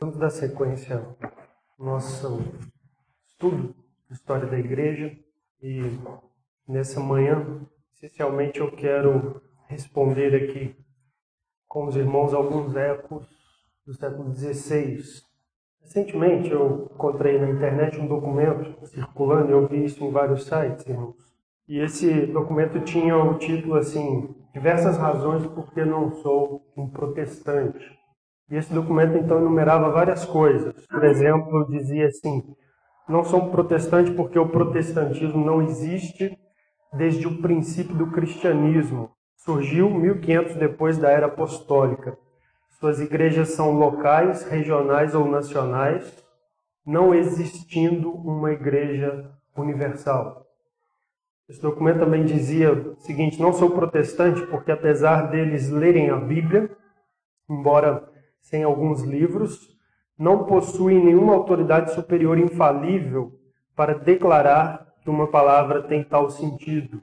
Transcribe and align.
Vamos 0.00 0.16
dar 0.16 0.30
sequência 0.30 0.96
ao 0.96 1.84
nosso 1.84 2.40
estudo 3.28 3.74
de 4.08 4.14
história 4.14 4.46
da 4.46 4.58
igreja 4.58 5.14
e 5.62 5.82
nessa 6.66 6.98
manhã, 6.98 7.60
essencialmente, 7.92 8.60
eu 8.60 8.72
quero 8.72 9.42
responder 9.68 10.34
aqui 10.34 10.74
com 11.68 11.84
os 11.84 11.96
irmãos 11.96 12.32
alguns 12.32 12.74
ecos 12.74 13.28
do 13.84 13.92
século 13.92 14.34
XVI. 14.34 15.02
Recentemente 15.82 16.50
eu 16.50 16.88
encontrei 16.94 17.38
na 17.38 17.50
internet 17.50 18.00
um 18.00 18.08
documento 18.08 18.86
circulando, 18.86 19.52
eu 19.52 19.68
vi 19.68 19.84
isso 19.84 20.02
em 20.02 20.10
vários 20.10 20.44
sites, 20.44 20.86
irmãos. 20.86 21.16
E 21.68 21.78
esse 21.78 22.24
documento 22.24 22.80
tinha 22.84 23.18
o 23.18 23.36
título 23.36 23.74
assim: 23.74 24.34
Diversas 24.54 24.96
razões 24.96 25.46
por 25.46 25.74
que 25.74 25.84
não 25.84 26.10
sou 26.10 26.72
um 26.74 26.88
protestante. 26.88 27.99
E 28.50 28.56
esse 28.56 28.72
documento 28.74 29.16
então 29.16 29.38
enumerava 29.38 29.90
várias 29.90 30.24
coisas. 30.24 30.74
Por 30.86 31.04
exemplo, 31.04 31.68
dizia 31.68 32.08
assim: 32.08 32.42
não 33.08 33.24
sou 33.24 33.50
protestante 33.50 34.10
porque 34.10 34.38
o 34.38 34.48
protestantismo 34.48 35.44
não 35.44 35.62
existe 35.62 36.36
desde 36.92 37.26
o 37.28 37.40
princípio 37.40 37.94
do 37.94 38.10
cristianismo. 38.10 39.10
Surgiu 39.36 39.88
1500 39.88 40.56
depois 40.56 40.98
da 40.98 41.10
era 41.10 41.26
apostólica. 41.26 42.18
Suas 42.78 43.00
igrejas 43.00 43.50
são 43.50 43.72
locais, 43.72 44.42
regionais 44.42 45.14
ou 45.14 45.26
nacionais, 45.26 46.12
não 46.84 47.14
existindo 47.14 48.10
uma 48.10 48.52
igreja 48.52 49.30
universal. 49.56 50.46
Esse 51.48 51.60
documento 51.60 52.00
também 52.00 52.24
dizia 52.24 52.72
o 52.72 52.96
seguinte: 53.00 53.40
não 53.40 53.52
sou 53.52 53.70
protestante 53.70 54.44
porque, 54.46 54.72
apesar 54.72 55.30
deles 55.30 55.70
lerem 55.70 56.10
a 56.10 56.16
Bíblia, 56.16 56.70
embora 57.48 58.09
sem 58.40 58.62
alguns 58.62 59.02
livros, 59.02 59.76
não 60.18 60.44
possuem 60.44 61.04
nenhuma 61.04 61.34
autoridade 61.34 61.92
superior 61.92 62.38
infalível 62.38 63.32
para 63.74 63.94
declarar 63.94 64.86
que 65.02 65.08
uma 65.08 65.26
palavra 65.26 65.82
tem 65.82 66.04
tal 66.04 66.28
sentido. 66.28 67.00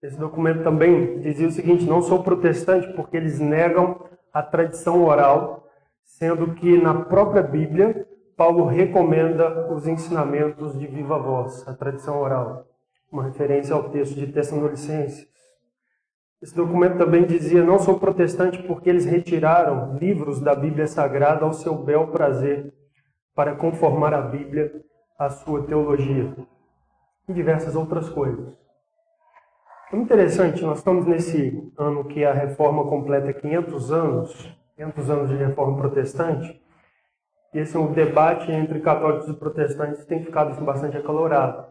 Esse 0.00 0.16
documento 0.16 0.62
também 0.62 1.20
dizia 1.20 1.48
o 1.48 1.52
seguinte: 1.52 1.84
não 1.84 2.00
sou 2.00 2.22
protestante 2.22 2.92
porque 2.92 3.16
eles 3.16 3.40
negam 3.40 4.00
a 4.32 4.42
tradição 4.42 5.04
oral, 5.04 5.66
sendo 6.04 6.54
que 6.54 6.80
na 6.80 6.94
própria 6.94 7.42
Bíblia 7.42 8.06
Paulo 8.38 8.66
recomenda 8.66 9.68
os 9.72 9.88
ensinamentos 9.88 10.78
de 10.78 10.86
viva 10.86 11.18
voz, 11.18 11.66
a 11.66 11.74
tradição 11.74 12.20
oral, 12.20 12.68
uma 13.10 13.24
referência 13.24 13.74
ao 13.74 13.90
texto 13.90 14.14
de 14.14 14.28
Tessalonicenses. 14.28 15.26
Esse 16.40 16.54
documento 16.54 16.98
também 16.98 17.26
dizia: 17.26 17.64
Não 17.64 17.78
sou 17.78 17.98
protestante 17.98 18.62
porque 18.62 18.88
eles 18.88 19.04
retiraram 19.04 19.96
livros 19.96 20.40
da 20.40 20.54
Bíblia 20.54 20.86
Sagrada 20.86 21.44
ao 21.44 21.52
seu 21.52 21.74
bel 21.74 22.08
prazer 22.08 22.72
para 23.34 23.56
conformar 23.56 24.14
a 24.14 24.22
Bíblia 24.22 24.72
à 25.18 25.28
sua 25.30 25.64
teologia 25.64 26.36
e 27.28 27.32
diversas 27.32 27.74
outras 27.74 28.08
coisas. 28.08 28.56
É 29.92 29.96
interessante, 29.96 30.62
nós 30.62 30.78
estamos 30.78 31.06
nesse 31.06 31.72
ano 31.76 32.04
que 32.04 32.24
a 32.24 32.32
reforma 32.32 32.84
completa 32.84 33.32
500 33.32 33.92
anos 33.92 34.58
500 34.78 35.10
anos 35.10 35.28
de 35.30 35.36
reforma 35.36 35.76
protestante 35.76 36.62
e 37.52 37.58
esse 37.58 37.76
é 37.76 37.80
um 37.80 37.92
debate 37.92 38.52
entre 38.52 38.80
católicos 38.80 39.28
e 39.28 39.34
protestantes 39.34 40.04
tem 40.04 40.24
ficado 40.24 40.54
bastante 40.64 40.96
acalorado. 40.96 41.66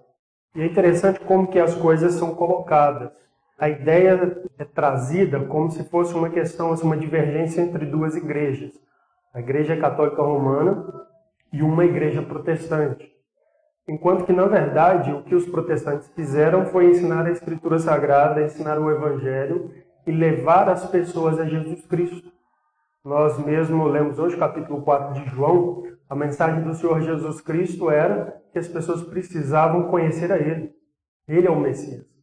E 0.56 0.62
é 0.62 0.66
interessante 0.66 1.20
como 1.22 1.48
que 1.48 1.60
as 1.60 1.74
coisas 1.76 2.16
são 2.16 2.36
colocadas 2.36 3.12
a 3.58 3.70
ideia 3.70 4.40
é 4.60 4.64
trazida 4.64 5.40
como 5.46 5.72
se 5.72 5.84
fosse 5.86 6.14
uma 6.14 6.30
questão, 6.30 6.72
assim, 6.72 6.86
uma 6.86 6.96
divergência 6.96 7.62
entre 7.62 7.86
duas 7.86 8.16
igrejas. 8.16 8.72
A 9.34 9.40
Igreja 9.40 9.76
Católica 9.76 10.22
Romana 10.22 10.86
e 11.52 11.64
uma 11.64 11.84
igreja 11.84 12.22
protestante. 12.22 13.12
Enquanto 13.88 14.26
que, 14.26 14.34
na 14.34 14.46
verdade, 14.46 15.12
o 15.12 15.24
que 15.24 15.34
os 15.34 15.46
protestantes 15.46 16.08
fizeram 16.10 16.66
foi 16.66 16.90
ensinar 16.90 17.26
a 17.26 17.32
Escritura 17.32 17.80
Sagrada, 17.80 18.44
ensinar 18.44 18.78
o 18.80 18.92
Evangelho 18.92 19.72
e 20.06 20.12
levar 20.12 20.70
as 20.70 20.86
pessoas 20.90 21.40
a 21.40 21.46
Jesus 21.46 21.86
Cristo. 21.88 22.32
Nós 23.04 23.40
mesmo 23.40 23.88
lemos 23.88 24.20
hoje, 24.20 24.38
capítulo 24.38 24.82
4 24.82 25.14
de 25.14 25.30
João, 25.30 25.84
a 26.10 26.16
mensagem 26.16 26.64
do 26.64 26.74
Senhor 26.76 27.02
Jesus 27.02 27.42
Cristo 27.42 27.90
era 27.90 28.40
que 28.52 28.60
as 28.60 28.68
pessoas 28.68 29.02
precisavam 29.04 29.88
conhecer 29.88 30.32
a 30.32 30.38
Ele. 30.38 30.72
Ele 31.28 31.48
é 31.48 31.52
o 31.52 31.60
Messias. 31.60 32.17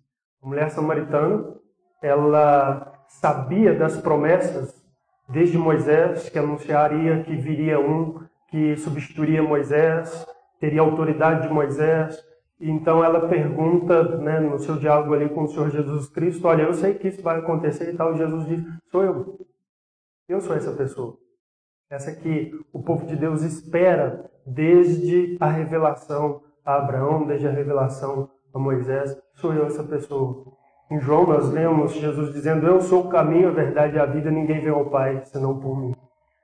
A 0.44 0.48
mulher 0.48 0.70
samaritana, 0.70 1.54
ela 2.02 2.92
sabia 3.08 3.74
das 3.74 3.96
promessas 3.96 4.84
desde 5.26 5.56
Moisés, 5.56 6.28
que 6.28 6.38
anunciaria 6.38 7.22
que 7.22 7.34
viria 7.34 7.80
um 7.80 8.22
que 8.48 8.76
substituiria 8.76 9.42
Moisés, 9.42 10.24
teria 10.60 10.82
autoridade 10.82 11.48
de 11.48 11.52
Moisés. 11.52 12.22
Então 12.60 13.02
ela 13.02 13.26
pergunta, 13.26 14.18
né, 14.18 14.38
no 14.38 14.58
seu 14.58 14.76
diálogo 14.76 15.14
ali 15.14 15.28
com 15.30 15.44
o 15.44 15.48
Senhor 15.48 15.70
Jesus 15.70 16.08
Cristo, 16.08 16.46
olha, 16.46 16.62
eu 16.62 16.74
sei 16.74 16.94
que 16.94 17.08
isso 17.08 17.22
vai 17.22 17.38
acontecer 17.38 17.92
e 17.92 17.96
tal. 17.96 18.14
Jesus 18.14 18.46
diz, 18.46 18.62
sou 18.90 19.02
eu. 19.02 19.46
Eu 20.28 20.40
sou 20.40 20.54
essa 20.54 20.72
pessoa. 20.72 21.16
Essa 21.90 22.14
que 22.14 22.52
o 22.72 22.82
povo 22.82 23.06
de 23.06 23.16
Deus 23.16 23.42
espera 23.42 24.30
desde 24.46 25.38
a 25.40 25.48
revelação 25.48 26.42
a 26.64 26.76
Abraão, 26.76 27.26
desde 27.26 27.46
a 27.46 27.50
revelação 27.50 28.30
a 28.54 28.58
Moisés, 28.58 29.16
sou 29.34 29.52
eu 29.52 29.66
essa 29.66 29.82
pessoa. 29.82 30.44
Em 30.90 31.00
João 31.00 31.26
nós 31.26 31.50
lemos 31.50 31.92
Jesus 31.92 32.32
dizendo: 32.32 32.66
Eu 32.66 32.80
sou 32.80 33.06
o 33.06 33.08
caminho, 33.08 33.48
a 33.48 33.52
verdade 33.52 33.96
e 33.96 33.98
a 33.98 34.06
vida, 34.06 34.30
ninguém 34.30 34.60
vem 34.60 34.70
ao 34.70 34.86
Pai 34.86 35.22
senão 35.24 35.58
por 35.58 35.78
mim. 35.78 35.94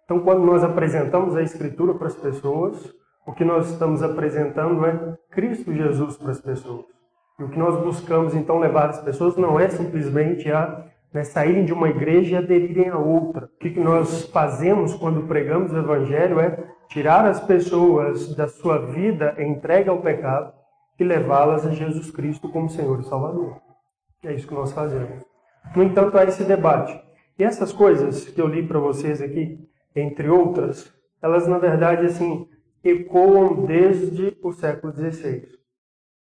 Então, 0.05 0.19
quando 0.21 0.45
nós 0.45 0.65
apresentamos 0.65 1.37
a 1.37 1.43
Escritura 1.43 1.95
para 1.95 2.09
as 2.09 2.17
pessoas, 2.17 2.93
o 3.25 3.33
que 3.33 3.45
nós 3.45 3.71
estamos 3.71 4.03
apresentando 4.03 4.85
é 4.85 5.17
Cristo 5.31 5.73
Jesus 5.73 6.17
para 6.17 6.33
as 6.33 6.41
pessoas. 6.41 6.85
E 7.39 7.45
o 7.45 7.49
que 7.49 7.59
nós 7.59 7.81
buscamos 7.81 8.35
então 8.35 8.59
levar 8.59 8.91
as 8.91 9.01
pessoas 9.01 9.37
não 9.37 9.61
é 9.61 9.69
simplesmente 9.69 10.51
a 10.51 10.85
né, 11.15 11.23
saírem 11.23 11.65
de 11.65 11.73
uma 11.73 11.89
igreja 11.89 12.33
e 12.33 12.37
aderirem 12.37 12.89
a 12.89 12.99
outra. 12.99 13.47
O 13.47 13.59
que 13.59 13.79
nós 13.79 14.25
fazemos 14.27 14.95
quando 14.95 15.29
pregamos 15.29 15.73
o 15.73 15.79
Evangelho 15.79 16.41
é 16.41 16.59
tirar 16.89 17.25
as 17.25 17.41
pessoas 17.41 18.35
da 18.35 18.49
sua 18.49 18.79
vida 18.79 19.37
entregue 19.39 19.89
ao 19.89 19.99
pecado 19.99 20.60
e 21.01 21.05
levá-las 21.05 21.67
a 21.67 21.71
Jesus 21.71 22.11
Cristo 22.11 22.51
como 22.51 22.69
Senhor 22.69 23.01
e 23.01 23.05
Salvador. 23.05 23.59
É 24.23 24.35
isso 24.35 24.47
que 24.47 24.55
nós 24.55 24.71
fazemos. 24.71 25.25
No 25.75 25.83
entanto, 25.83 26.19
há 26.19 26.25
esse 26.25 26.45
debate. 26.45 27.01
E 27.39 27.43
essas 27.43 27.73
coisas 27.73 28.29
que 28.29 28.41
eu 28.41 28.47
li 28.47 28.67
para 28.67 28.79
vocês 28.79 29.23
aqui, 29.23 29.59
entre 29.97 30.29
outras, 30.29 30.93
elas 31.23 31.49
na 31.49 31.59
verdade 31.59 32.05
assim 32.05 32.47
ecoam 32.85 33.65
desde 33.65 34.37
o 34.43 34.53
século 34.53 34.93
XVI. 34.93 35.49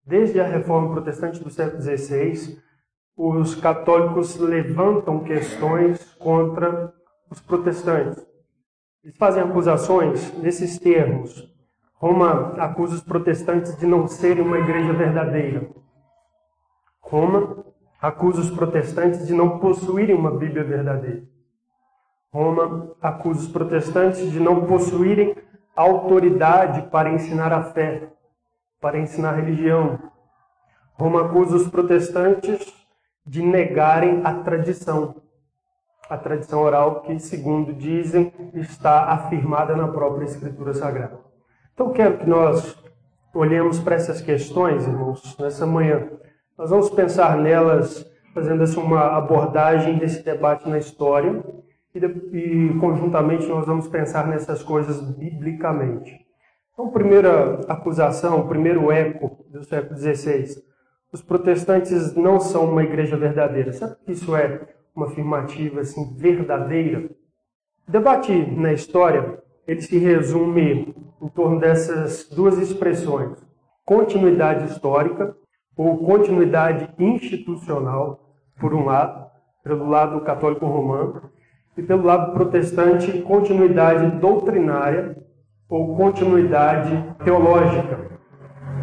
Desde 0.06 0.40
a 0.40 0.46
reforma 0.46 0.92
protestante 0.92 1.42
do 1.42 1.50
século 1.50 1.82
XVI, 1.82 2.58
os 3.16 3.56
católicos 3.56 4.36
levantam 4.38 5.24
questões 5.24 6.14
contra 6.14 6.92
os 7.28 7.40
protestantes. 7.40 8.24
Eles 9.02 9.16
fazem 9.16 9.42
acusações 9.42 10.32
nesses 10.38 10.78
termos: 10.78 11.49
Roma 12.00 12.54
acusa 12.56 12.94
os 12.94 13.02
protestantes 13.02 13.76
de 13.76 13.86
não 13.86 14.08
serem 14.08 14.42
uma 14.42 14.58
igreja 14.58 14.90
verdadeira. 14.94 15.68
Roma 16.98 17.62
acusa 18.00 18.40
os 18.40 18.50
protestantes 18.50 19.26
de 19.26 19.34
não 19.34 19.58
possuírem 19.58 20.16
uma 20.16 20.30
Bíblia 20.30 20.64
verdadeira. 20.64 21.22
Roma 22.32 22.96
acusa 23.02 23.40
os 23.40 23.48
protestantes 23.48 24.32
de 24.32 24.40
não 24.40 24.64
possuírem 24.64 25.36
autoridade 25.76 26.88
para 26.88 27.12
ensinar 27.12 27.52
a 27.52 27.64
fé, 27.64 28.08
para 28.80 28.98
ensinar 28.98 29.34
a 29.34 29.36
religião. 29.36 29.98
Roma 30.94 31.26
acusa 31.26 31.56
os 31.56 31.68
protestantes 31.68 32.72
de 33.26 33.42
negarem 33.42 34.22
a 34.24 34.42
tradição, 34.42 35.16
a 36.08 36.16
tradição 36.16 36.62
oral 36.62 37.02
que, 37.02 37.18
segundo 37.18 37.74
dizem, 37.74 38.32
está 38.54 39.12
afirmada 39.12 39.76
na 39.76 39.88
própria 39.88 40.24
Escritura 40.24 40.72
Sagrada. 40.72 41.29
Então, 41.80 41.94
quero 41.94 42.18
que 42.18 42.28
nós 42.28 42.76
olhemos 43.32 43.80
para 43.80 43.94
essas 43.94 44.20
questões, 44.20 44.86
irmãos, 44.86 45.34
nessa 45.38 45.64
manhã. 45.64 46.10
Nós 46.58 46.68
vamos 46.68 46.90
pensar 46.90 47.38
nelas, 47.38 48.06
fazendo 48.34 48.62
assim 48.62 48.78
uma 48.78 49.16
abordagem 49.16 49.96
desse 49.96 50.22
debate 50.22 50.68
na 50.68 50.76
história, 50.76 51.42
e, 51.94 51.98
e 52.36 52.78
conjuntamente 52.78 53.46
nós 53.46 53.64
vamos 53.64 53.88
pensar 53.88 54.28
nessas 54.28 54.62
coisas 54.62 55.00
biblicamente. 55.00 56.14
Então, 56.74 56.90
primeira 56.90 57.62
acusação, 57.66 58.46
primeiro 58.46 58.92
eco 58.92 59.42
do 59.48 59.64
século 59.64 59.98
XVI. 59.98 60.62
Os 61.10 61.22
protestantes 61.22 62.14
não 62.14 62.38
são 62.40 62.70
uma 62.70 62.82
igreja 62.82 63.16
verdadeira. 63.16 63.72
Sabe 63.72 63.96
que 64.04 64.12
isso 64.12 64.36
é 64.36 64.68
uma 64.94 65.06
afirmativa 65.06 65.80
assim 65.80 66.14
verdadeira? 66.14 67.08
Debate 67.88 68.32
na 68.34 68.70
história 68.70 69.40
ele 69.66 69.82
se 69.82 69.98
resume 69.98 70.94
em 71.20 71.28
torno 71.28 71.60
dessas 71.60 72.28
duas 72.28 72.58
expressões: 72.58 73.38
continuidade 73.84 74.66
histórica 74.66 75.34
ou 75.76 75.98
continuidade 75.98 76.88
institucional, 76.98 78.34
por 78.60 78.74
um 78.74 78.84
lado, 78.84 79.30
pelo 79.64 79.88
lado 79.88 80.20
católico 80.20 80.66
romano, 80.66 81.30
e 81.76 81.82
pelo 81.82 82.04
lado 82.04 82.32
protestante, 82.32 83.22
continuidade 83.22 84.18
doutrinária 84.18 85.16
ou 85.68 85.96
continuidade 85.96 87.14
teológica. 87.24 88.10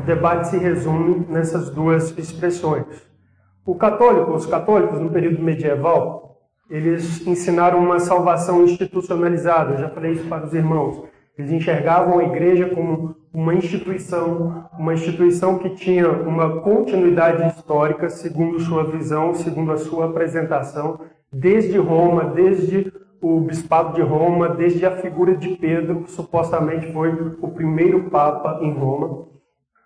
O 0.02 0.06
debate 0.06 0.48
se 0.48 0.58
resume 0.58 1.26
nessas 1.30 1.70
duas 1.70 2.18
expressões. 2.18 3.06
O 3.66 3.76
católico, 3.76 4.32
os 4.32 4.46
católicos 4.46 5.00
no 5.00 5.12
período 5.12 5.44
medieval, 5.44 6.27
eles 6.70 7.26
ensinaram 7.26 7.80
uma 7.80 8.00
salvação 8.00 8.64
institucionalizada. 8.64 9.74
Eu 9.74 9.80
já 9.80 9.90
falei 9.90 10.14
isso 10.14 10.28
para 10.28 10.46
os 10.46 10.54
irmãos. 10.54 11.04
Eles 11.38 11.52
enxergavam 11.52 12.20
a 12.20 12.24
igreja 12.24 12.70
como 12.70 13.16
uma 13.34 13.54
instituição, 13.54 14.68
uma 14.78 14.94
instituição 14.94 15.60
que 15.60 15.70
tinha 15.72 16.10
uma 16.10 16.62
continuidade 16.62 17.48
histórica, 17.48 18.10
segundo 18.10 18.60
sua 18.60 18.84
visão, 18.84 19.34
segundo 19.36 19.72
a 19.72 19.78
sua 19.78 20.06
apresentação, 20.06 21.00
desde 21.32 21.78
Roma, 21.78 22.26
desde 22.26 22.92
o 23.22 23.40
bispado 23.42 23.94
de 23.94 24.02
Roma, 24.02 24.50
desde 24.50 24.86
a 24.86 24.92
figura 24.98 25.36
de 25.36 25.50
Pedro, 25.58 26.04
que 26.04 26.12
supostamente 26.12 26.92
foi 26.92 27.12
o 27.40 27.50
primeiro 27.50 28.10
papa 28.10 28.60
em 28.62 28.74
Roma. 28.74 29.28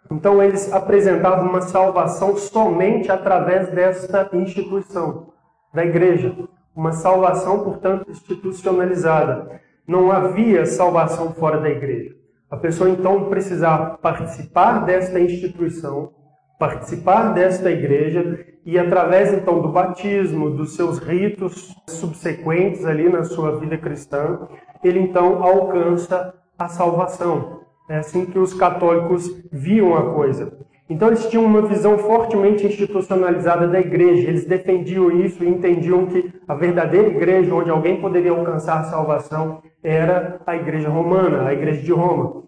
Então 0.09 0.41
eles 0.41 0.71
apresentavam 0.71 1.49
uma 1.49 1.61
salvação 1.61 2.35
somente 2.35 3.11
através 3.11 3.69
desta 3.69 4.29
instituição, 4.33 5.33
da 5.73 5.85
igreja. 5.85 6.35
Uma 6.75 6.93
salvação, 6.93 7.63
portanto, 7.63 8.09
institucionalizada. 8.09 9.61
Não 9.87 10.11
havia 10.11 10.65
salvação 10.65 11.33
fora 11.33 11.59
da 11.59 11.69
igreja. 11.69 12.15
A 12.49 12.57
pessoa 12.57 12.89
então 12.89 13.29
precisava 13.29 13.97
participar 13.97 14.85
desta 14.85 15.19
instituição, 15.19 16.11
participar 16.59 17.33
desta 17.33 17.71
igreja 17.71 18.45
e 18.65 18.77
através 18.77 19.33
então 19.33 19.61
do 19.61 19.69
batismo, 19.69 20.51
dos 20.51 20.75
seus 20.75 20.99
ritos 20.99 21.75
subsequentes 21.87 22.85
ali 22.85 23.09
na 23.09 23.23
sua 23.23 23.57
vida 23.57 23.77
cristã, 23.77 24.47
ele 24.83 24.99
então 24.99 25.41
alcança 25.41 26.33
a 26.57 26.67
salvação. 26.67 27.61
É 27.89 27.97
assim 27.97 28.25
que 28.25 28.37
os 28.37 28.53
católicos 28.53 29.29
viam 29.51 29.95
a 29.95 30.13
coisa. 30.13 30.57
Então 30.89 31.07
eles 31.07 31.27
tinham 31.29 31.45
uma 31.45 31.61
visão 31.61 31.97
fortemente 31.97 32.65
institucionalizada 32.65 33.67
da 33.67 33.79
igreja. 33.79 34.27
Eles 34.27 34.45
defendiam 34.45 35.09
isso 35.09 35.43
e 35.43 35.47
entendiam 35.47 36.05
que 36.05 36.33
a 36.47 36.53
verdadeira 36.53 37.07
igreja, 37.07 37.55
onde 37.55 37.69
alguém 37.69 38.01
poderia 38.01 38.31
alcançar 38.31 38.79
a 38.79 38.83
salvação, 38.83 39.61
era 39.81 40.41
a 40.45 40.55
igreja 40.55 40.89
romana, 40.89 41.47
a 41.47 41.53
igreja 41.53 41.81
de 41.81 41.91
Roma. 41.91 42.43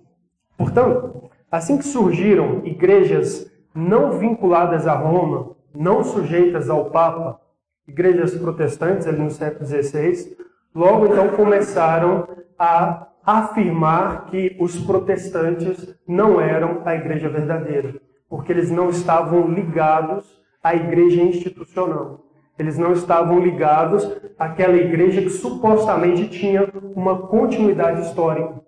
Portanto, 0.58 1.30
assim 1.50 1.78
que 1.78 1.86
surgiram 1.86 2.62
igrejas 2.66 3.50
não 3.74 4.12
vinculadas 4.12 4.88
a 4.88 4.94
Roma, 4.94 5.56
não 5.74 6.04
sujeitas 6.04 6.70
ao 6.70 6.92
Papa, 6.92 7.40
igrejas 7.88 8.36
protestantes 8.36 9.08
ali 9.08 9.20
no 9.20 9.32
século 9.32 9.66
XVI, 9.66 10.36
logo 10.76 11.08
então 11.08 11.30
começaram 11.30 12.28
a 12.60 13.08
afirmar 13.26 14.26
que 14.26 14.56
os 14.60 14.78
protestantes 14.82 15.96
não 16.06 16.42
eram 16.42 16.82
a 16.84 16.94
igreja 16.94 17.30
verdadeira 17.30 18.03
porque 18.34 18.52
eles 18.52 18.72
não 18.72 18.90
estavam 18.90 19.48
ligados 19.48 20.42
à 20.64 20.74
igreja 20.74 21.22
institucional. 21.22 22.26
Eles 22.58 22.80
não 22.80 22.92
estavam 22.92 23.38
ligados 23.40 24.12
àquela 24.40 24.76
igreja 24.76 25.22
que 25.22 25.30
supostamente 25.30 26.28
tinha 26.30 26.68
uma 26.96 27.28
continuidade 27.28 28.02
histórica. 28.02 28.60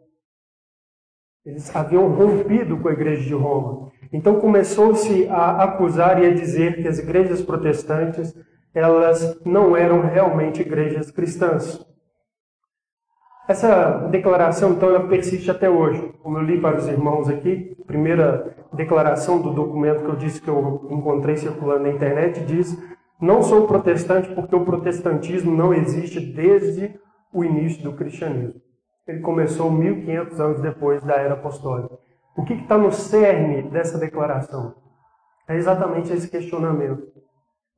Eles 1.43 1.75
haviam 1.75 2.09
rompido 2.09 2.77
com 2.77 2.89
a 2.89 2.93
igreja 2.93 3.23
de 3.23 3.33
Roma. 3.33 3.91
Então 4.13 4.39
começou-se 4.39 5.27
a 5.29 5.63
acusar 5.63 6.21
e 6.21 6.27
a 6.27 6.33
dizer 6.35 6.83
que 6.83 6.87
as 6.87 6.99
igrejas 6.99 7.41
protestantes 7.41 8.35
elas 8.71 9.43
não 9.43 9.75
eram 9.75 10.01
realmente 10.01 10.61
igrejas 10.61 11.09
cristãs. 11.09 11.83
Essa 13.47 14.07
declaração, 14.11 14.73
então, 14.73 14.89
ela 14.89 15.07
persiste 15.07 15.49
até 15.49 15.67
hoje. 15.67 16.13
Como 16.21 16.37
eu 16.37 16.43
li 16.43 16.61
para 16.61 16.77
os 16.77 16.87
irmãos 16.87 17.27
aqui, 17.27 17.74
primeira 17.85 18.55
declaração 18.73 19.41
do 19.41 19.53
documento 19.53 20.03
que 20.03 20.09
eu 20.09 20.15
disse 20.15 20.41
que 20.41 20.49
eu 20.49 20.87
encontrei 20.89 21.37
circulando 21.37 21.83
na 21.83 21.89
internet 21.89 22.43
diz: 22.43 22.77
Não 23.19 23.41
sou 23.41 23.67
protestante 23.67 24.29
porque 24.33 24.55
o 24.55 24.65
protestantismo 24.65 25.55
não 25.55 25.73
existe 25.73 26.19
desde 26.19 26.99
o 27.31 27.43
início 27.43 27.83
do 27.83 27.93
cristianismo. 27.93 28.61
Ele 29.07 29.19
começou 29.19 29.69
1500 29.69 30.39
anos 30.39 30.61
depois 30.61 31.03
da 31.03 31.15
era 31.15 31.35
apostólica. 31.35 31.97
O 32.35 32.43
que 32.43 32.53
está 32.53 32.77
no 32.77 32.91
cerne 32.91 33.63
dessa 33.69 33.97
declaração? 33.97 34.75
É 35.47 35.55
exatamente 35.55 36.11
esse 36.11 36.27
questionamento. 36.29 37.03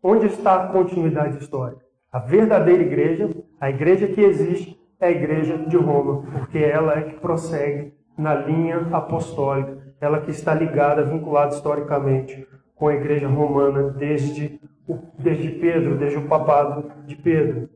Onde 0.01 0.27
está 0.27 0.63
a 0.63 0.67
continuidade 0.67 1.37
histórica? 1.37 1.81
A 2.11 2.19
verdadeira 2.19 2.81
igreja, 2.81 3.29
a 3.59 3.69
igreja 3.69 4.07
que 4.07 4.21
existe, 4.21 4.79
é 4.99 5.07
a 5.07 5.11
igreja 5.11 5.57
de 5.57 5.75
Roma, 5.75 6.23
porque 6.31 6.57
ela 6.59 6.97
é 6.97 7.01
que 7.01 7.19
prossegue 7.19 7.93
na 8.17 8.33
linha 8.33 8.87
apostólica, 8.91 9.86
ela 9.99 10.21
que 10.21 10.31
está 10.31 10.53
ligada, 10.53 11.03
vinculada 11.03 11.55
historicamente 11.55 12.47
com 12.75 12.87
a 12.87 12.95
igreja 12.95 13.27
romana 13.27 13.89
desde, 13.89 14.59
o, 14.87 14.99
desde 15.17 15.49
Pedro, 15.49 15.97
desde 15.97 16.17
o 16.17 16.27
papado 16.27 16.91
de 17.05 17.15
Pedro. 17.15 17.69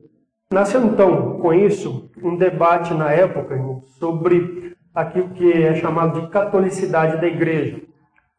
Nasceu 0.51 0.83
então, 0.83 1.39
com 1.39 1.53
isso, 1.53 2.11
um 2.21 2.35
debate 2.35 2.93
na 2.93 3.11
época 3.11 3.57
sobre 3.99 4.75
aquilo 4.93 5.29
que 5.29 5.51
é 5.51 5.75
chamado 5.75 6.21
de 6.21 6.27
catolicidade 6.27 7.19
da 7.19 7.27
igreja. 7.27 7.81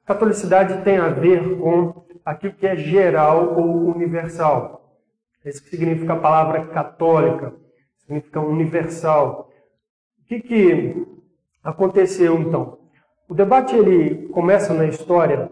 Catolicidade 0.04 0.82
tem 0.84 0.98
a 0.98 1.08
ver 1.08 1.58
com 1.58 2.04
aquilo 2.24 2.52
que 2.52 2.66
é 2.66 2.76
geral 2.76 3.58
ou 3.58 3.94
universal. 3.94 4.98
Isso 5.44 5.64
significa 5.68 6.12
a 6.12 6.18
palavra 6.18 6.66
católica 6.66 7.54
significa 8.12 8.40
universal. 8.40 9.50
O 10.20 10.24
que, 10.26 10.40
que 10.40 11.06
aconteceu 11.62 12.38
então? 12.38 12.78
O 13.32 13.34
debate 13.34 13.74
ele 13.74 14.28
começa 14.28 14.74
na 14.74 14.84
história 14.84 15.50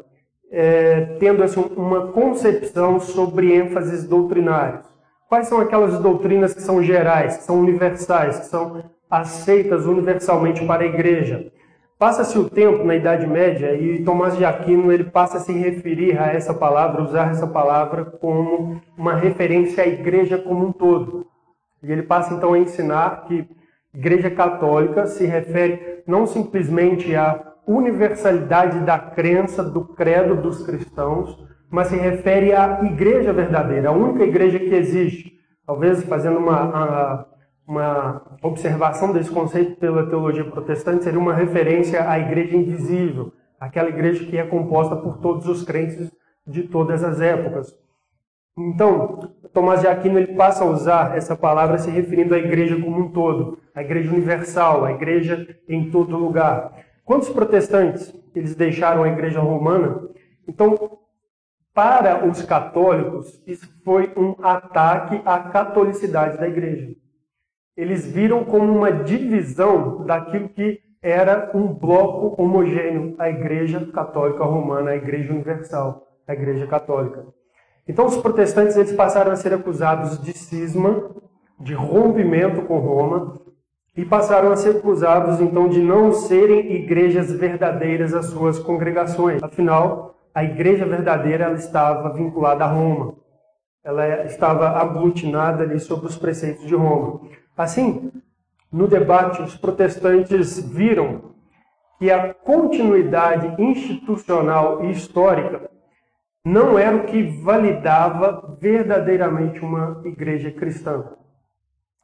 é, 0.52 1.16
tendo 1.18 1.42
assim, 1.42 1.64
uma 1.74 2.08
concepção 2.08 3.00
sobre 3.00 3.54
ênfases 3.54 4.06
doutrinárias. 4.06 4.84
Quais 5.30 5.48
são 5.48 5.62
aquelas 5.62 5.98
doutrinas 5.98 6.52
que 6.52 6.60
são 6.60 6.82
gerais, 6.82 7.38
que 7.38 7.44
são 7.44 7.58
universais, 7.58 8.40
que 8.40 8.46
são 8.48 8.84
aceitas 9.10 9.86
universalmente 9.86 10.62
para 10.66 10.82
a 10.82 10.86
igreja? 10.86 11.50
Passa-se 11.98 12.38
o 12.38 12.50
tempo 12.50 12.84
na 12.84 12.96
Idade 12.96 13.26
Média 13.26 13.74
e 13.74 14.04
Tomás 14.04 14.36
de 14.36 14.44
Aquino 14.44 14.92
ele 14.92 15.04
passa 15.04 15.38
a 15.38 15.40
se 15.40 15.54
referir 15.54 16.18
a 16.18 16.26
essa 16.26 16.52
palavra, 16.52 17.02
usar 17.02 17.30
essa 17.30 17.46
palavra 17.46 18.04
como 18.04 18.78
uma 18.94 19.14
referência 19.14 19.84
à 19.84 19.86
igreja 19.86 20.36
como 20.36 20.66
um 20.66 20.72
todo. 20.72 21.26
E 21.82 21.90
ele 21.90 22.02
passa 22.02 22.34
então 22.34 22.52
a 22.52 22.58
ensinar 22.58 23.24
que 23.24 23.48
Igreja 23.94 24.30
Católica 24.30 25.06
se 25.06 25.24
refere 25.24 26.02
não 26.06 26.26
simplesmente 26.26 27.16
à 27.16 27.49
universalidade 27.66 28.80
da 28.80 28.98
crença, 28.98 29.62
do 29.62 29.84
credo 29.84 30.36
dos 30.36 30.64
cristãos, 30.64 31.38
mas 31.70 31.88
se 31.88 31.96
refere 31.96 32.52
à 32.52 32.80
igreja 32.82 33.32
verdadeira, 33.32 33.88
a 33.88 33.92
única 33.92 34.24
igreja 34.24 34.58
que 34.58 34.74
existe. 34.74 35.38
Talvez 35.66 36.02
fazendo 36.04 36.38
uma, 36.38 37.26
uma 37.66 38.22
observação 38.42 39.12
desse 39.12 39.30
conceito 39.30 39.76
pela 39.76 40.08
teologia 40.08 40.44
protestante, 40.44 41.04
seria 41.04 41.20
uma 41.20 41.34
referência 41.34 42.10
à 42.10 42.18
igreja 42.18 42.56
invisível, 42.56 43.32
aquela 43.58 43.88
igreja 43.88 44.24
que 44.24 44.36
é 44.36 44.44
composta 44.44 44.96
por 44.96 45.18
todos 45.18 45.46
os 45.46 45.62
crentes 45.62 46.10
de 46.46 46.64
todas 46.64 47.04
as 47.04 47.20
épocas. 47.20 47.72
Então, 48.58 49.30
Tomás 49.52 49.80
de 49.80 49.88
Aquino 49.88 50.18
ele 50.18 50.34
passa 50.34 50.64
a 50.64 50.66
usar 50.66 51.16
essa 51.16 51.34
palavra 51.36 51.78
se 51.78 51.90
referindo 51.90 52.34
à 52.34 52.38
igreja 52.38 52.80
como 52.80 53.00
um 53.00 53.10
todo, 53.10 53.58
à 53.74 53.80
igreja 53.80 54.10
universal, 54.10 54.84
à 54.84 54.92
igreja 54.92 55.56
em 55.68 55.90
todo 55.90 56.16
lugar. 56.16 56.72
Quantos 57.04 57.28
protestantes 57.28 58.14
eles 58.34 58.54
deixaram 58.54 59.02
a 59.02 59.08
igreja 59.08 59.40
romana? 59.40 60.08
Então, 60.46 60.98
para 61.72 62.26
os 62.26 62.42
católicos, 62.42 63.42
isso 63.46 63.68
foi 63.84 64.12
um 64.16 64.34
ataque 64.42 65.20
à 65.24 65.38
catolicidade 65.38 66.38
da 66.38 66.48
igreja. 66.48 66.94
Eles 67.76 68.06
viram 68.06 68.44
como 68.44 68.72
uma 68.76 68.92
divisão 68.92 70.04
daquilo 70.04 70.48
que 70.48 70.80
era 71.02 71.50
um 71.54 71.68
bloco 71.72 72.40
homogêneo, 72.40 73.14
a 73.18 73.30
igreja 73.30 73.86
católica 73.92 74.44
romana, 74.44 74.90
a 74.90 74.96
igreja 74.96 75.32
universal, 75.32 76.06
a 76.26 76.32
igreja 76.34 76.66
católica. 76.66 77.26
Então 77.88 78.06
os 78.06 78.16
protestantes 78.18 78.76
eles 78.76 78.92
passaram 78.92 79.32
a 79.32 79.36
ser 79.36 79.54
acusados 79.54 80.22
de 80.22 80.32
cisma, 80.32 81.10
de 81.58 81.74
rompimento 81.74 82.62
com 82.62 82.78
Roma, 82.78 83.39
e 84.00 84.04
passaram 84.06 84.50
a 84.50 84.56
ser 84.56 84.76
acusados 84.78 85.42
então 85.42 85.68
de 85.68 85.78
não 85.82 86.10
serem 86.10 86.72
igrejas 86.72 87.30
verdadeiras 87.30 88.14
às 88.14 88.26
suas 88.26 88.58
congregações. 88.58 89.42
Afinal, 89.42 90.14
a 90.34 90.42
igreja 90.42 90.86
verdadeira 90.86 91.44
ela 91.44 91.56
estava 91.56 92.10
vinculada 92.14 92.64
a 92.64 92.66
Roma. 92.66 93.14
Ela 93.84 94.24
estava 94.24 94.70
aglutinada 94.70 95.64
ali 95.64 95.78
sob 95.78 96.06
os 96.06 96.16
preceitos 96.16 96.66
de 96.66 96.74
Roma. 96.74 97.20
Assim, 97.54 98.10
no 98.72 98.88
debate, 98.88 99.42
os 99.42 99.54
protestantes 99.54 100.58
viram 100.58 101.34
que 101.98 102.10
a 102.10 102.32
continuidade 102.32 103.62
institucional 103.62 104.82
e 104.82 104.92
histórica 104.92 105.70
não 106.42 106.78
era 106.78 106.96
o 106.96 107.04
que 107.04 107.22
validava 107.42 108.56
verdadeiramente 108.58 109.60
uma 109.60 110.00
igreja 110.06 110.50
cristã. 110.50 111.04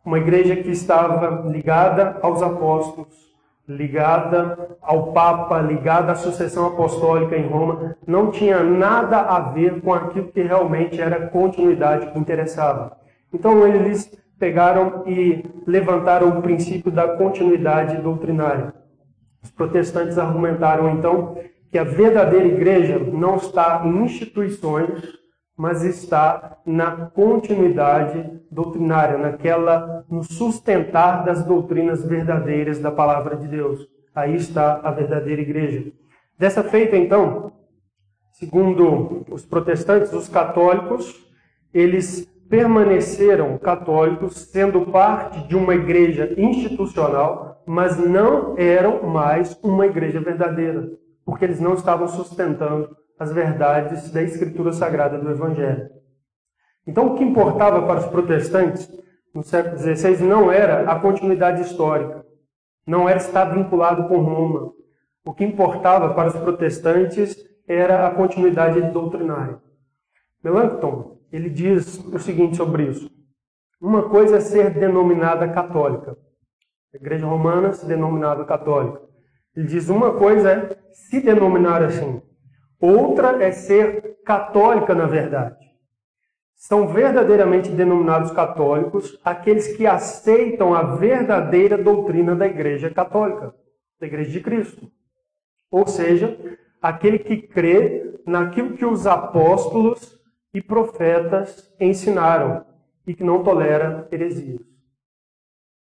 Uma 0.07 0.19
igreja 0.19 0.55
que 0.55 0.71
estava 0.71 1.51
ligada 1.51 2.19
aos 2.23 2.41
apóstolos, 2.41 3.27
ligada 3.69 4.77
ao 4.81 5.13
Papa, 5.13 5.61
ligada 5.61 6.13
à 6.13 6.15
sucessão 6.15 6.69
apostólica 6.69 7.37
em 7.37 7.49
Roma, 7.49 7.97
não 8.07 8.31
tinha 8.31 8.63
nada 8.63 9.19
a 9.23 9.41
ver 9.41 9.81
com 9.81 9.93
aquilo 9.93 10.29
que 10.29 10.41
realmente 10.41 11.01
era 11.01 11.27
continuidade 11.27 12.13
que 12.13 12.19
interessava. 12.21 12.97
Então 13.35 13.67
eles 13.67 14.17
pegaram 14.39 15.03
e 15.09 15.45
levantaram 15.67 16.39
o 16.39 16.43
princípio 16.43 16.93
da 16.93 17.09
continuidade 17.17 17.97
doutrinária. 17.97 18.73
Os 19.43 19.51
protestantes 19.51 20.19
argumentaram 20.19 20.89
então 20.91 21.37
que 21.73 21.79
a 21.79 21.85
verdadeira 21.85 22.47
igreja 22.47 23.01
não 23.01 23.35
está 23.35 23.83
em 23.85 24.05
instituições, 24.05 25.03
mas 25.57 25.83
está 25.83 26.59
na 26.67 27.07
continuidade 27.07 28.31
doutrinária, 28.51 29.17
naquela 29.17 30.05
no 30.09 30.23
sustentar 30.23 31.25
das 31.25 31.45
doutrinas 31.45 32.05
verdadeiras 32.05 32.79
da 32.79 32.91
palavra 32.91 33.37
de 33.37 33.49
Deus. 33.49 33.89
Aí 34.15 34.37
está 34.37 34.81
a 34.83 34.91
verdadeira 34.91 35.41
igreja. 35.41 35.91
Dessa 36.39 36.63
feita, 36.63 36.97
então, 36.97 37.53
segundo 38.33 39.25
os 39.31 39.47
protestantes, 39.47 40.13
os 40.13 40.29
católicos, 40.29 41.27
eles 41.73 42.27
permaneceram 42.49 43.59
católicos, 43.59 44.35
sendo 44.37 44.83
parte 44.87 45.47
de 45.49 45.57
uma 45.57 45.75
igreja 45.75 46.33
institucional, 46.37 47.63
mas 47.67 47.99
não 47.99 48.57
eram 48.57 49.03
mais 49.03 49.59
uma 49.63 49.87
igreja 49.87 50.21
verdadeira, 50.21 50.91
porque 51.25 51.45
eles 51.45 51.61
não 51.61 51.75
estavam 51.75 52.07
sustentando 52.07 52.97
as 53.19 53.33
verdades 53.33 54.11
da 54.11 54.23
Escritura 54.23 54.73
Sagrada 54.73 55.19
do 55.19 55.31
Evangelho. 55.31 55.89
Então, 56.87 57.09
o 57.09 57.15
que 57.17 57.25
importava 57.25 57.87
para 57.87 58.01
os 58.01 58.07
protestantes 58.07 58.89
no 59.35 59.43
século 59.43 59.79
XVI 59.79 60.23
não 60.23 60.53
era 60.53 60.91
a 60.91 60.99
continuidade 60.99 61.63
histórica, 61.63 62.25
não 62.87 63.09
era 63.09 63.19
estar 63.19 63.47
vinculado 63.47 64.09
com 64.09 64.19
Roma. 64.19 64.73
O 65.25 65.35
que 65.35 65.45
importava 65.45 66.15
para 66.15 66.29
os 66.29 66.37
protestantes 66.37 67.37
era 67.67 68.07
a 68.07 68.11
continuidade 68.11 68.81
doutrinária. 68.93 69.61
Melanchthon, 70.43 71.19
ele 71.33 71.51
diz 71.51 71.99
o 72.05 72.19
seguinte 72.19 72.57
sobre 72.57 72.85
isso. 72.85 73.11
Uma 73.81 74.09
coisa 74.09 74.37
é 74.37 74.41
ser 74.41 74.71
denominada 74.71 75.49
católica. 75.49 76.17
A 76.95 76.97
igreja 76.97 77.27
romana 77.27 77.73
se 77.73 77.85
denominava 77.85 78.45
católica. 78.45 79.03
Ele 79.55 79.67
diz 79.67 79.89
uma 79.89 80.15
coisa 80.15 80.51
é 80.51 80.79
se 80.93 81.21
denominar 81.21 81.83
assim. 81.83 82.23
Outra 82.81 83.43
é 83.43 83.53
ser 83.53 84.19
católica 84.25 84.95
na 84.95 85.07
verdade. 85.07 85.67
São 86.55 86.89
verdadeiramente 86.89 87.71
denominados 87.71 88.31
católicos 88.31 89.21
aqueles 89.25 89.77
que 89.77 89.87
aceitam 89.87 90.75
a 90.75 90.83
verdadeira 90.83 91.77
doutrina 91.77 92.35
da 92.35 92.47
Igreja 92.47 92.91
Católica, 92.91 93.55
da 94.01 94.07
Igreja 94.07 94.31
de 94.31 94.41
Cristo. 94.41 94.91
Ou 95.71 95.87
seja, 95.87 96.39
aquele 96.81 97.19
que 97.19 97.37
crê 97.37 98.21
naquilo 98.27 98.77
que 98.77 98.85
os 98.85 99.07
apóstolos 99.07 100.19
e 100.53 100.63
profetas 100.63 101.73
ensinaram 101.79 102.65
e 103.07 103.15
que 103.15 103.23
não 103.23 103.45
tolera 103.45 104.09
heresias. 104.11 104.61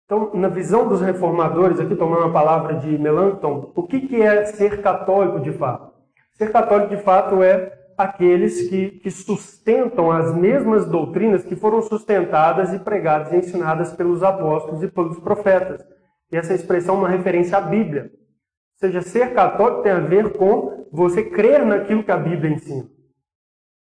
Então, 0.06 0.32
na 0.34 0.48
visão 0.48 0.88
dos 0.88 1.02
reformadores, 1.02 1.80
aqui 1.80 1.96
tomando 1.96 2.26
a 2.26 2.32
palavra 2.32 2.76
de 2.76 2.98
Melanchthon, 2.98 3.72
o 3.76 3.84
que, 3.84 4.22
é 4.22 4.46
ser 4.46 4.82
católico 4.82 5.40
de 5.40 5.52
fato? 5.54 5.93
Ser 6.36 6.52
católico, 6.52 6.96
de 6.96 7.02
fato, 7.02 7.44
é 7.44 7.80
aqueles 7.98 8.68
que, 8.70 8.92
que 9.00 9.12
sustentam 9.12 10.12
as 10.12 10.34
mesmas 10.36 10.86
doutrinas 10.86 11.44
que 11.44 11.56
foram 11.56 11.82
sustentadas 11.82 12.74
e 12.74 12.80
pregadas 12.80 13.32
e 13.32 13.38
ensinadas 13.38 13.94
pelos 13.94 14.24
apóstolos 14.24 14.82
e 14.82 14.88
pelos 14.88 15.20
profetas. 15.20 15.86
E 16.32 16.38
essa 16.38 16.54
expressão 16.54 16.96
é 16.96 16.98
uma 17.00 17.10
referência 17.10 17.58
à 17.58 17.62
Bíblia. 17.62 18.12
Ou 18.12 18.88
seja, 18.88 19.02
ser 19.02 19.34
católico 19.34 19.84
tem 19.84 19.92
a 19.92 20.00
ver 20.00 20.34
com 20.34 20.88
você 20.92 21.24
crer 21.24 21.66
naquilo 21.66 22.04
que 22.04 22.12
a 22.12 22.18
Bíblia 22.18 22.54
ensina. 22.54 22.90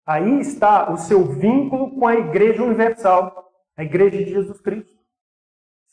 Aí 0.07 0.41
está 0.41 0.91
o 0.91 0.97
seu 0.97 1.25
vínculo 1.25 1.91
com 1.99 2.07
a 2.07 2.15
Igreja 2.15 2.63
Universal, 2.63 3.51
a 3.77 3.85
Igreja 3.85 4.19
de 4.19 4.31
Jesus 4.31 4.61
Cristo. 4.61 4.98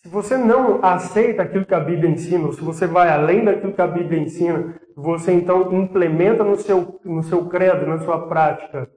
Se 0.06 0.10
você 0.10 0.38
não 0.38 0.86
aceita 0.86 1.42
aquilo 1.42 1.66
que 1.66 1.74
a 1.74 1.80
Bíblia 1.80 2.12
ensina, 2.12 2.46
ou 2.46 2.54
se 2.54 2.62
você 2.62 2.86
vai 2.86 3.10
além 3.10 3.44
daquilo 3.44 3.74
que 3.74 3.82
a 3.82 3.88
Bíblia 3.88 4.22
ensina, 4.22 4.80
você 4.96 5.32
então 5.32 5.74
implementa 5.74 6.44
no 6.44 6.56
seu, 6.58 7.00
no 7.04 7.24
seu 7.24 7.48
credo, 7.48 7.88
na 7.88 7.98
sua 7.98 8.28
prática, 8.28 8.88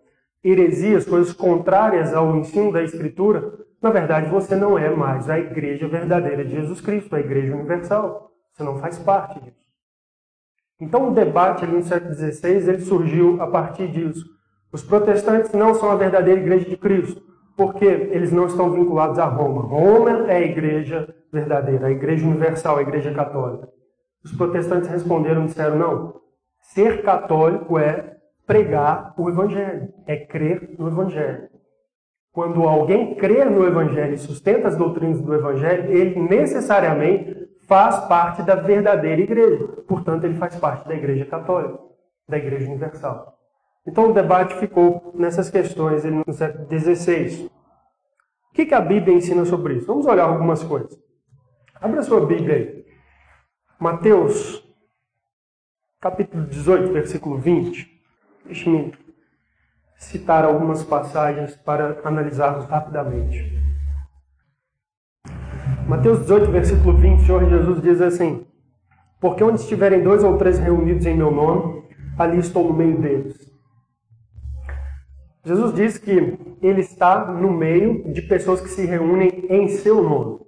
heresias, 0.45 1.07
coisas 1.07 1.33
contrárias 1.33 2.13
ao 2.13 2.37
ensino 2.37 2.71
da 2.71 2.83
Escritura, 2.83 3.55
na 3.81 3.89
verdade 3.89 4.29
você 4.29 4.55
não 4.55 4.79
é 4.79 4.91
mais 4.91 5.31
a 5.31 5.39
igreja 5.39 5.89
verdadeira 5.89 6.45
de 6.45 6.51
Jesus 6.51 6.83
Cristo, 6.83 7.17
a 7.17 7.21
igreja 7.21 7.55
universal. 7.55 8.31
Você 8.53 8.63
não 8.63 8.79
faz 8.79 8.99
parte 8.99 9.41
disso. 9.41 9.57
Então 10.79 11.09
o 11.09 11.15
debate 11.15 11.65
ali 11.65 11.73
no 11.73 11.85
século 11.85 12.13
XVI 12.13 12.69
ele 12.69 12.83
surgiu 12.83 13.41
a 13.41 13.47
partir 13.47 13.89
disso. 13.89 14.27
Os 14.71 14.83
protestantes 14.83 15.53
não 15.53 15.73
são 15.73 15.91
a 15.91 15.97
verdadeira 15.97 16.39
igreja 16.39 16.69
de 16.69 16.77
Cristo 16.77 17.23
porque 17.59 17.85
eles 17.85 18.31
não 18.31 18.47
estão 18.47 18.71
vinculados 18.71 19.19
a 19.19 19.25
Roma. 19.25 19.63
Roma 19.63 20.31
é 20.31 20.37
a 20.37 20.41
igreja 20.41 21.13
verdadeira, 21.33 21.89
a 21.89 21.91
igreja 21.91 22.25
universal, 22.25 22.79
a 22.79 22.83
igreja 22.83 23.13
católica. 23.13 23.69
Os 24.25 24.33
protestantes 24.33 24.89
responderam 24.89 25.43
e 25.43 25.47
disseram: 25.47 25.77
não, 25.77 26.21
ser 26.61 27.03
católico 27.03 27.77
é 27.77 28.17
pregar 28.47 29.13
o 29.19 29.29
evangelho, 29.29 29.93
é 30.07 30.17
crer 30.17 30.77
no 30.79 30.87
evangelho. 30.87 31.49
Quando 32.33 32.63
alguém 32.63 33.17
crê 33.17 33.45
no 33.45 33.67
evangelho 33.67 34.15
e 34.15 34.19
sustenta 34.19 34.69
as 34.69 34.77
doutrinas 34.77 35.21
do 35.21 35.35
evangelho, 35.35 35.91
ele 35.91 36.21
necessariamente 36.21 37.49
faz 37.67 38.07
parte 38.07 38.41
da 38.43 38.55
verdadeira 38.55 39.21
igreja. 39.21 39.67
Portanto, 39.89 40.23
ele 40.25 40.35
faz 40.35 40.55
parte 40.55 40.87
da 40.87 40.95
igreja 40.95 41.27
católica, 41.27 41.77
da 42.29 42.39
igreja 42.39 42.67
universal. 42.67 43.38
Então 43.89 44.11
o 44.11 44.13
debate 44.13 44.55
ficou 44.57 45.15
nessas 45.15 45.49
questões 45.49 46.05
no 46.05 46.31
século 46.35 46.69
XVI. 46.69 47.51
O 48.51 48.53
que 48.53 48.75
a 48.75 48.83
Bíblia 48.83 49.17
ensina 49.17 49.47
sobre 49.47 49.77
isso? 49.77 49.87
Vamos 49.87 50.05
olhar 50.05 50.25
algumas 50.25 50.63
coisas. 50.63 50.95
Abra 51.81 52.03
sua 52.03 52.25
Bíblia 52.27 52.55
aí. 52.55 52.85
Mateus, 53.81 54.63
capítulo 56.03 56.45
18, 56.47 56.93
versículo 56.93 57.39
20. 57.39 57.91
Deixe-me 58.45 58.93
citar 59.97 60.45
algumas 60.45 60.83
passagens 60.85 61.57
para 61.57 61.99
analisarmos 62.05 62.67
rapidamente. 62.67 63.57
Mateus 65.89 66.19
18, 66.21 66.51
versículo 66.51 66.95
20, 66.95 67.23
o 67.23 67.25
Senhor 67.25 67.49
Jesus 67.49 67.81
diz 67.81 68.03
assim: 68.03 68.47
Porque 69.19 69.43
onde 69.43 69.63
estiverem 69.63 70.03
dois 70.03 70.23
ou 70.23 70.37
três 70.37 70.59
reunidos 70.59 71.07
em 71.07 71.17
meu 71.17 71.31
nome, 71.31 71.89
ali 72.19 72.39
estou 72.39 72.65
no 72.65 72.75
meio 72.75 73.01
deles. 73.01 73.48
Jesus 75.49 75.73
diz 75.73 75.97
que 75.97 76.11
ele 76.61 76.83
está 76.83 77.25
no 77.25 77.51
meio 77.51 78.13
de 78.13 78.21
pessoas 78.21 78.61
que 78.61 78.69
se 78.69 78.85
reúnem 78.85 79.47
em 79.49 79.67
seu 79.69 80.03
nome. 80.03 80.41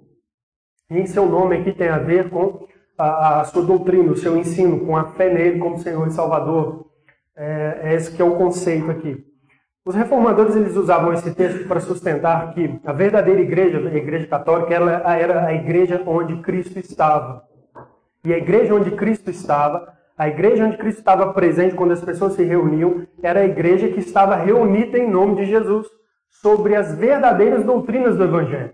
E 0.91 0.99
em 0.99 1.07
seu 1.07 1.25
nome 1.25 1.57
aqui 1.57 1.71
tem 1.71 1.87
a 1.87 1.97
ver 1.97 2.29
com 2.29 2.67
a, 2.95 3.39
a 3.39 3.43
sua 3.45 3.63
doutrina, 3.63 4.11
o 4.11 4.15
seu 4.15 4.37
ensino, 4.37 4.85
com 4.85 4.95
a 4.95 5.05
fé 5.13 5.33
nele 5.33 5.57
como 5.57 5.79
Senhor 5.79 6.07
e 6.07 6.11
Salvador. 6.11 6.85
É, 7.35 7.79
é 7.81 7.93
esse 7.95 8.15
que 8.15 8.21
é 8.21 8.25
o 8.25 8.35
conceito 8.35 8.91
aqui. 8.91 9.25
Os 9.83 9.95
reformadores 9.95 10.55
eles 10.55 10.75
usavam 10.75 11.11
esse 11.11 11.33
texto 11.33 11.67
para 11.67 11.79
sustentar 11.79 12.53
que 12.53 12.79
a 12.85 12.93
verdadeira 12.93 13.41
igreja, 13.41 13.79
a 13.79 13.97
igreja 13.97 14.27
católica, 14.27 14.71
ela 14.71 15.17
era 15.17 15.47
a 15.47 15.53
igreja 15.55 15.99
onde 16.05 16.43
Cristo 16.43 16.77
estava. 16.77 17.43
E 18.23 18.31
a 18.31 18.37
igreja 18.37 18.75
onde 18.75 18.91
Cristo 18.91 19.31
estava 19.31 19.91
a 20.21 20.27
igreja 20.27 20.67
onde 20.67 20.77
Cristo 20.77 20.99
estava 20.99 21.33
presente 21.33 21.73
quando 21.73 21.93
as 21.93 22.05
pessoas 22.05 22.33
se 22.33 22.43
reuniam 22.43 23.07
era 23.23 23.39
a 23.39 23.43
igreja 23.43 23.87
que 23.87 23.99
estava 23.99 24.35
reunida 24.35 24.95
em 24.95 25.09
nome 25.09 25.37
de 25.37 25.45
Jesus 25.47 25.87
sobre 26.29 26.75
as 26.75 26.95
verdadeiras 26.95 27.65
doutrinas 27.65 28.15
do 28.15 28.25
Evangelho, 28.25 28.71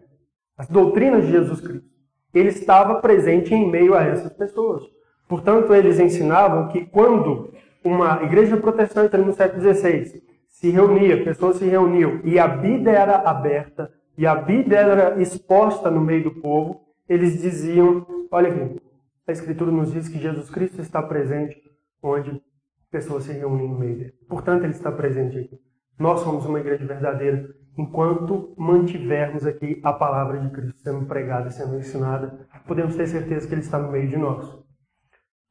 as 0.57 0.67
doutrinas 0.67 1.25
de 1.25 1.31
Jesus 1.31 1.61
Cristo. 1.61 1.87
Ele 2.33 2.49
estava 2.49 2.95
presente 2.95 3.55
em 3.55 3.71
meio 3.71 3.93
a 3.93 4.03
essas 4.03 4.33
pessoas. 4.33 4.83
Portanto, 5.25 5.73
eles 5.73 6.01
ensinavam 6.01 6.67
que 6.67 6.85
quando 6.85 7.53
uma 7.81 8.21
igreja 8.23 8.57
protestante 8.57 9.15
no 9.15 9.31
século 9.31 9.61
XVI 9.61 10.21
se 10.49 10.69
reunia, 10.69 11.23
pessoas 11.23 11.55
se 11.55 11.65
reuniam 11.65 12.19
e 12.25 12.37
a 12.37 12.45
Bíblia 12.49 12.91
era 12.91 13.15
aberta 13.19 13.89
e 14.17 14.27
a 14.27 14.35
Bíblia 14.35 14.79
era 14.79 15.21
exposta 15.21 15.89
no 15.89 16.01
meio 16.01 16.25
do 16.25 16.41
povo, 16.41 16.81
eles 17.07 17.41
diziam: 17.41 18.05
olha 18.29 18.49
aqui, 18.49 18.86
a 19.27 19.31
Escritura 19.31 19.71
nos 19.71 19.91
diz 19.91 20.07
que 20.07 20.17
Jesus 20.17 20.49
Cristo 20.49 20.81
está 20.81 21.03
presente 21.03 21.61
onde 22.01 22.41
pessoas 22.89 23.25
se 23.25 23.33
reúnem 23.33 23.67
no 23.67 23.77
meio 23.77 23.97
dele. 23.97 24.13
Portanto, 24.29 24.63
ele 24.63 24.71
está 24.71 24.89
presente 24.89 25.37
aqui. 25.37 25.59
Nós 25.99 26.21
somos 26.21 26.45
uma 26.45 26.59
igreja 26.59 26.85
verdadeira 26.85 27.53
enquanto 27.77 28.55
mantivermos 28.57 29.45
aqui 29.45 29.81
a 29.83 29.91
palavra 29.91 30.39
de 30.39 30.49
Cristo 30.49 30.79
sendo 30.79 31.05
pregada 31.05 31.49
sendo 31.51 31.77
ensinada. 31.77 32.47
Podemos 32.65 32.95
ter 32.95 33.07
certeza 33.07 33.47
que 33.47 33.53
ele 33.53 33.61
está 33.61 33.77
no 33.77 33.91
meio 33.91 34.07
de 34.07 34.15
nós. 34.15 34.57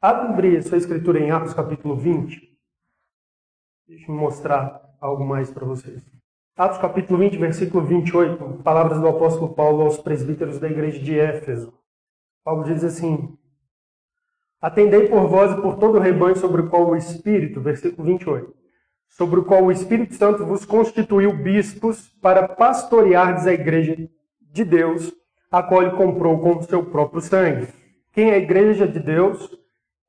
Abrir 0.01 0.63
sua 0.63 0.79
escritura 0.79 1.21
em 1.21 1.31
Atos 1.31 1.53
capítulo 1.53 1.97
20. 1.97 2.41
Deixa 3.87 4.11
eu 4.11 4.15
mostrar 4.15 4.81
algo 5.01 5.25
mais 5.25 5.51
para 5.51 5.67
vocês. 5.67 6.03
Atos 6.57 6.79
capítulo 6.79 7.19
20, 7.19 7.37
versículo 7.37 7.85
28, 7.85 8.63
palavras 8.63 8.99
do 8.99 9.07
apóstolo 9.07 9.55
Paulo 9.55 9.83
aos 9.83 9.99
presbíteros 9.99 10.59
da 10.59 10.71
igreja 10.71 10.99
de 10.99 11.19
Éfeso. 11.19 11.73
Paulo 12.43 12.65
diz 12.65 12.83
assim: 12.83 13.37
Atendei 14.67 15.07
por 15.07 15.29
vós 15.29 15.53
e 15.53 15.63
por 15.63 15.77
todo 15.77 15.97
o 15.97 16.01
rebanho 16.01 16.35
sobre 16.35 16.61
o 16.61 16.69
qual 16.69 16.89
o 16.89 16.97
Espírito, 16.97 17.61
versículo 17.61 18.05
28, 18.05 18.53
sobre 19.07 19.39
o 19.39 19.45
qual 19.45 19.63
o 19.63 19.71
Espírito 19.71 20.15
Santo 20.15 20.45
vos 20.45 20.65
constituiu 20.65 21.33
bispos 21.33 22.09
para 22.21 22.49
pastoreardes 22.49 23.47
a 23.47 23.53
igreja 23.53 23.97
de 24.41 24.65
Deus, 24.65 25.15
a 25.53 25.63
qual 25.63 25.83
ele 25.83 25.93
comprou 25.93 26.41
com 26.41 26.57
o 26.57 26.63
seu 26.65 26.85
próprio 26.85 27.21
sangue. 27.21 27.69
Quem 28.13 28.31
é 28.31 28.35
a 28.35 28.39
igreja 28.39 28.89
de 28.89 28.99
Deus 28.99 29.57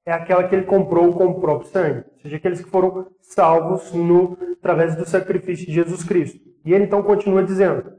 é 0.03 0.11
aquela 0.11 0.47
que 0.47 0.55
ele 0.55 0.65
comprou 0.65 1.13
com 1.13 1.27
o 1.27 1.39
próprio 1.39 1.69
sangue, 1.69 2.05
ou 2.13 2.19
seja, 2.23 2.37
aqueles 2.37 2.59
que 2.59 2.71
foram 2.71 3.05
salvos 3.21 3.93
no, 3.93 4.39
através 4.59 4.95
do 4.95 5.07
sacrifício 5.07 5.67
de 5.67 5.73
Jesus 5.73 6.03
Cristo. 6.03 6.39
E 6.65 6.73
ele 6.73 6.85
então 6.85 7.03
continua 7.03 7.43
dizendo: 7.43 7.93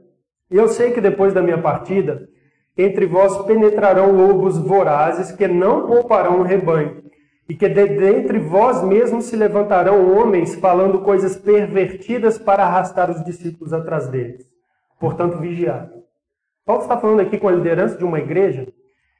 Eu 0.51 0.67
sei 0.67 0.91
que 0.91 0.99
depois 0.99 1.33
da 1.33 1.41
minha 1.41 1.61
partida, 1.61 2.27
entre 2.81 3.05
vós 3.05 3.37
penetrarão 3.45 4.11
lobos 4.11 4.57
vorazes 4.57 5.31
que 5.31 5.47
não 5.47 5.85
pouparão 5.85 6.39
o 6.39 6.43
rebanho, 6.43 7.03
e 7.47 7.55
que 7.55 7.67
de 7.67 7.85
dentre 7.87 8.39
vós 8.39 8.83
mesmos 8.83 9.25
se 9.25 9.35
levantarão 9.35 10.17
homens 10.17 10.55
falando 10.55 11.01
coisas 11.01 11.35
pervertidas 11.35 12.37
para 12.37 12.63
arrastar 12.63 13.11
os 13.11 13.23
discípulos 13.25 13.73
atrás 13.73 14.07
deles. 14.07 14.45
Portanto, 14.99 15.37
vigiai. 15.37 15.89
Paulo 16.65 16.83
está 16.83 16.97
falando 16.97 17.21
aqui 17.21 17.37
com 17.37 17.47
a 17.47 17.51
liderança 17.51 17.97
de 17.97 18.05
uma 18.05 18.19
igreja 18.19 18.67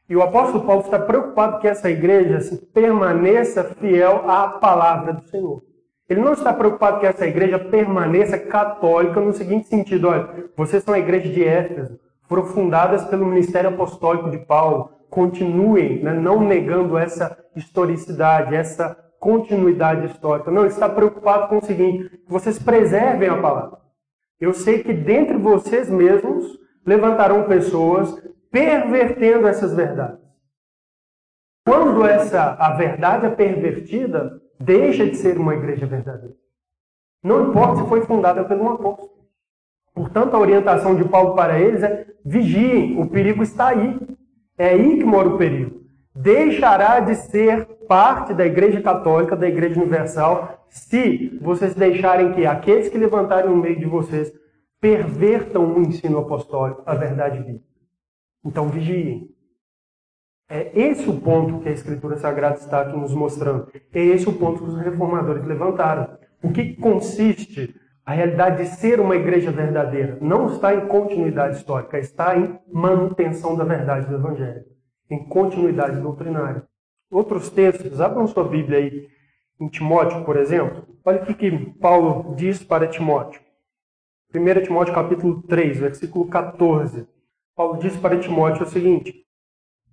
e 0.08 0.16
o 0.16 0.24
apóstolo 0.24 0.66
Paulo 0.66 0.82
está 0.82 0.98
preocupado 0.98 1.60
que 1.60 1.68
essa 1.68 1.90
igreja 1.90 2.40
permaneça 2.74 3.64
fiel 3.64 4.30
à 4.30 4.48
palavra 4.48 5.14
do 5.14 5.24
Senhor. 5.24 5.62
Ele 6.10 6.22
não 6.22 6.34
está 6.34 6.52
preocupado 6.52 7.00
que 7.00 7.06
essa 7.06 7.28
igreja 7.28 7.60
permaneça 7.60 8.38
católica 8.38 9.20
no 9.20 9.32
seguinte 9.34 9.68
sentido: 9.68 10.08
olha, 10.08 10.50
vocês 10.58 10.84
são 10.84 10.96
a 10.96 11.00
igreja 11.00 11.30
de 11.30 11.44
Éfeso, 11.44 12.00
foram 12.30 12.46
fundadas 12.46 13.04
pelo 13.06 13.26
ministério 13.26 13.72
apostólico 13.72 14.30
de 14.30 14.38
Paulo, 14.38 14.92
continuem 15.10 16.04
né, 16.04 16.14
não 16.14 16.40
negando 16.40 16.96
essa 16.96 17.36
historicidade, 17.56 18.56
essa 18.56 18.96
continuidade 19.20 20.06
histórica. 20.06 20.52
Não, 20.52 20.68
está 20.68 20.88
preocupado 20.88 21.50
com 21.50 21.58
o 21.58 21.66
seguinte: 21.66 22.10
que 22.10 22.32
vocês 22.32 22.60
preservem 22.60 23.28
a 23.28 23.42
palavra. 23.42 23.80
Eu 24.40 24.54
sei 24.54 24.84
que 24.84 24.94
dentre 24.94 25.38
vocês 25.38 25.90
mesmos 25.90 26.58
levantarão 26.86 27.44
pessoas 27.44 28.16
pervertendo 28.52 29.48
essas 29.48 29.74
verdades. 29.74 30.20
Quando 31.66 32.06
essa 32.06 32.54
a 32.54 32.74
verdade 32.76 33.26
é 33.26 33.30
pervertida, 33.30 34.40
deixa 34.60 35.06
de 35.06 35.16
ser 35.16 35.38
uma 35.38 35.56
igreja 35.56 35.86
verdadeira. 35.86 36.36
Não 37.24 37.50
importa 37.50 37.82
se 37.82 37.90
foi 37.90 38.02
fundada 38.06 38.42
um 38.56 38.70
apóstolo. 38.70 39.19
Portanto, 39.94 40.34
a 40.34 40.40
orientação 40.40 40.96
de 40.96 41.04
Paulo 41.04 41.36
para 41.36 41.60
eles 41.60 41.84
é: 41.84 42.06
vigiem, 42.24 43.00
o 43.00 43.08
perigo 43.08 43.44
está 43.44 43.70
aí. 43.70 44.00
É 44.58 44.70
aí 44.70 44.98
que 44.98 45.06
mora 45.06 45.30
o 45.30 45.38
perigo. 45.38 45.80
Deixará 46.14 47.00
de 47.00 47.16
ser 47.16 47.66
parte 47.88 48.34
da 48.34 48.46
Igreja 48.46 48.82
Católica, 48.82 49.36
da 49.36 49.48
Igreja 49.48 49.80
Universal, 49.80 50.66
se 50.70 51.38
vocês 51.42 51.74
deixarem 51.74 52.34
que 52.34 52.46
aqueles 52.46 52.90
que 52.90 52.98
levantarem 52.98 53.50
no 53.50 53.58
meio 53.58 53.80
de 53.80 53.86
vocês 53.86 54.32
pervertam 54.80 55.74
o 55.74 55.82
ensino 55.82 56.20
apostólico, 56.20 56.84
a 56.86 56.94
verdade 56.94 57.40
bíblica. 57.40 57.66
Então 58.46 58.70
vigiem. 58.70 59.30
É 60.50 60.72
esse 60.80 61.08
o 61.08 61.20
ponto 61.20 61.60
que 61.60 61.70
a 61.70 61.72
Escritura 61.72 62.18
Sagrada 62.18 62.56
está 62.56 62.82
aqui 62.82 62.98
nos 62.98 63.14
mostrando. 63.14 63.72
É 63.94 64.00
esse 64.00 64.28
o 64.28 64.34
ponto 64.34 64.64
que 64.64 64.70
os 64.70 64.78
reformadores 64.78 65.46
levantaram. 65.46 66.18
O 66.42 66.52
que 66.52 66.76
consiste 66.76 67.76
a 68.10 68.12
realidade 68.12 68.64
de 68.64 68.70
ser 68.72 69.00
uma 69.00 69.16
igreja 69.16 69.52
verdadeira? 69.52 70.18
Não 70.20 70.48
está 70.48 70.74
em 70.74 70.88
continuidade 70.88 71.58
histórica, 71.58 72.00
está 72.00 72.36
em 72.36 72.60
manutenção 72.68 73.56
da 73.56 73.64
verdade 73.64 74.08
do 74.08 74.16
Evangelho, 74.16 74.66
em 75.12 75.30
continuidade 75.30 76.02
doutrinária. 76.02 76.64
Outros 77.12 77.52
textos, 77.52 78.02
abram 78.02 78.26
sua 78.26 78.46
Bíblia 78.46 78.80
aí, 78.80 79.08
em 79.62 79.68
Timóteo, 79.68 80.26
por 80.26 80.38
exemplo. 80.38 80.88
Olha 81.06 81.22
o 81.22 81.26
que, 81.36 81.52
Paulo 81.80 82.34
diz 82.36 82.64
para 82.64 82.88
Timóteo. 82.88 83.42
1 84.34 84.64
Timóteo 84.64 84.96
capítulo 84.96 85.44
3, 85.44 85.78
versículo 85.78 86.28
14. 86.28 87.08
Paulo 87.56 87.78
diz 87.78 87.96
para 87.96 88.20
Timóteo 88.20 88.64
o 88.64 88.70
seguinte: 88.70 89.24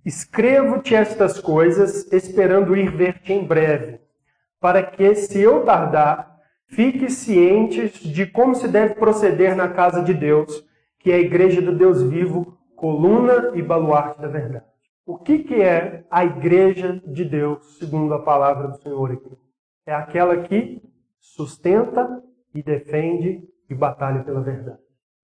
Escrevo-te 0.03 0.95
estas 0.95 1.39
coisas, 1.39 2.11
esperando 2.11 2.75
ir 2.75 2.89
ver-te 2.89 3.31
em 3.31 3.45
breve, 3.45 3.99
para 4.59 4.81
que, 4.81 5.13
se 5.13 5.39
eu 5.39 5.63
tardar, 5.63 6.36
fiques 6.67 7.13
cientes 7.13 7.99
de 7.99 8.25
como 8.25 8.55
se 8.55 8.67
deve 8.67 8.95
proceder 8.95 9.55
na 9.55 9.69
casa 9.69 10.01
de 10.01 10.13
Deus, 10.13 10.65
que 10.99 11.11
é 11.11 11.15
a 11.15 11.19
igreja 11.19 11.61
do 11.61 11.75
Deus 11.75 12.03
vivo, 12.03 12.57
coluna 12.75 13.51
e 13.55 13.61
baluarte 13.61 14.21
da 14.21 14.27
verdade. 14.27 14.65
O 15.05 15.17
que, 15.17 15.39
que 15.39 15.61
é 15.61 16.05
a 16.11 16.25
igreja 16.25 17.01
de 17.07 17.23
Deus, 17.23 17.77
segundo 17.77 18.13
a 18.13 18.21
palavra 18.21 18.67
do 18.67 18.77
Senhor 18.77 19.11
aqui? 19.11 19.37
É 19.85 19.93
aquela 19.93 20.43
que 20.43 20.81
sustenta 21.19 22.21
e 22.53 22.61
defende 22.61 23.41
e 23.69 23.73
batalha 23.73 24.23
pela 24.23 24.41
verdade. 24.41 24.79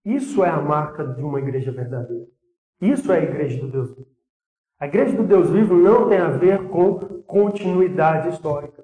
Isso 0.06 0.44
é 0.44 0.50
a 0.50 0.62
marca 0.62 1.06
de 1.06 1.22
uma 1.22 1.40
igreja 1.40 1.72
verdadeira. 1.72 2.26
Isso 2.82 3.12
é 3.12 3.20
a 3.20 3.24
igreja 3.24 3.60
do 3.60 3.70
Deus 3.70 3.90
vivo. 3.90 4.08
A 4.80 4.88
igreja 4.88 5.16
do 5.16 5.24
Deus 5.24 5.50
vivo 5.50 5.76
não 5.76 6.10
tem 6.10 6.18
a 6.18 6.30
ver 6.30 6.68
com 6.70 7.00
continuidade 7.24 8.30
histórica. 8.30 8.84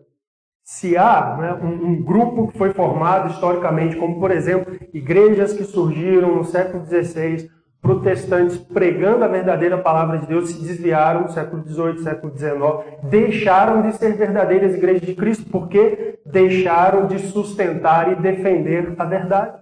Se 0.71 0.95
há 0.95 1.35
né, 1.35 1.53
um, 1.55 1.87
um, 1.87 2.03
grupo 2.03 2.47
que 2.47 2.57
foi 2.59 2.71
formado 2.73 3.31
historicamente, 3.31 3.95
como 3.95 4.19
por 4.19 4.29
exemplo 4.29 4.77
igrejas 4.93 5.51
que 5.51 5.63
surgiram 5.63 6.35
no 6.35 6.43
século 6.43 6.85
XVI, 6.85 7.49
protestantes 7.81 8.55
pregando 8.55 9.25
a 9.25 9.27
verdadeira 9.27 9.79
palavra 9.79 10.19
de 10.19 10.27
Deus, 10.27 10.51
se 10.51 10.61
desviaram 10.61 11.23
no 11.23 11.29
século 11.29 11.63
XVIII, 11.67 12.03
século 12.03 12.37
XIX, 12.37 13.09
deixaram 13.09 13.81
de 13.81 13.97
ser 13.97 14.15
verdadeiras 14.15 14.75
igrejas 14.75 15.01
de 15.01 15.15
Cristo 15.15 15.49
porque 15.49 16.19
deixaram 16.23 17.07
de 17.07 17.17
sustentar 17.17 18.11
e 18.11 18.21
defender 18.21 18.93
a 18.99 19.05
verdade. 19.05 19.59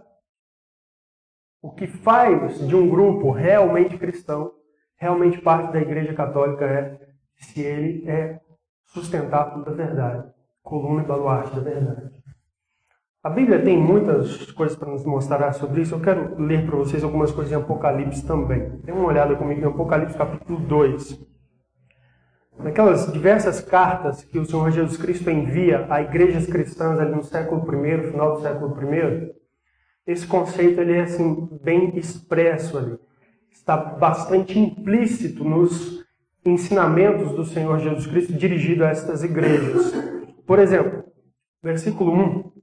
O 1.61 1.71
que 1.71 1.87
faz 1.87 2.59
de 2.67 2.75
um 2.75 2.89
grupo 2.89 3.31
realmente 3.31 3.97
cristão, 3.97 4.51
realmente 4.97 5.39
parte 5.39 5.71
da 5.71 5.79
Igreja 5.79 6.13
Católica, 6.13 6.65
é 6.65 6.99
se 7.37 7.61
ele 7.61 8.03
é 8.09 8.41
sustentado 8.87 9.63
da 9.63 9.71
verdade, 9.71 10.36
coluna 10.67 11.01
e 11.01 11.05
baluarte 11.05 11.55
da 11.55 11.61
verdade. 11.61 12.11
A 13.23 13.29
Bíblia 13.29 13.61
tem 13.61 13.77
muitas 13.77 14.51
coisas 14.51 14.77
para 14.77 14.91
nos 14.91 15.05
mostrar 15.05 15.51
sobre 15.53 15.81
isso. 15.81 15.95
Eu 15.95 16.01
quero 16.01 16.39
ler 16.41 16.65
para 16.65 16.77
vocês 16.77 17.03
algumas 17.03 17.31
coisas 17.31 17.51
em 17.51 17.55
Apocalipse 17.55 18.25
também. 18.25 18.79
Dê 18.83 18.91
uma 18.91 19.07
olhada 19.07 19.35
comigo 19.35 19.61
em 19.61 19.65
Apocalipse 19.65 20.17
capítulo 20.17 20.59
2. 20.59 21.25
Naquelas 22.59 23.11
diversas 23.11 23.61
cartas 23.61 24.23
que 24.23 24.39
o 24.39 24.45
Senhor 24.45 24.71
Jesus 24.71 24.97
Cristo 24.97 25.29
envia 25.29 25.85
a 25.89 26.01
igrejas 26.01 26.45
cristãs 26.47 26.99
ali 26.99 27.15
no 27.15 27.23
século 27.23 27.61
I, 27.85 28.07
final 28.07 28.35
do 28.35 28.41
século 28.41 28.75
I, 28.93 29.31
esse 30.05 30.25
conceito 30.25 30.81
ele 30.81 30.93
é 30.93 31.01
assim, 31.01 31.49
bem 31.61 31.97
expresso 31.97 32.77
ali. 32.77 32.97
Está 33.51 33.77
bastante 33.77 34.57
implícito 34.57 35.43
nos 35.43 36.05
ensinamentos 36.45 37.31
do 37.33 37.45
Senhor 37.45 37.77
Jesus 37.79 38.07
Cristo 38.07 38.33
dirigido 38.33 38.85
a 38.85 38.89
estas 38.89 39.23
igrejas. 39.23 40.16
Por 40.47 40.59
exemplo, 40.59 41.03
versículo 41.61 42.13
1, 42.13 42.39
o 42.39 42.53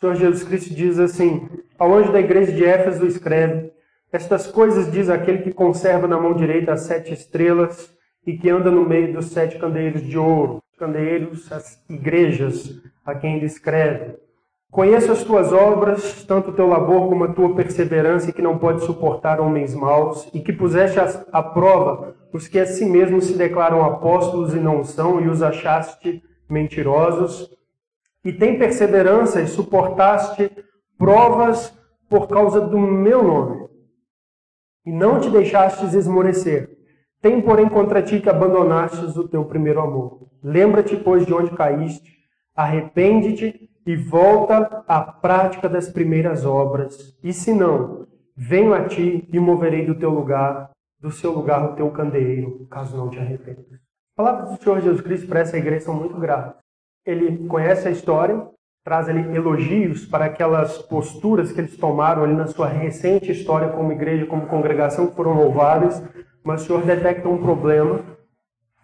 Senhor 0.00 0.14
Jesus 0.14 0.42
Cristo 0.42 0.74
diz 0.74 0.98
assim: 0.98 1.46
Ao 1.78 1.92
anjo 1.92 2.10
da 2.10 2.18
igreja 2.18 2.50
de 2.50 2.64
Éfeso 2.64 3.06
escreve: 3.06 3.70
Estas 4.10 4.46
coisas 4.46 4.90
diz 4.90 5.10
aquele 5.10 5.42
que 5.42 5.52
conserva 5.52 6.08
na 6.08 6.18
mão 6.18 6.34
direita 6.34 6.72
as 6.72 6.84
sete 6.84 7.12
estrelas 7.12 7.94
e 8.26 8.38
que 8.38 8.48
anda 8.48 8.70
no 8.70 8.88
meio 8.88 9.12
dos 9.12 9.26
sete 9.26 9.58
candeeiros 9.58 10.00
de 10.00 10.16
ouro. 10.16 10.62
Candeeiros, 10.78 11.52
as 11.52 11.78
igrejas 11.90 12.80
a 13.04 13.14
quem 13.14 13.36
ele 13.36 13.46
escreve. 13.46 14.16
Conheço 14.70 15.12
as 15.12 15.22
tuas 15.22 15.52
obras, 15.52 16.24
tanto 16.24 16.50
o 16.50 16.54
teu 16.54 16.66
labor 16.66 17.10
como 17.10 17.24
a 17.24 17.34
tua 17.34 17.54
perseverança, 17.54 18.32
que 18.32 18.40
não 18.40 18.56
pode 18.56 18.82
suportar 18.86 19.38
homens 19.38 19.74
maus, 19.74 20.26
e 20.32 20.40
que 20.40 20.54
puseste 20.54 20.98
à 21.30 21.42
prova 21.42 22.16
os 22.32 22.48
que 22.48 22.58
a 22.58 22.64
si 22.64 22.86
mesmos 22.86 23.26
se 23.26 23.36
declaram 23.36 23.84
apóstolos 23.84 24.54
e 24.54 24.58
não 24.58 24.82
são, 24.82 25.20
e 25.20 25.28
os 25.28 25.42
achaste 25.42 26.22
mentirosos. 26.52 27.50
E 28.24 28.32
tem 28.32 28.58
perseverança 28.58 29.40
e 29.40 29.48
suportaste 29.48 30.50
provas 30.96 31.76
por 32.08 32.28
causa 32.28 32.60
do 32.60 32.78
meu 32.78 33.22
nome. 33.22 33.68
E 34.86 34.92
não 34.92 35.18
te 35.18 35.30
deixastes 35.30 35.94
esmorecer. 35.94 36.70
Tem, 37.20 37.40
porém, 37.40 37.68
contra 37.68 38.02
ti 38.02 38.20
que 38.20 38.28
abandonastes 38.28 39.16
o 39.16 39.28
teu 39.28 39.44
primeiro 39.44 39.80
amor. 39.80 40.28
Lembra-te, 40.42 40.96
pois, 40.96 41.24
de 41.24 41.32
onde 41.32 41.50
caíste, 41.52 42.12
arrepende-te 42.54 43.70
e 43.86 43.96
volta 43.96 44.84
à 44.86 45.00
prática 45.00 45.68
das 45.68 45.88
primeiras 45.88 46.44
obras. 46.44 47.16
E 47.22 47.32
se 47.32 47.52
não, 47.52 48.06
venho 48.36 48.74
a 48.74 48.84
ti 48.86 49.28
e 49.32 49.40
moverei 49.40 49.84
do 49.84 49.94
teu 49.94 50.10
lugar, 50.10 50.70
do 51.00 51.10
seu 51.10 51.32
lugar 51.32 51.64
o 51.64 51.74
teu 51.74 51.90
candeeiro, 51.90 52.66
caso 52.70 52.96
não 52.96 53.08
te 53.08 53.18
arrependas. 53.18 53.81
As 54.12 54.16
palavras 54.16 54.50
do 54.50 54.62
Senhor 54.62 54.78
Jesus 54.82 55.00
Cristo 55.00 55.26
para 55.26 55.40
essa 55.40 55.56
igreja 55.56 55.86
são 55.86 55.94
muito 55.94 56.18
graves. 56.18 56.52
Ele 57.06 57.48
conhece 57.48 57.88
a 57.88 57.90
história, 57.90 58.46
traz 58.84 59.08
ali 59.08 59.34
elogios 59.34 60.04
para 60.04 60.26
aquelas 60.26 60.76
posturas 60.76 61.50
que 61.50 61.58
eles 61.58 61.78
tomaram 61.78 62.22
ali 62.22 62.34
na 62.34 62.46
sua 62.46 62.66
recente 62.66 63.32
história 63.32 63.70
como 63.70 63.90
igreja, 63.90 64.26
como 64.26 64.46
congregação, 64.46 65.06
que 65.06 65.16
foram 65.16 65.32
louváveis, 65.32 66.02
mas 66.44 66.60
o 66.60 66.66
Senhor 66.66 66.82
detecta 66.82 67.26
um 67.26 67.38
problema. 67.38 68.00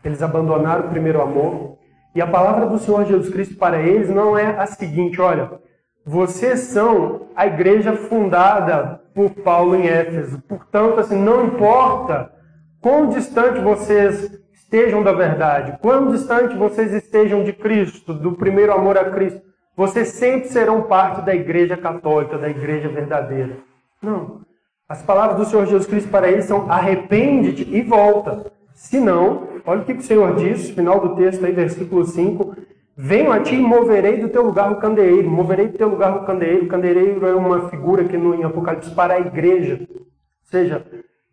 Eles 0.02 0.22
abandonaram 0.22 0.86
o 0.86 0.90
primeiro 0.90 1.20
amor. 1.20 1.76
E 2.14 2.22
a 2.22 2.26
palavra 2.26 2.64
do 2.64 2.78
Senhor 2.78 3.04
Jesus 3.04 3.28
Cristo 3.28 3.56
para 3.56 3.82
eles 3.82 4.08
não 4.08 4.36
é 4.36 4.58
a 4.58 4.64
seguinte: 4.64 5.20
olha, 5.20 5.60
vocês 6.06 6.60
são 6.60 7.28
a 7.36 7.46
igreja 7.46 7.92
fundada 7.94 9.02
por 9.14 9.28
Paulo 9.28 9.76
em 9.76 9.88
Éfeso. 9.88 10.40
Portanto, 10.48 11.00
assim, 11.00 11.22
não 11.22 11.44
importa 11.44 12.32
quão 12.80 13.10
distante 13.10 13.60
vocês 13.60 14.38
estejam 14.68 15.02
da 15.02 15.12
verdade, 15.12 15.78
quão 15.80 16.10
distante 16.10 16.54
vocês 16.54 16.92
estejam 16.92 17.42
de 17.42 17.54
Cristo, 17.54 18.12
do 18.12 18.32
primeiro 18.32 18.72
amor 18.72 18.98
a 18.98 19.10
Cristo, 19.10 19.40
vocês 19.74 20.08
sempre 20.08 20.48
serão 20.48 20.82
parte 20.82 21.22
da 21.22 21.34
igreja 21.34 21.74
católica, 21.74 22.36
da 22.36 22.50
igreja 22.50 22.88
verdadeira. 22.88 23.56
Não. 24.02 24.42
As 24.86 25.00
palavras 25.02 25.38
do 25.38 25.44
Senhor 25.46 25.66
Jesus 25.66 25.86
Cristo 25.86 26.10
para 26.10 26.30
eles 26.30 26.44
são 26.44 26.70
arrepende-te 26.70 27.62
e 27.74 27.80
volta. 27.80 28.52
Se 28.74 29.00
não, 29.00 29.48
olha 29.64 29.80
o 29.80 29.84
que 29.84 29.92
o 29.94 30.02
Senhor 30.02 30.36
diz, 30.36 30.70
final 30.70 31.00
do 31.00 31.16
texto 31.16 31.46
aí, 31.46 31.52
versículo 31.52 32.04
5. 32.04 32.54
Venho 32.94 33.32
a 33.32 33.40
ti 33.40 33.54
e 33.54 33.60
moverei 33.60 34.18
do 34.18 34.28
teu 34.28 34.42
lugar 34.42 34.70
o 34.70 34.76
candeeiro. 34.76 35.30
Moverei 35.30 35.68
do 35.68 35.78
teu 35.78 35.88
lugar 35.88 36.14
o 36.16 36.26
candeeiro. 36.26 36.64
O 36.64 36.68
candeeiro 36.68 37.24
é 37.24 37.34
uma 37.34 37.68
figura 37.70 38.04
que 38.04 38.16
no 38.18 38.34
em 38.34 38.44
Apocalipse 38.44 38.90
para 38.90 39.14
a 39.14 39.20
igreja. 39.20 39.80
Ou 39.88 40.06
seja, 40.42 40.84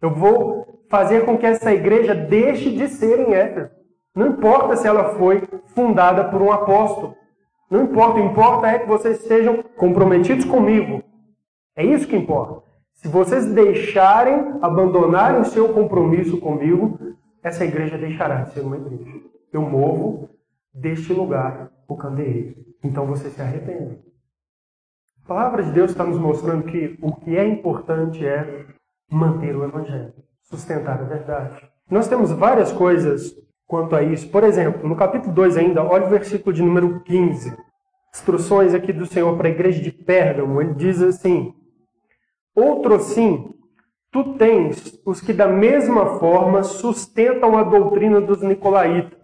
eu 0.01 0.11
vou 0.11 0.74
fazer 0.89 1.25
com 1.25 1.37
que 1.37 1.45
essa 1.45 1.73
igreja 1.73 2.13
deixe 2.13 2.71
de 2.71 2.87
ser 2.87 3.19
em 3.19 3.33
Éfeso. 3.33 3.69
Não 4.15 4.27
importa 4.27 4.75
se 4.75 4.87
ela 4.87 5.15
foi 5.15 5.43
fundada 5.67 6.25
por 6.25 6.41
um 6.41 6.51
apóstolo. 6.51 7.15
Não 7.69 7.83
importa, 7.83 8.19
o 8.19 8.23
importa 8.23 8.67
é 8.67 8.79
que 8.79 8.87
vocês 8.87 9.17
sejam 9.19 9.61
comprometidos 9.75 10.45
comigo. 10.45 11.03
É 11.75 11.83
isso 11.83 12.07
que 12.07 12.15
importa. 12.15 12.63
Se 12.93 13.07
vocês 13.07 13.45
deixarem, 13.53 14.57
abandonarem 14.61 15.41
o 15.41 15.45
seu 15.45 15.73
compromisso 15.73 16.39
comigo, 16.39 16.97
essa 17.43 17.65
igreja 17.65 17.97
deixará 17.97 18.43
de 18.43 18.53
ser 18.53 18.61
uma 18.61 18.77
igreja. 18.77 19.19
Eu 19.51 19.61
movo 19.61 20.29
deste 20.73 21.13
lugar 21.13 21.71
o 21.87 21.95
candeeiro. 21.95 22.55
Então 22.83 23.05
você 23.05 23.29
se 23.29 23.41
arrepende. 23.41 23.99
A 25.23 25.27
palavra 25.27 25.63
de 25.63 25.71
Deus 25.71 25.91
está 25.91 26.03
nos 26.03 26.19
mostrando 26.19 26.65
que 26.65 26.97
o 27.01 27.13
que 27.15 27.35
é 27.35 27.47
importante 27.47 28.25
é 28.25 28.65
manter 29.11 29.55
o 29.55 29.63
evangelho, 29.63 30.13
sustentar 30.45 30.99
a 30.99 31.03
verdade. 31.03 31.69
Nós 31.89 32.07
temos 32.07 32.31
várias 32.31 32.71
coisas 32.71 33.35
quanto 33.67 33.95
a 33.95 34.03
isso. 34.03 34.29
Por 34.29 34.43
exemplo, 34.43 34.87
no 34.87 34.95
capítulo 34.95 35.33
2 35.33 35.57
ainda, 35.57 35.83
olha 35.83 36.05
o 36.05 36.09
versículo 36.09 36.53
de 36.53 36.61
número 36.61 37.01
15. 37.01 37.55
Instruções 38.13 38.73
aqui 38.73 38.93
do 38.93 39.05
Senhor 39.05 39.35
para 39.37 39.47
a 39.47 39.51
igreja 39.51 39.81
de 39.81 39.91
Pérgamo. 39.91 40.61
Ele 40.61 40.73
diz 40.73 41.01
assim: 41.01 41.53
Outro 42.55 42.99
sim, 42.99 43.53
tu 44.11 44.35
tens 44.35 44.99
os 45.05 45.19
que 45.19 45.33
da 45.33 45.47
mesma 45.47 46.17
forma 46.17 46.63
sustentam 46.63 47.57
a 47.57 47.63
doutrina 47.63 48.21
dos 48.21 48.41
nicolaítas. 48.41 49.19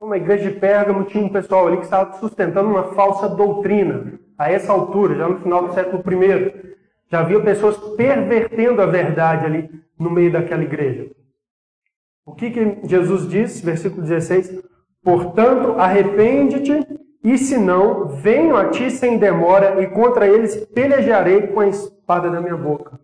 Uma 0.00 0.16
igreja 0.16 0.50
de 0.50 0.58
Pérgamo 0.58 1.04
tinha 1.04 1.24
um 1.24 1.28
pessoal 1.28 1.66
ali 1.66 1.76
que 1.78 1.84
estava 1.84 2.12
sustentando 2.18 2.68
uma 2.68 2.94
falsa 2.94 3.28
doutrina. 3.28 4.18
A 4.38 4.50
essa 4.50 4.72
altura, 4.72 5.14
já 5.14 5.28
no 5.28 5.38
final 5.40 5.66
do 5.66 5.74
século 5.74 6.02
I, 6.24 6.76
já 7.10 7.20
havia 7.20 7.40
pessoas 7.40 7.76
pervertendo 7.96 8.80
a 8.80 8.86
verdade 8.86 9.44
ali 9.44 9.70
no 10.00 10.10
meio 10.10 10.32
daquela 10.32 10.64
igreja. 10.64 11.10
O 12.24 12.34
que, 12.34 12.50
que 12.50 12.88
Jesus 12.88 13.28
diz, 13.28 13.60
versículo 13.60 14.02
16? 14.02 14.62
Portanto, 15.02 15.78
arrepende-te, 15.78 16.86
e 17.22 17.36
se 17.36 17.58
não, 17.58 18.08
venho 18.08 18.56
a 18.56 18.70
ti 18.70 18.90
sem 18.90 19.18
demora, 19.18 19.82
e 19.82 19.86
contra 19.88 20.26
eles 20.26 20.64
pelejarei 20.66 21.48
com 21.48 21.60
a 21.60 21.68
espada 21.68 22.30
da 22.30 22.40
minha 22.40 22.56
boca. 22.56 22.98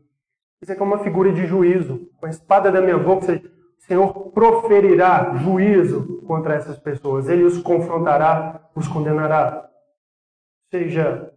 Isso 0.63 0.73
aqui 0.73 0.81
é 0.81 0.85
uma 0.85 0.99
figura 0.99 1.33
de 1.33 1.47
juízo. 1.47 2.09
Com 2.19 2.27
a 2.27 2.31
espada 2.31 2.73
da 2.73 2.81
minha 2.81 2.99
boca, 2.99 3.43
o 3.79 3.83
Senhor 3.83 4.31
proferirá 4.31 5.35
juízo 5.35 6.23
contra 6.27 6.55
essas 6.55 6.79
pessoas. 6.79 7.29
Ele 7.29 7.45
os 7.45 7.59
confrontará, 7.59 8.71
os 8.75 8.89
condenará. 8.89 9.63
Ou 9.65 10.79
seja, 10.79 11.31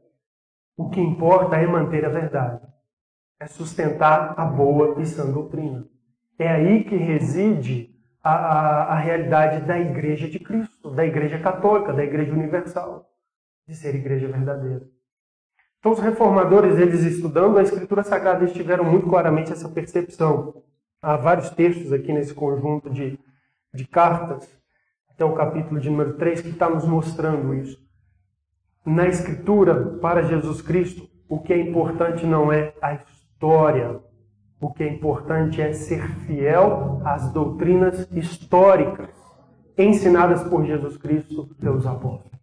o 0.77 0.89
que 0.89 1.01
importa 1.01 1.57
é 1.57 1.67
manter 1.67 2.05
a 2.05 2.09
verdade. 2.09 2.61
É 3.39 3.47
sustentar 3.47 4.33
a 4.37 4.45
boa 4.45 5.01
e 5.01 5.05
sã 5.05 5.25
doutrina. 5.31 5.85
É 6.37 6.49
aí 6.49 6.83
que 6.83 6.95
reside 6.95 7.95
a, 8.21 8.31
a, 8.31 8.83
a, 8.93 8.95
realidade 8.99 9.65
da 9.65 9.79
Igreja 9.79 10.27
de 10.27 10.39
Cristo, 10.39 10.91
da 10.91 11.05
Igreja 11.05 11.39
Católica, 11.39 11.93
da 11.93 12.03
Igreja 12.03 12.33
Universal, 12.33 13.09
de 13.67 13.75
ser 13.75 13.95
igreja 13.95 14.27
verdadeira. 14.27 14.85
Então, 15.79 15.93
os 15.93 15.99
reformadores, 15.99 16.77
eles 16.77 17.01
estudando 17.03 17.57
a 17.57 17.63
Escritura 17.63 18.03
Sagrada, 18.03 18.43
eles 18.43 18.53
tiveram 18.53 18.83
muito 18.83 19.07
claramente 19.07 19.53
essa 19.53 19.69
percepção. 19.69 20.61
Há 21.01 21.15
vários 21.15 21.49
textos 21.51 21.93
aqui 21.93 22.11
nesse 22.11 22.33
conjunto 22.33 22.89
de, 22.89 23.17
de 23.73 23.87
cartas, 23.87 24.49
até 25.09 25.23
o 25.23 25.33
capítulo 25.33 25.79
de 25.79 25.89
número 25.89 26.17
3, 26.17 26.41
que 26.41 26.49
está 26.49 26.69
nos 26.69 26.85
mostrando 26.85 27.53
isso. 27.53 27.79
Na 28.85 29.07
Escritura, 29.07 29.97
para 30.01 30.23
Jesus 30.23 30.61
Cristo, 30.61 31.09
o 31.29 31.39
que 31.39 31.53
é 31.53 31.59
importante 31.59 32.25
não 32.25 32.51
é 32.51 32.73
a 32.81 32.93
história, 33.39 34.01
o 34.59 34.69
que 34.69 34.83
é 34.83 34.89
importante 34.89 35.61
é 35.61 35.71
ser 35.71 36.05
fiel 36.25 37.01
às 37.05 37.31
doutrinas 37.31 38.05
históricas 38.11 39.09
ensinadas 39.77 40.43
por 40.43 40.65
Jesus 40.65 40.97
Cristo 40.97 41.47
pelos 41.57 41.87
apóstolos. 41.87 42.37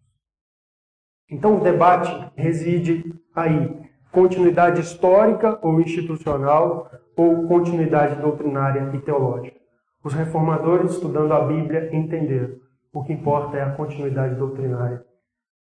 Então 1.29 1.57
o 1.57 1.63
debate 1.63 2.11
reside 2.35 3.13
aí: 3.35 3.79
continuidade 4.11 4.81
histórica 4.81 5.59
ou 5.61 5.79
institucional 5.79 6.89
ou 7.15 7.47
continuidade 7.47 8.19
doutrinária 8.19 8.89
e 8.95 8.99
teológica. 8.99 9.57
Os 10.03 10.15
reformadores, 10.15 10.93
estudando 10.93 11.31
a 11.31 11.45
Bíblia, 11.45 11.95
entenderam 11.95 12.55
o 12.91 13.03
que 13.03 13.13
importa 13.13 13.57
é 13.57 13.61
a 13.61 13.75
continuidade 13.75 14.33
doutrinária 14.33 15.03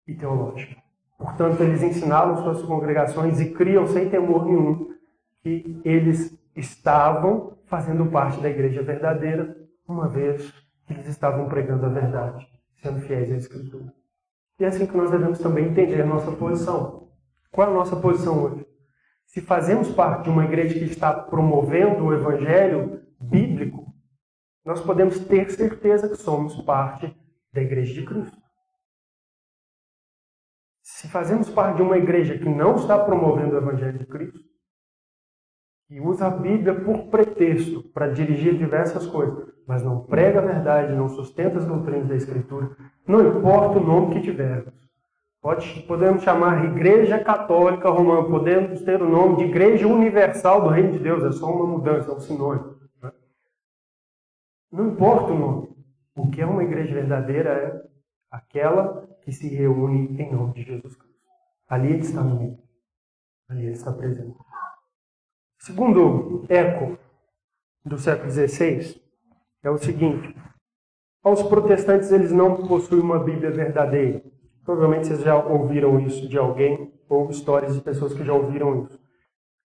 e 0.09 0.15
teológica. 0.15 0.77
Portanto, 1.19 1.63
eles 1.63 1.83
ensinavam 1.83 2.43
suas 2.43 2.63
congregações 2.63 3.39
e 3.39 3.53
criam 3.53 3.87
sem 3.87 4.09
temor 4.09 4.47
nenhum 4.47 4.96
que 5.47 5.81
eles 5.85 6.37
estavam 6.57 7.57
fazendo 7.67 8.11
parte 8.11 8.41
da 8.41 8.51
igreja 8.51 8.83
verdadeira, 8.83 9.57
uma 9.87 10.09
vez 10.09 10.51
que 10.85 10.93
eles 10.93 11.07
estavam 11.07 11.49
pregando 11.49 11.87
a 11.87 11.89
verdade, 11.89 12.45
sendo 12.83 13.01
fiéis 13.03 13.31
à 13.31 13.37
Escritura. 13.37 13.95
E 14.59 14.65
é 14.65 14.67
assim 14.67 14.87
que 14.87 14.97
nós 14.97 15.09
devemos 15.09 15.39
também 15.39 15.67
entender 15.69 16.03
a 16.03 16.07
nossa 16.07 16.33
posição. 16.33 17.13
Qual 17.53 17.69
é 17.69 17.71
a 17.71 17.75
nossa 17.75 17.95
posição 17.95 18.43
hoje? 18.43 18.67
Se 19.25 19.41
fazemos 19.41 19.89
parte 19.93 20.25
de 20.25 20.31
uma 20.31 20.45
igreja 20.45 20.75
que 20.75 20.85
está 20.87 21.15
promovendo 21.15 22.07
o 22.07 22.13
evangelho 22.13 23.03
bíblico, 23.21 23.95
nós 24.65 24.81
podemos 24.81 25.21
ter 25.21 25.49
certeza 25.53 26.09
que 26.09 26.17
somos 26.17 26.61
parte 26.63 27.17
da 27.53 27.63
igreja 27.63 27.95
de 27.95 28.05
Cristo. 28.05 28.37
Se 30.83 31.07
fazemos 31.07 31.49
parte 31.49 31.77
de 31.77 31.83
uma 31.83 31.99
igreja 31.99 32.37
que 32.37 32.49
não 32.49 32.75
está 32.75 32.99
promovendo 32.99 33.55
o 33.55 33.59
evangelho 33.59 33.99
de 33.99 34.07
Cristo, 34.07 34.56
e 35.89 36.01
usa 36.01 36.27
a 36.27 36.31
Bíblia 36.31 36.75
por 36.81 37.05
pretexto 37.05 37.83
para 37.91 38.09
dirigir 38.09 38.57
diversas 38.57 39.07
coisas, 39.07 39.47
mas 39.67 39.83
não 39.83 40.01
prega 40.01 40.41
a 40.41 40.45
verdade, 40.45 40.95
não 40.95 41.09
sustenta 41.09 41.59
as 41.59 41.67
doutrinas 41.67 42.09
da 42.09 42.17
Escritura, 42.17 42.71
não 43.07 43.27
importa 43.27 43.79
o 43.79 43.85
nome 43.85 44.15
que 44.15 44.23
tivermos. 44.23 44.75
Pode, 45.41 45.85
podemos 45.87 46.25
chamar 46.25 46.65
Igreja 46.65 47.23
Católica 47.23 47.89
Romana, 47.89 48.29
podemos 48.29 48.83
ter 48.83 49.01
o 49.01 49.09
nome 49.09 49.37
de 49.37 49.45
Igreja 49.45 49.87
Universal 49.87 50.63
do 50.63 50.71
Reino 50.71 50.93
de 50.93 50.99
Deus, 50.99 51.23
é 51.23 51.31
só 51.31 51.49
uma 51.53 51.67
mudança, 51.67 52.11
é 52.11 52.15
um 52.15 52.21
sinônimo. 52.21 52.77
Né? 53.01 53.13
Não 54.73 54.89
importa 54.89 55.33
o 55.33 55.39
nome. 55.39 55.77
O 56.17 56.31
que 56.31 56.41
é 56.41 56.47
uma 56.47 56.65
igreja 56.65 56.95
verdadeira 56.95 57.51
é 57.51 57.83
aquela 58.31 59.07
que 59.21 59.31
se 59.31 59.49
reúne 59.55 60.21
em 60.21 60.33
nome 60.33 60.55
de 60.55 60.63
Jesus 60.63 60.97
Cristo. 60.97 61.21
Ali 61.69 61.93
ele 61.93 62.01
está 62.01 62.23
no 62.23 62.39
meio. 62.39 62.59
Ali 63.49 63.67
ele 63.67 63.73
está 63.73 63.93
presente. 63.93 64.37
Segundo 65.59 66.45
eco 66.49 66.99
do 67.85 67.99
século 67.99 68.31
XVI 68.31 69.01
é 69.63 69.71
o 69.71 69.79
seguinte: 69.79 70.35
aos 71.25 71.43
protestantes 71.43 72.13
eles 72.13 72.31
não 72.31 72.67
possuem 72.67 73.01
uma 73.01 73.19
Bíblia 73.19 73.51
verdadeira. 73.51 74.23
Provavelmente 74.65 75.07
vocês 75.07 75.23
já 75.23 75.37
ouviram 75.37 75.99
isso 76.01 76.29
de 76.29 76.39
alguém 76.39 76.93
ou 77.09 77.31
histórias 77.31 77.75
de 77.75 77.81
pessoas 77.81 78.13
que 78.13 78.25
já 78.25 78.33
ouviram 78.33 78.85
isso. 78.85 78.99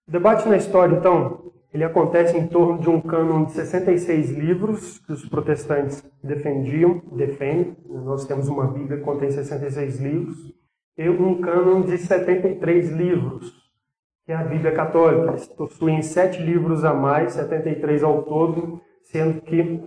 O 0.08 0.12
debate 0.12 0.48
na 0.48 0.58
história, 0.58 0.96
então, 0.96 1.52
ele 1.74 1.84
acontece 1.84 2.38
em 2.38 2.48
torno 2.48 2.80
de 2.80 2.90
um 2.90 3.00
cânon 3.00 3.46
de 3.46 3.54
66 3.54 4.32
livros 4.32 5.00
que 5.00 5.14
os 5.14 5.28
protestantes 5.28 6.04
defendiam, 6.24 7.02
defendem. 7.12 7.78
Nós 7.88 8.26
temos 8.26 8.48
uma 8.48 8.68
Bíblia 8.68 8.98
que 8.98 9.04
contém 9.04 9.32
66 9.32 10.00
livros 10.00 10.54
e 10.98 11.10
um 11.10 11.42
cânon 11.42 11.82
de 11.82 11.98
73 11.98 12.90
livros 12.90 13.61
que 14.26 14.32
é 14.32 14.36
a 14.36 14.44
Bíblia 14.44 14.72
Católica. 14.72 15.30
Eles 15.30 15.48
possuem 15.48 16.02
sete 16.02 16.42
livros 16.42 16.84
a 16.84 16.94
mais, 16.94 17.34
73 17.34 18.04
ao 18.04 18.24
todo, 18.24 18.82
sendo 19.04 19.42
que 19.42 19.82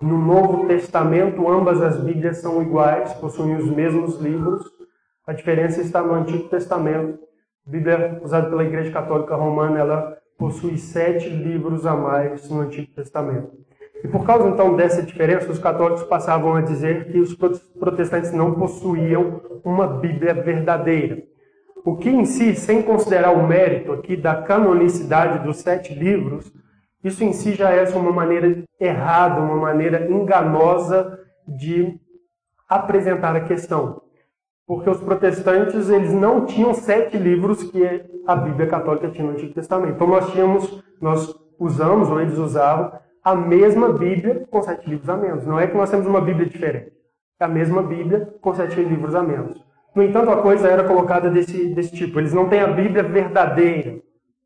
no 0.00 0.18
Novo 0.18 0.66
Testamento 0.66 1.46
ambas 1.48 1.82
as 1.82 2.00
Bíblias 2.00 2.38
são 2.38 2.62
iguais, 2.62 3.12
possuem 3.14 3.56
os 3.56 3.70
mesmos 3.70 4.18
livros. 4.20 4.64
A 5.26 5.32
diferença 5.32 5.80
está 5.80 6.02
no 6.02 6.14
Antigo 6.14 6.48
Testamento. 6.48 7.18
A 7.66 7.70
Bíblia 7.70 8.20
usada 8.22 8.48
pela 8.48 8.64
Igreja 8.64 8.90
Católica 8.90 9.36
Romana, 9.36 9.78
ela 9.78 10.16
possui 10.38 10.78
sete 10.78 11.28
livros 11.28 11.84
a 11.84 11.94
mais 11.94 12.48
no 12.48 12.60
Antigo 12.60 12.90
Testamento. 12.94 13.52
E 14.02 14.08
por 14.08 14.24
causa 14.24 14.48
então 14.48 14.74
dessa 14.74 15.02
diferença, 15.02 15.50
os 15.50 15.58
católicos 15.58 16.02
passavam 16.04 16.54
a 16.54 16.62
dizer 16.62 17.12
que 17.12 17.18
os 17.18 17.34
protestantes 17.78 18.32
não 18.32 18.54
possuíam 18.54 19.42
uma 19.62 19.86
Bíblia 19.86 20.32
verdadeira. 20.32 21.22
O 21.84 21.96
que 21.96 22.10
em 22.10 22.24
si, 22.24 22.54
sem 22.54 22.82
considerar 22.82 23.32
o 23.32 23.46
mérito 23.46 23.92
aqui 23.92 24.16
da 24.16 24.42
canonicidade 24.42 25.44
dos 25.44 25.58
sete 25.58 25.94
livros, 25.94 26.52
isso 27.02 27.24
em 27.24 27.32
si 27.32 27.54
já 27.54 27.70
é 27.70 27.88
uma 27.90 28.12
maneira 28.12 28.62
errada, 28.78 29.40
uma 29.40 29.56
maneira 29.56 30.10
enganosa 30.10 31.18
de 31.48 31.98
apresentar 32.68 33.34
a 33.34 33.40
questão. 33.40 34.02
Porque 34.66 34.88
os 34.88 35.00
protestantes, 35.00 35.88
eles 35.88 36.12
não 36.12 36.44
tinham 36.44 36.74
sete 36.74 37.16
livros 37.16 37.62
que 37.64 37.82
a 38.26 38.36
Bíblia 38.36 38.68
católica 38.68 39.10
tinha 39.10 39.26
no 39.26 39.32
Antigo 39.32 39.54
Testamento. 39.54 39.94
Então 39.94 40.06
nós 40.06 40.30
tínhamos, 40.30 40.84
nós 41.00 41.34
usamos, 41.58 42.08
ou 42.08 42.20
eles 42.20 42.38
usavam, 42.38 42.92
a 43.24 43.34
mesma 43.34 43.92
Bíblia 43.92 44.46
com 44.50 44.62
sete 44.62 44.88
livros 44.88 45.08
a 45.08 45.16
menos. 45.16 45.46
Não 45.46 45.58
é 45.58 45.66
que 45.66 45.76
nós 45.76 45.90
temos 45.90 46.06
uma 46.06 46.20
Bíblia 46.20 46.46
diferente. 46.46 46.92
É 47.40 47.44
a 47.44 47.48
mesma 47.48 47.82
Bíblia 47.82 48.32
com 48.40 48.54
sete 48.54 48.80
livros 48.80 49.14
a 49.14 49.22
menos. 49.22 49.69
No 49.94 50.02
entanto, 50.02 50.30
a 50.30 50.40
coisa 50.40 50.68
era 50.68 50.84
colocada 50.84 51.30
desse, 51.30 51.74
desse 51.74 51.92
tipo. 51.92 52.18
Eles 52.18 52.32
não 52.32 52.48
têm 52.48 52.60
a 52.60 52.68
Bíblia 52.68 53.02
verdadeira, 53.02 54.00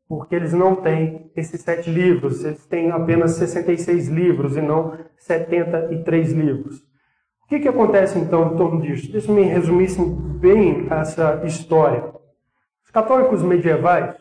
porque 0.07 0.35
eles 0.35 0.53
não 0.53 0.75
têm 0.75 1.31
esses 1.35 1.61
sete 1.61 1.89
livros. 1.89 2.43
Eles 2.43 2.65
têm 2.65 2.91
apenas 2.91 3.31
66 3.31 4.07
livros 4.07 4.57
e 4.57 4.61
não 4.61 4.97
73 5.17 6.31
livros. 6.31 6.79
O 7.45 7.47
que, 7.47 7.59
que 7.59 7.67
acontece 7.67 8.17
então 8.17 8.53
em 8.53 8.57
torno 8.57 8.81
disso? 8.81 9.11
Deixa 9.11 9.29
eu 9.29 9.35
me 9.35 9.43
resumir 9.43 9.87
bem 10.39 10.87
essa 10.89 11.43
história. 11.45 12.11
Os 12.83 12.89
católicos 12.89 13.43
medievais, 13.43 14.15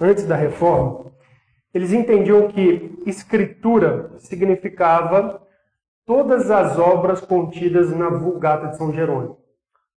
antes 0.00 0.24
da 0.24 0.36
reforma, 0.36 1.10
eles 1.74 1.92
entendiam 1.92 2.46
que 2.46 2.96
escritura 3.06 4.12
significava 4.18 5.42
todas 6.06 6.48
as 6.48 6.78
obras 6.78 7.20
contidas 7.20 7.90
na 7.90 8.08
Vulgata 8.08 8.68
de 8.68 8.76
São 8.76 8.92
Jerônimo. 8.92 9.39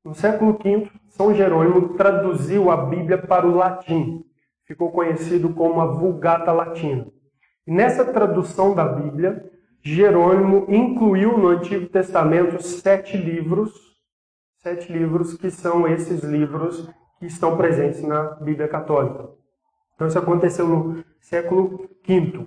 No 0.04 0.14
século 0.14 0.60
V, 0.62 0.90
São 1.08 1.34
Jerônimo 1.34 1.96
traduziu 1.96 2.70
a 2.70 2.76
Bíblia 2.76 3.18
para 3.18 3.48
o 3.48 3.56
latim. 3.56 4.26
Ficou 4.66 4.92
conhecido 4.92 5.54
como 5.54 5.80
a 5.80 5.86
Vulgata 5.86 6.52
Latina. 6.52 7.08
E 7.66 7.72
nessa 7.72 8.04
tradução 8.04 8.76
da 8.76 8.86
Bíblia, 8.86 9.50
Jerônimo 9.82 10.66
incluiu 10.68 11.38
no 11.38 11.48
Antigo 11.48 11.88
Testamento 11.88 12.62
sete 12.62 13.16
livros, 13.16 13.74
sete 14.58 14.92
livros 14.92 15.38
que 15.38 15.50
são 15.50 15.88
esses 15.88 16.22
livros 16.22 16.90
que 17.20 17.26
estão 17.26 17.56
presentes 17.56 18.02
na 18.02 18.32
Bíblia 18.42 18.68
Católica. 18.68 19.30
Então 19.96 20.08
isso 20.08 20.20
aconteceu 20.20 20.68
no 20.68 21.04
século 21.22 21.90
V. 22.06 22.46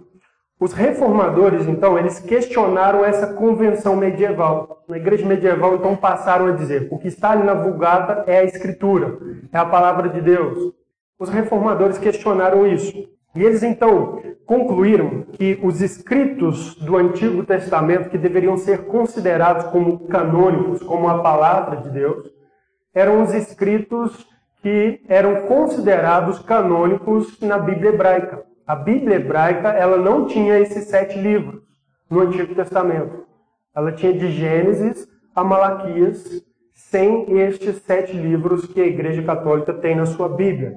Os 0.58 0.72
reformadores, 0.72 1.66
então, 1.66 1.98
eles 1.98 2.18
questionaram 2.18 3.04
essa 3.04 3.34
convenção 3.34 3.94
medieval. 3.94 4.82
Na 4.88 4.96
igreja 4.96 5.26
medieval, 5.26 5.74
então, 5.74 5.94
passaram 5.94 6.46
a 6.46 6.52
dizer: 6.52 6.88
o 6.90 6.98
que 6.98 7.08
está 7.08 7.32
ali 7.32 7.42
na 7.42 7.52
Vulgata 7.52 8.24
é 8.26 8.38
a 8.38 8.44
Escritura, 8.44 9.18
é 9.52 9.58
a 9.58 9.66
palavra 9.66 10.08
de 10.08 10.22
Deus. 10.22 10.72
Os 11.18 11.28
reformadores 11.28 11.98
questionaram 11.98 12.66
isso. 12.66 13.06
E 13.34 13.42
eles, 13.42 13.62
então, 13.62 14.22
concluíram 14.46 15.26
que 15.32 15.60
os 15.62 15.82
escritos 15.82 16.74
do 16.76 16.96
Antigo 16.96 17.44
Testamento, 17.44 18.08
que 18.08 18.16
deveriam 18.16 18.56
ser 18.56 18.86
considerados 18.86 19.66
como 19.66 20.08
canônicos, 20.08 20.82
como 20.82 21.06
a 21.06 21.18
palavra 21.18 21.76
de 21.82 21.90
Deus, 21.90 22.30
eram 22.94 23.22
os 23.22 23.34
escritos 23.34 24.26
que 24.62 25.02
eram 25.06 25.42
considerados 25.42 26.38
canônicos 26.38 27.38
na 27.40 27.58
Bíblia 27.58 27.90
hebraica. 27.90 28.42
A 28.66 28.74
Bíblia 28.74 29.16
hebraica 29.16 29.68
ela 29.68 29.96
não 29.96 30.26
tinha 30.26 30.58
esses 30.58 30.84
sete 30.84 31.18
livros 31.18 31.62
no 32.10 32.20
Antigo 32.20 32.54
Testamento. 32.54 33.24
Ela 33.74 33.92
tinha 33.92 34.12
de 34.12 34.30
Gênesis 34.30 35.06
a 35.34 35.44
Malaquias, 35.44 36.42
sem 36.72 37.38
estes 37.38 37.76
sete 37.82 38.16
livros 38.16 38.66
que 38.66 38.80
a 38.80 38.86
Igreja 38.86 39.22
Católica 39.22 39.72
tem 39.72 39.94
na 39.94 40.06
sua 40.06 40.28
Bíblia. 40.28 40.74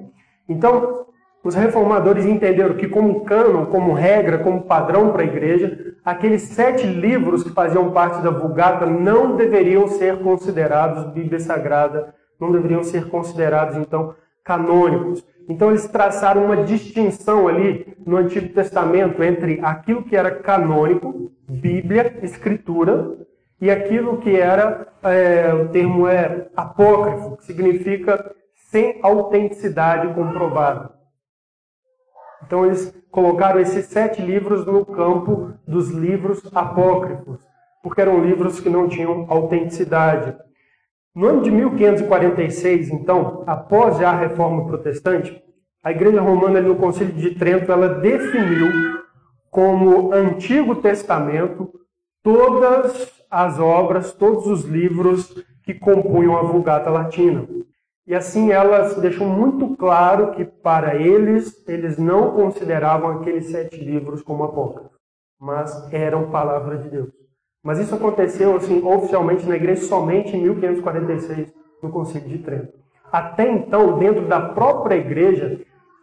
Então, 0.48 1.06
os 1.42 1.54
reformadores 1.54 2.26
entenderam 2.26 2.76
que, 2.76 2.86
como 2.86 3.24
cânon, 3.24 3.66
como 3.66 3.92
regra, 3.92 4.38
como 4.38 4.62
padrão 4.62 5.10
para 5.10 5.22
a 5.22 5.26
igreja, 5.26 5.94
aqueles 6.04 6.42
sete 6.42 6.86
livros 6.86 7.42
que 7.42 7.50
faziam 7.50 7.92
parte 7.92 8.22
da 8.22 8.30
Vulgata 8.30 8.84
não 8.86 9.36
deveriam 9.36 9.88
ser 9.88 10.18
considerados 10.22 11.12
Bíblia 11.12 11.40
Sagrada 11.40 12.14
não 12.40 12.50
deveriam 12.50 12.82
ser 12.82 13.08
considerados, 13.08 13.76
então, 13.76 14.14
canônicos. 14.42 15.22
Então, 15.50 15.70
eles 15.70 15.88
traçaram 15.88 16.44
uma 16.44 16.62
distinção 16.62 17.48
ali 17.48 17.96
no 18.06 18.16
Antigo 18.16 18.54
Testamento 18.54 19.20
entre 19.20 19.58
aquilo 19.60 20.04
que 20.04 20.14
era 20.14 20.30
canônico, 20.30 21.32
Bíblia, 21.48 22.20
Escritura, 22.22 23.18
e 23.60 23.68
aquilo 23.68 24.18
que 24.18 24.36
era, 24.36 24.86
é, 25.02 25.52
o 25.52 25.68
termo 25.68 26.06
é 26.06 26.48
apócrifo, 26.54 27.36
que 27.36 27.44
significa 27.46 28.32
sem 28.70 29.00
autenticidade 29.02 30.14
comprovada. 30.14 30.94
Então, 32.46 32.64
eles 32.64 32.94
colocaram 33.10 33.58
esses 33.58 33.86
sete 33.86 34.22
livros 34.22 34.64
no 34.64 34.86
campo 34.86 35.52
dos 35.66 35.90
livros 35.90 36.40
apócrifos, 36.54 37.40
porque 37.82 38.00
eram 38.00 38.24
livros 38.24 38.60
que 38.60 38.70
não 38.70 38.88
tinham 38.88 39.26
autenticidade. 39.28 40.32
No 41.14 41.26
ano 41.26 41.42
de 41.42 41.50
1546, 41.50 42.90
então, 42.90 43.42
após 43.46 43.98
já 43.98 44.10
a 44.10 44.16
reforma 44.16 44.66
protestante, 44.66 45.42
a 45.82 45.90
Igreja 45.90 46.20
Romana, 46.20 46.60
no 46.60 46.76
Concílio 46.76 47.12
de 47.14 47.34
Trento, 47.34 47.72
ela 47.72 47.88
definiu 47.88 49.00
como 49.50 50.12
Antigo 50.12 50.76
Testamento 50.76 51.72
todas 52.22 53.10
as 53.30 53.58
obras, 53.58 54.12
todos 54.12 54.46
os 54.46 54.64
livros 54.64 55.34
que 55.64 55.74
compunham 55.74 56.36
a 56.36 56.42
Vulgata 56.42 56.90
Latina. 56.90 57.46
E 58.06 58.14
assim 58.14 58.50
elas 58.50 58.96
deixam 58.96 59.28
muito 59.28 59.76
claro 59.76 60.32
que 60.32 60.44
para 60.44 60.96
eles, 60.96 61.66
eles 61.68 61.96
não 61.96 62.32
consideravam 62.32 63.10
aqueles 63.18 63.46
sete 63.50 63.76
livros 63.76 64.22
como 64.22 64.44
apócrifos, 64.44 64.98
mas 65.40 65.92
eram 65.92 66.30
palavra 66.30 66.76
de 66.78 66.88
Deus. 66.88 67.10
Mas 67.62 67.78
isso 67.78 67.94
aconteceu 67.94 68.56
assim 68.56 68.82
oficialmente 68.84 69.46
na 69.46 69.56
igreja 69.56 69.82
somente 69.82 70.36
em 70.36 70.42
1546, 70.42 71.52
no 71.82 71.90
Concílio 71.90 72.28
de 72.28 72.38
Trento. 72.38 72.72
Até 73.12 73.50
então, 73.50 73.98
dentro 73.98 74.26
da 74.26 74.40
própria 74.40 74.94
igreja, 74.94 75.60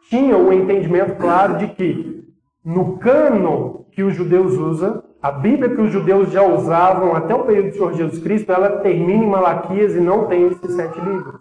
tinha 0.09 0.37
um 0.37 0.53
entendimento 0.53 1.15
claro 1.15 1.57
de 1.57 1.67
que 1.67 2.23
no 2.63 2.97
cânon 2.97 3.85
que 3.91 4.03
os 4.03 4.13
judeus 4.13 4.53
usam, 4.53 5.03
a 5.21 5.31
Bíblia 5.31 5.73
que 5.73 5.81
os 5.81 5.91
judeus 5.91 6.31
já 6.31 6.43
usavam 6.43 7.15
até 7.15 7.33
o 7.33 7.43
período 7.43 7.69
do 7.69 7.73
Senhor 7.73 7.93
Jesus 7.93 8.21
Cristo, 8.21 8.51
ela 8.51 8.77
termina 8.81 9.23
em 9.23 9.27
Malaquias 9.27 9.95
e 9.95 9.99
não 9.99 10.27
tem 10.27 10.47
esses 10.47 10.75
sete 10.75 10.99
livros. 10.99 11.39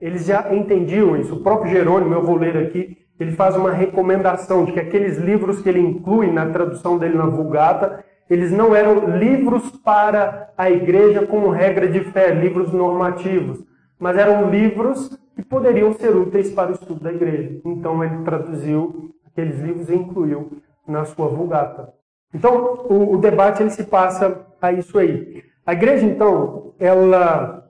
Eles 0.00 0.24
já 0.24 0.52
entendiam 0.54 1.16
isso. 1.16 1.34
O 1.34 1.42
próprio 1.42 1.70
Jerônimo, 1.70 2.14
eu 2.14 2.22
vou 2.22 2.36
ler 2.36 2.56
aqui, 2.56 2.96
ele 3.20 3.32
faz 3.32 3.56
uma 3.56 3.70
recomendação 3.70 4.64
de 4.64 4.72
que 4.72 4.80
aqueles 4.80 5.18
livros 5.18 5.60
que 5.60 5.68
ele 5.68 5.80
inclui 5.80 6.30
na 6.30 6.46
tradução 6.46 6.98
dele 6.98 7.16
na 7.16 7.26
Vulgata, 7.26 8.04
eles 8.32 8.50
não 8.50 8.74
eram 8.74 9.18
livros 9.18 9.70
para 9.84 10.50
a 10.56 10.70
igreja 10.70 11.26
como 11.26 11.50
regra 11.50 11.86
de 11.86 12.00
fé, 12.00 12.32
livros 12.32 12.72
normativos, 12.72 13.62
mas 13.98 14.16
eram 14.16 14.48
livros 14.48 15.18
que 15.36 15.44
poderiam 15.44 15.92
ser 15.92 16.16
úteis 16.16 16.50
para 16.50 16.70
o 16.70 16.74
estudo 16.74 17.00
da 17.00 17.12
igreja. 17.12 17.60
Então 17.62 18.02
ele 18.02 18.24
traduziu 18.24 19.14
aqueles 19.26 19.60
livros 19.60 19.90
e 19.90 19.94
incluiu 19.94 20.50
na 20.88 21.04
sua 21.04 21.28
vulgata. 21.28 21.92
Então 22.32 22.86
o, 22.88 23.14
o 23.14 23.18
debate 23.18 23.62
ele 23.62 23.68
se 23.68 23.84
passa 23.84 24.46
a 24.62 24.72
isso 24.72 24.98
aí. 24.98 25.44
A 25.66 25.74
igreja 25.74 26.06
então 26.06 26.72
ela 26.78 27.68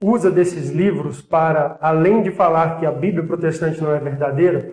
usa 0.00 0.30
desses 0.30 0.70
livros 0.70 1.20
para, 1.20 1.76
além 1.80 2.22
de 2.22 2.30
falar 2.30 2.78
que 2.78 2.86
a 2.86 2.92
Bíblia 2.92 3.26
protestante 3.26 3.82
não 3.82 3.92
é 3.92 3.98
verdadeira, 3.98 4.72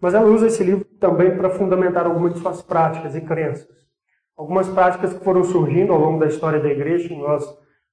mas 0.00 0.14
ela 0.14 0.26
usa 0.26 0.46
esse 0.46 0.64
livro 0.64 0.86
também 0.98 1.36
para 1.36 1.50
fundamentar 1.50 2.06
algumas 2.06 2.32
de 2.32 2.40
suas 2.40 2.62
práticas 2.62 3.14
e 3.14 3.20
crenças. 3.20 3.83
Algumas 4.36 4.68
práticas 4.68 5.14
que 5.14 5.24
foram 5.24 5.44
surgindo 5.44 5.92
ao 5.92 5.98
longo 5.98 6.18
da 6.18 6.26
história 6.26 6.60
da 6.60 6.68
igreja, 6.68 7.14
nós 7.14 7.44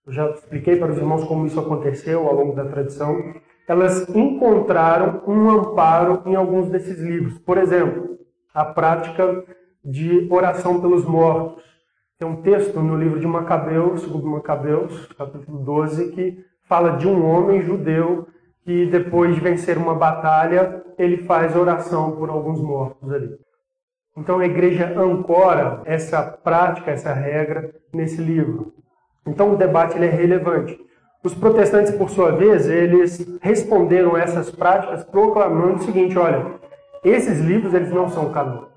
eu 0.06 0.12
já 0.12 0.32
expliquei 0.32 0.78
para 0.78 0.92
os 0.92 0.98
irmãos 0.98 1.24
como 1.26 1.46
isso 1.46 1.60
aconteceu 1.60 2.28
ao 2.28 2.34
longo 2.34 2.56
da 2.56 2.66
tradição, 2.66 3.16
elas 3.68 4.10
encontraram 4.10 5.22
um 5.28 5.50
amparo 5.50 6.24
em 6.26 6.36
alguns 6.36 6.70
desses 6.70 7.00
livros. 7.00 7.38
Por 7.38 7.58
exemplo, 7.58 8.18
a 8.54 8.66
prática 8.66 9.44
de 9.84 10.28
oração 10.32 10.82
pelos 10.82 11.06
mortos. 11.06 11.64
Tem 12.18 12.28
um 12.28 12.42
texto 12.42 12.80
no 12.82 12.96
livro 12.96 13.20
de 13.20 13.28
Macabeus, 13.28 14.02
segundo 14.02 14.28
Macabeus, 14.28 15.08
capítulo 15.18 15.60
12, 15.60 16.12
que 16.12 16.44
fala 16.64 16.98
de 16.98 17.08
um 17.08 17.26
homem 17.26 17.62
judeu 17.62 18.28
que 18.64 18.86
depois 18.88 19.34
de 19.34 19.42
vencer 19.42 19.78
uma 19.78 19.96
batalha, 19.96 20.84
ele 20.98 21.18
faz 21.26 21.56
oração 21.56 22.16
por 22.16 22.30
alguns 22.30 22.62
mortos 22.62 23.12
ali. 23.12 23.38
Então 24.16 24.40
a 24.40 24.46
igreja 24.46 24.94
ancora 25.00 25.82
essa 25.86 26.22
prática, 26.22 26.92
essa 26.92 27.14
regra 27.14 27.74
nesse 27.94 28.22
livro. 28.22 28.74
Então 29.26 29.54
o 29.54 29.58
debate 29.58 29.98
é 29.98 30.10
relevante. 30.10 30.78
Os 31.24 31.34
protestantes, 31.36 31.94
por 31.94 32.10
sua 32.10 32.32
vez, 32.32 32.68
eles 32.68 33.26
responderam 33.42 34.16
a 34.16 34.22
essas 34.22 34.50
práticas 34.50 35.04
proclamando 35.04 35.76
o 35.76 35.84
seguinte: 35.84 36.18
olha, 36.18 36.46
esses 37.04 37.40
livros 37.40 37.74
eles 37.74 37.92
não 37.92 38.10
são 38.10 38.32
canônicos. 38.32 38.72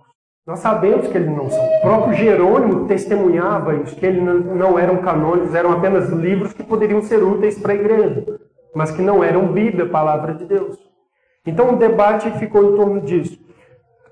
Nós 0.46 0.58
sabemos 0.58 1.08
que 1.08 1.16
eles 1.16 1.30
não 1.30 1.48
são. 1.48 1.64
O 1.64 1.80
próprio 1.80 2.14
Jerônimo 2.14 2.86
testemunhava 2.86 3.76
isso, 3.76 3.96
que 3.96 4.04
eles 4.04 4.22
não 4.22 4.78
eram 4.78 4.98
canônicos, 4.98 5.54
eram 5.54 5.72
apenas 5.72 6.10
livros 6.10 6.52
que 6.52 6.62
poderiam 6.62 7.00
ser 7.00 7.22
úteis 7.22 7.58
para 7.58 7.72
a 7.72 7.76
igreja, 7.76 8.26
mas 8.74 8.90
que 8.90 9.00
não 9.00 9.24
eram 9.24 9.52
Bíblia, 9.52 9.88
palavra 9.88 10.34
de 10.34 10.44
Deus. 10.44 10.78
Então 11.46 11.72
o 11.72 11.76
debate 11.76 12.30
ficou 12.32 12.72
em 12.72 12.76
torno 12.76 13.00
disso. 13.00 13.38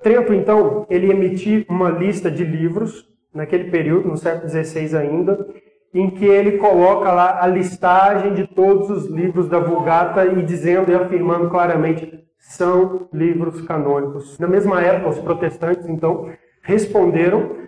Trento, 0.02 0.34
então, 0.34 0.84
ele 0.90 1.10
emitiu 1.10 1.64
uma 1.68 1.88
lista 1.88 2.30
de 2.30 2.44
livros, 2.44 3.06
naquele 3.32 3.70
período, 3.70 4.08
no 4.08 4.16
século 4.16 4.48
XVI 4.48 4.96
ainda, 4.96 5.46
em 5.94 6.10
que 6.10 6.24
ele 6.24 6.58
coloca 6.58 7.12
lá 7.12 7.42
a 7.42 7.46
listagem 7.46 8.34
de 8.34 8.46
todos 8.46 8.90
os 8.90 9.06
livros 9.06 9.48
da 9.48 9.60
Vulgata 9.60 10.24
e 10.24 10.42
dizendo 10.42 10.90
e 10.90 10.94
afirmando 10.94 11.48
claramente 11.50 12.20
são 12.38 13.08
livros 13.12 13.60
canônicos. 13.62 14.38
Na 14.38 14.48
mesma 14.48 14.82
época, 14.82 15.10
os 15.10 15.18
protestantes, 15.18 15.88
então, 15.88 16.28
responderam, 16.62 17.62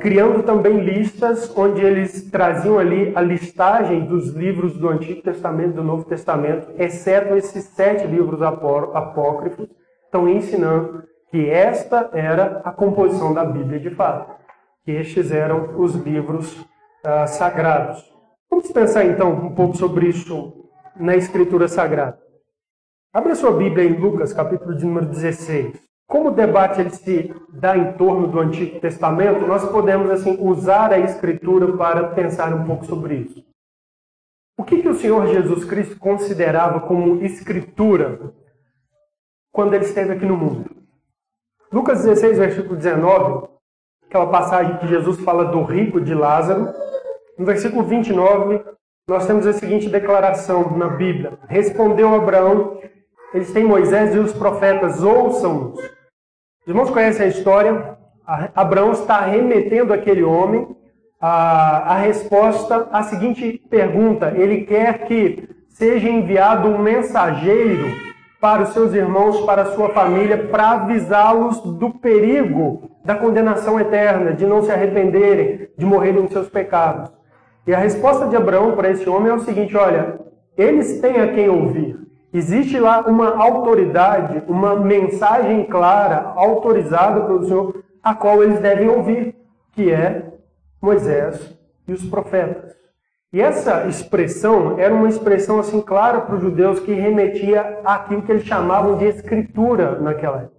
criando 0.00 0.42
também 0.42 0.80
listas 0.80 1.56
onde 1.56 1.80
eles 1.80 2.28
traziam 2.30 2.78
ali 2.78 3.12
a 3.14 3.20
listagem 3.20 4.04
dos 4.06 4.34
livros 4.34 4.76
do 4.76 4.88
Antigo 4.88 5.22
Testamento 5.22 5.70
e 5.70 5.74
do 5.74 5.84
Novo 5.84 6.04
Testamento, 6.04 6.72
exceto 6.78 7.34
esses 7.36 7.64
sete 7.64 8.06
livros 8.06 8.42
apócrifos, 8.42 9.68
estão 10.04 10.28
ensinando 10.28 11.04
que 11.36 11.50
esta 11.50 12.08
era 12.14 12.62
a 12.64 12.72
composição 12.72 13.34
da 13.34 13.44
Bíblia 13.44 13.78
de 13.78 13.90
fato, 13.90 14.34
que 14.82 14.90
estes 14.90 15.30
eram 15.30 15.78
os 15.78 15.94
livros 15.94 16.58
uh, 16.60 17.28
sagrados. 17.28 18.10
Vamos 18.50 18.72
pensar 18.72 19.04
então 19.04 19.32
um 19.32 19.54
pouco 19.54 19.76
sobre 19.76 20.08
isso 20.08 20.64
na 20.98 21.14
Escritura 21.14 21.68
Sagrada. 21.68 22.18
Abra 23.12 23.34
sua 23.34 23.52
Bíblia 23.52 23.84
em 23.84 24.00
Lucas, 24.00 24.32
capítulo 24.32 24.74
de 24.74 24.86
número 24.86 25.04
16. 25.04 25.78
Como 26.08 26.30
o 26.30 26.34
debate 26.34 26.80
ele 26.80 26.88
se 26.88 27.34
dá 27.52 27.76
em 27.76 27.92
torno 27.98 28.28
do 28.28 28.40
Antigo 28.40 28.80
Testamento, 28.80 29.46
nós 29.46 29.62
podemos 29.70 30.08
assim 30.08 30.38
usar 30.40 30.90
a 30.90 30.98
Escritura 30.98 31.76
para 31.76 32.14
pensar 32.14 32.54
um 32.54 32.64
pouco 32.64 32.86
sobre 32.86 33.14
isso. 33.16 33.44
O 34.58 34.64
que, 34.64 34.80
que 34.80 34.88
o 34.88 34.94
Senhor 34.94 35.26
Jesus 35.26 35.66
Cristo 35.66 35.98
considerava 35.98 36.80
como 36.80 37.22
Escritura 37.22 38.32
quando 39.52 39.74
ele 39.74 39.84
esteve 39.84 40.14
aqui 40.14 40.24
no 40.24 40.38
mundo? 40.38 40.75
Lucas 41.72 42.04
16, 42.04 42.38
versículo 42.38 42.76
19, 42.76 43.48
aquela 44.08 44.26
passagem 44.28 44.76
que 44.78 44.86
Jesus 44.86 45.20
fala 45.20 45.46
do 45.46 45.62
rico 45.62 46.00
de 46.00 46.14
Lázaro. 46.14 46.72
No 47.38 47.44
versículo 47.44 47.82
29, 47.82 48.62
nós 49.08 49.26
temos 49.26 49.46
a 49.46 49.52
seguinte 49.52 49.88
declaração 49.88 50.76
na 50.76 50.88
Bíblia: 50.88 51.38
Respondeu 51.48 52.14
Abraão 52.14 52.78
eles 53.36 53.52
têm 53.52 53.64
Moisés 53.64 54.14
e 54.14 54.18
os 54.18 54.32
profetas, 54.32 55.02
ouçam-nos. 55.02 55.78
Os 55.78 56.68
irmãos 56.68 56.90
conhecem 56.90 57.26
a 57.26 57.28
história? 57.28 57.98
Abraão 58.54 58.92
está 58.92 59.20
remetendo 59.20 59.92
aquele 59.92 60.22
homem 60.22 60.66
a, 61.20 61.94
a 61.94 61.96
resposta 61.98 62.88
à 62.90 63.02
seguinte 63.02 63.62
pergunta: 63.68 64.32
ele 64.34 64.64
quer 64.64 65.06
que 65.06 65.48
seja 65.68 66.08
enviado 66.08 66.68
um 66.68 66.78
mensageiro 66.78 67.94
para 68.46 68.62
os 68.62 68.68
seus 68.68 68.94
irmãos, 68.94 69.40
para 69.40 69.62
a 69.62 69.72
sua 69.74 69.88
família, 69.88 70.38
para 70.38 70.70
avisá-los 70.70 71.60
do 71.62 71.90
perigo 71.90 72.88
da 73.04 73.16
condenação 73.16 73.80
eterna, 73.80 74.34
de 74.34 74.46
não 74.46 74.62
se 74.62 74.70
arrependerem, 74.70 75.68
de 75.76 75.84
morrerem 75.84 76.22
em 76.22 76.28
seus 76.28 76.48
pecados. 76.48 77.10
E 77.66 77.74
a 77.74 77.78
resposta 77.78 78.28
de 78.28 78.36
Abraão 78.36 78.76
para 78.76 78.88
esse 78.88 79.08
homem 79.08 79.32
é 79.32 79.34
o 79.34 79.40
seguinte: 79.40 79.76
olha, 79.76 80.20
eles 80.56 81.00
têm 81.00 81.20
a 81.20 81.32
quem 81.32 81.48
ouvir. 81.48 81.98
Existe 82.32 82.78
lá 82.78 83.00
uma 83.00 83.36
autoridade, 83.36 84.40
uma 84.46 84.76
mensagem 84.76 85.64
clara, 85.64 86.32
autorizada 86.36 87.22
pelo 87.22 87.42
Senhor, 87.42 87.82
a 88.00 88.14
qual 88.14 88.44
eles 88.44 88.60
devem 88.60 88.88
ouvir, 88.88 89.34
que 89.72 89.90
é 89.90 90.22
Moisés 90.80 91.52
e 91.88 91.92
os 91.92 92.04
profetas. 92.08 92.76
E 93.32 93.40
essa 93.40 93.86
expressão 93.86 94.78
era 94.78 94.94
uma 94.94 95.08
expressão 95.08 95.58
assim 95.58 95.80
clara 95.80 96.20
para 96.20 96.36
os 96.36 96.42
judeus 96.42 96.80
que 96.80 96.92
remetia 96.92 97.80
àquilo 97.84 98.22
que 98.22 98.32
eles 98.32 98.44
chamavam 98.44 98.96
de 98.96 99.04
escritura 99.04 100.00
naquela 100.00 100.42
época. 100.42 100.56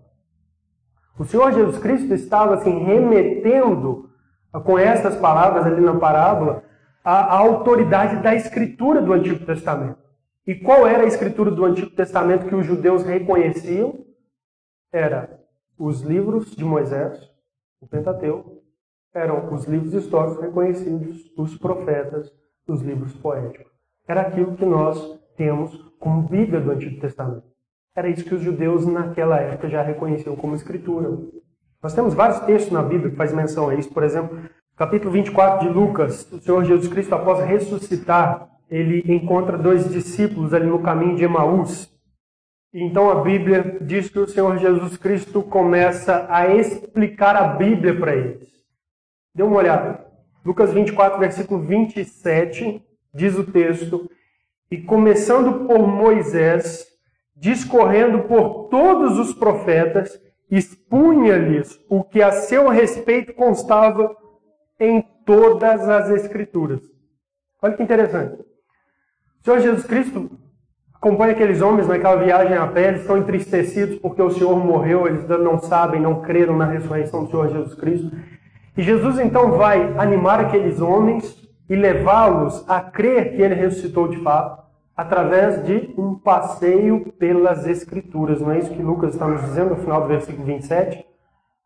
O 1.17 1.25
Senhor 1.25 1.51
Jesus 1.51 1.79
Cristo 1.79 2.13
estava 2.13 2.55
assim 2.55 2.83
remetendo 2.83 4.09
com 4.63 4.77
estas 4.77 5.15
palavras 5.15 5.65
ali 5.65 5.81
na 5.81 5.95
parábola 5.95 6.63
a 7.03 7.37
autoridade 7.37 8.21
da 8.21 8.35
escritura 8.35 9.01
do 9.01 9.13
Antigo 9.13 9.45
Testamento. 9.45 9.97
E 10.45 10.55
qual 10.55 10.85
era 10.85 11.03
a 11.03 11.07
escritura 11.07 11.49
do 11.49 11.65
Antigo 11.65 11.89
Testamento 11.91 12.47
que 12.47 12.55
os 12.55 12.65
judeus 12.65 13.03
reconheciam? 13.03 14.05
Era 14.91 15.39
os 15.77 16.01
livros 16.01 16.55
de 16.55 16.63
Moisés, 16.63 17.19
o 17.79 17.87
Pentateuco, 17.87 18.61
eram 19.13 19.53
os 19.53 19.65
livros 19.65 19.93
históricos 19.93 20.41
reconhecidos, 20.41 21.31
os 21.37 21.57
profetas, 21.57 22.31
os 22.71 22.81
livros 22.81 23.13
poéticos. 23.13 23.71
Era 24.07 24.21
aquilo 24.21 24.55
que 24.55 24.65
nós 24.65 25.19
temos 25.35 25.75
como 25.99 26.27
Bíblia 26.27 26.59
do 26.61 26.71
Antigo 26.71 26.99
Testamento. 26.99 27.43
Era 27.95 28.09
isso 28.09 28.23
que 28.23 28.35
os 28.35 28.41
judeus 28.41 28.85
naquela 28.85 29.39
época 29.39 29.69
já 29.69 29.81
reconheciam 29.81 30.35
como 30.35 30.55
escritura. 30.55 31.17
Nós 31.81 31.93
temos 31.93 32.13
vários 32.13 32.39
textos 32.41 32.71
na 32.71 32.83
Bíblia 32.83 33.11
que 33.11 33.15
faz 33.17 33.33
menção 33.33 33.69
a 33.69 33.75
isso. 33.75 33.91
Por 33.93 34.03
exemplo, 34.03 34.39
capítulo 34.75 35.11
24 35.11 35.67
de 35.67 35.73
Lucas, 35.73 36.31
o 36.31 36.39
Senhor 36.39 36.63
Jesus 36.63 36.87
Cristo, 36.87 37.15
após 37.15 37.43
ressuscitar, 37.43 38.49
ele 38.69 39.03
encontra 39.11 39.57
dois 39.57 39.89
discípulos 39.89 40.53
ali 40.53 40.67
no 40.67 40.81
caminho 40.81 41.15
de 41.15 41.23
Emaús. 41.23 41.91
Então 42.73 43.09
a 43.09 43.21
Bíblia 43.21 43.77
diz 43.81 44.09
que 44.09 44.19
o 44.19 44.27
Senhor 44.27 44.57
Jesus 44.57 44.97
Cristo 44.97 45.41
começa 45.41 46.27
a 46.29 46.47
explicar 46.53 47.35
a 47.35 47.47
Bíblia 47.47 47.97
para 47.97 48.15
eles. 48.15 48.47
Dê 49.33 49.43
uma 49.43 49.57
olhada. 49.57 50.06
Lucas 50.47 50.71
24, 50.71 51.19
versículo 51.19 51.61
27, 51.61 52.81
diz 53.13 53.37
o 53.37 53.43
texto: 53.43 54.09
E 54.71 54.77
começando 54.77 55.67
por 55.67 55.85
Moisés, 55.85 56.87
discorrendo 57.35 58.23
por 58.29 58.69
todos 58.69 59.19
os 59.19 59.33
profetas, 59.33 60.17
expunha-lhes 60.49 61.77
o 61.89 62.01
que 62.01 62.21
a 62.21 62.31
seu 62.31 62.69
respeito 62.69 63.33
constava 63.33 64.15
em 64.79 65.05
todas 65.25 65.81
as 65.89 66.11
Escrituras. 66.11 66.79
Olha 67.61 67.75
que 67.75 67.83
interessante. 67.83 68.41
Senhor 69.43 69.59
Jesus 69.59 69.85
Cristo 69.85 70.31
acompanha 70.93 71.33
aqueles 71.33 71.61
homens 71.61 71.89
naquela 71.89 72.23
viagem 72.23 72.55
a 72.55 72.67
pé, 72.67 72.87
eles 72.87 73.01
estão 73.01 73.17
entristecidos 73.17 73.99
porque 73.99 74.21
o 74.21 74.31
Senhor 74.31 74.55
morreu, 74.55 75.07
eles 75.07 75.27
não 75.27 75.59
sabem, 75.59 75.99
não 75.99 76.21
creram 76.21 76.55
na 76.55 76.65
ressurreição 76.65 77.25
do 77.25 77.31
Senhor 77.31 77.49
Jesus 77.49 77.75
Cristo. 77.75 78.36
E 78.77 78.83
Jesus 78.83 79.17
então 79.17 79.53
vai 79.53 79.97
animar 79.97 80.39
aqueles 80.39 80.79
homens 80.79 81.35
e 81.67 81.75
levá-los 81.75 82.63
a 82.69 82.79
crer 82.79 83.35
que 83.35 83.41
ele 83.41 83.55
ressuscitou 83.55 84.07
de 84.07 84.17
fato, 84.17 84.63
através 84.95 85.65
de 85.65 85.93
um 85.97 86.13
passeio 86.13 87.11
pelas 87.13 87.65
Escrituras. 87.65 88.39
Não 88.39 88.51
é 88.51 88.59
isso 88.59 88.73
que 88.73 88.81
Lucas 88.81 89.13
está 89.13 89.27
nos 89.27 89.41
dizendo 89.41 89.71
no 89.71 89.77
final 89.77 90.01
do 90.01 90.07
versículo 90.07 90.45
27? 90.45 91.03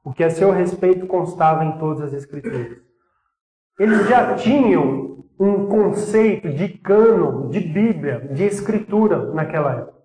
O 0.04 0.14
que 0.14 0.24
a 0.24 0.30
seu 0.30 0.52
respeito 0.52 1.06
constava 1.06 1.66
em 1.66 1.78
todas 1.78 2.02
as 2.02 2.14
Escrituras. 2.14 2.78
Eles 3.78 4.08
já 4.08 4.34
tinham 4.36 5.26
um 5.38 5.68
conceito 5.68 6.50
de 6.50 6.70
cânon, 6.70 7.50
de 7.50 7.60
Bíblia, 7.60 8.30
de 8.32 8.46
escritura 8.46 9.34
naquela 9.34 9.74
época. 9.74 10.02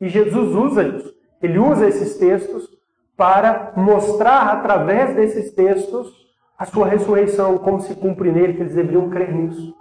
E 0.00 0.08
Jesus 0.08 0.54
usa 0.54 0.82
isso. 0.82 1.12
Ele 1.42 1.58
usa 1.58 1.88
esses 1.88 2.16
textos 2.16 2.68
para 3.16 3.72
mostrar 3.76 4.48
através 4.48 5.14
desses 5.14 5.52
textos 5.52 6.21
a 6.62 6.66
sua 6.66 6.86
ressurreição, 6.86 7.58
como 7.58 7.80
se 7.80 7.92
cumpre 7.96 8.30
nele, 8.30 8.54
que 8.54 8.60
eles 8.60 8.76
deveriam 8.76 9.10
crer 9.10 9.34
nisso. 9.34 9.74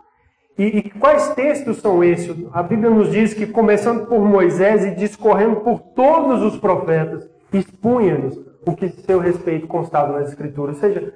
E, 0.57 0.63
e, 0.63 0.89
quais 0.89 1.29
textos 1.35 1.77
são 1.77 2.03
esses? 2.03 2.35
A 2.51 2.63
Bíblia 2.63 2.89
nos 2.89 3.11
diz 3.11 3.35
que, 3.35 3.45
começando 3.45 4.07
por 4.07 4.19
Moisés 4.19 4.83
e 4.83 4.95
discorrendo 4.95 5.57
por 5.57 5.79
todos 5.79 6.41
os 6.41 6.59
profetas, 6.59 7.29
expunha-nos 7.53 8.35
o 8.65 8.75
que 8.75 8.89
seu 8.89 9.19
respeito 9.19 9.67
constava 9.67 10.13
nas 10.13 10.29
Escrituras. 10.29 10.77
Ou 10.77 10.81
seja, 10.81 11.13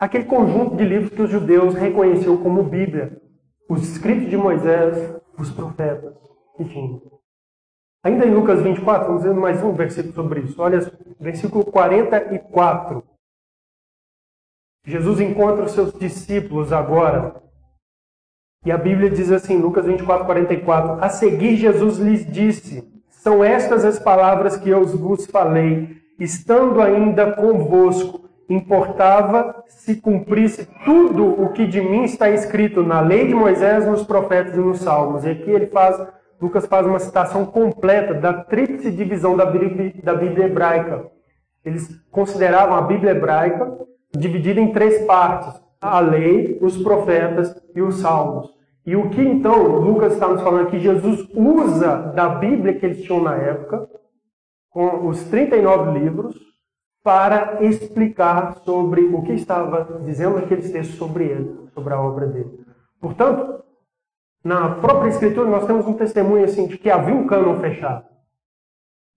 aquele 0.00 0.24
conjunto 0.24 0.74
de 0.74 0.84
livros 0.84 1.12
que 1.12 1.22
os 1.22 1.30
judeus 1.30 1.74
reconheciam 1.74 2.36
como 2.38 2.64
Bíblia, 2.64 3.16
os 3.70 3.88
escritos 3.88 4.28
de 4.28 4.36
Moisés, 4.36 5.14
os 5.38 5.48
profetas 5.52 6.12
tinham. 6.58 7.00
Ainda 8.02 8.26
em 8.26 8.34
Lucas 8.34 8.60
24, 8.60 9.06
vamos 9.06 9.22
ver 9.22 9.32
mais 9.32 9.62
um 9.62 9.72
versículo 9.72 10.12
sobre 10.12 10.40
isso. 10.40 10.60
Olha, 10.60 10.80
versículo 11.20 11.64
44. 11.64 13.13
Jesus 14.86 15.20
encontra 15.20 15.64
os 15.64 15.72
seus 15.72 15.92
discípulos 15.94 16.72
agora. 16.72 17.42
E 18.64 18.72
a 18.72 18.78
Bíblia 18.78 19.10
diz 19.10 19.30
assim, 19.30 19.58
Lucas 19.58 19.86
24, 19.86 20.26
44. 20.26 21.04
A 21.04 21.08
seguir, 21.08 21.56
Jesus 21.56 21.98
lhes 21.98 22.30
disse: 22.30 22.86
São 23.10 23.42
estas 23.42 23.84
as 23.84 23.98
palavras 23.98 24.56
que 24.56 24.68
eu 24.68 24.84
vos 24.86 25.26
falei, 25.26 25.96
estando 26.18 26.80
ainda 26.80 27.32
convosco 27.32 28.24
importava 28.48 29.64
se 29.68 29.96
cumprisse 29.96 30.68
tudo 30.84 31.42
o 31.42 31.52
que 31.52 31.66
de 31.66 31.80
mim 31.80 32.04
está 32.04 32.28
escrito 32.30 32.82
na 32.82 33.00
lei 33.00 33.26
de 33.26 33.34
Moisés, 33.34 33.86
nos 33.86 34.02
profetas 34.02 34.54
e 34.54 34.60
nos 34.60 34.80
salmos. 34.80 35.24
E 35.24 35.30
aqui 35.30 35.50
ele 35.50 35.66
faz, 35.66 36.06
Lucas 36.40 36.66
faz 36.66 36.86
uma 36.86 36.98
citação 36.98 37.46
completa 37.46 38.14
da 38.14 38.32
tríplice 38.32 38.90
divisão 38.90 39.36
da 39.36 39.46
Bíblia, 39.46 39.94
da 40.02 40.14
Bíblia 40.14 40.46
hebraica. 40.46 41.06
Eles 41.64 41.88
consideravam 42.10 42.76
a 42.76 42.82
Bíblia 42.82 43.12
hebraica 43.12 43.78
dividida 44.16 44.60
em 44.60 44.72
três 44.72 45.04
partes: 45.04 45.60
a 45.80 46.00
lei, 46.00 46.58
os 46.62 46.76
profetas 46.82 47.54
e 47.74 47.82
os 47.82 47.96
salmos. 47.96 48.52
E 48.86 48.94
o 48.96 49.08
que 49.10 49.22
então 49.22 49.80
Lucas 49.80 50.12
está 50.12 50.28
nos 50.28 50.42
falando 50.42 50.68
aqui, 50.68 50.78
Jesus 50.78 51.26
usa 51.34 52.12
da 52.14 52.28
Bíblia 52.28 52.74
que 52.74 52.84
eles 52.84 53.02
tinham 53.02 53.22
na 53.22 53.34
época, 53.34 53.88
com 54.68 55.08
os 55.08 55.24
39 55.24 55.98
livros, 55.98 56.36
para 57.02 57.62
explicar 57.62 58.56
sobre 58.64 59.02
o 59.02 59.22
que 59.22 59.32
estava 59.32 60.00
dizendo 60.04 60.38
aqueles 60.38 60.70
textos 60.70 60.96
sobre 60.96 61.24
ele, 61.24 61.68
sobre 61.72 61.94
a 61.94 62.00
obra 62.00 62.26
dele. 62.26 62.64
Portanto, 63.00 63.62
na 64.42 64.74
própria 64.76 65.08
Escritura 65.08 65.48
nós 65.48 65.66
temos 65.66 65.86
um 65.86 65.94
testemunho 65.94 66.44
assim 66.44 66.66
de 66.66 66.76
que 66.76 66.90
havia 66.90 67.14
um 67.14 67.26
cânon 67.26 67.58
fechado, 67.60 68.04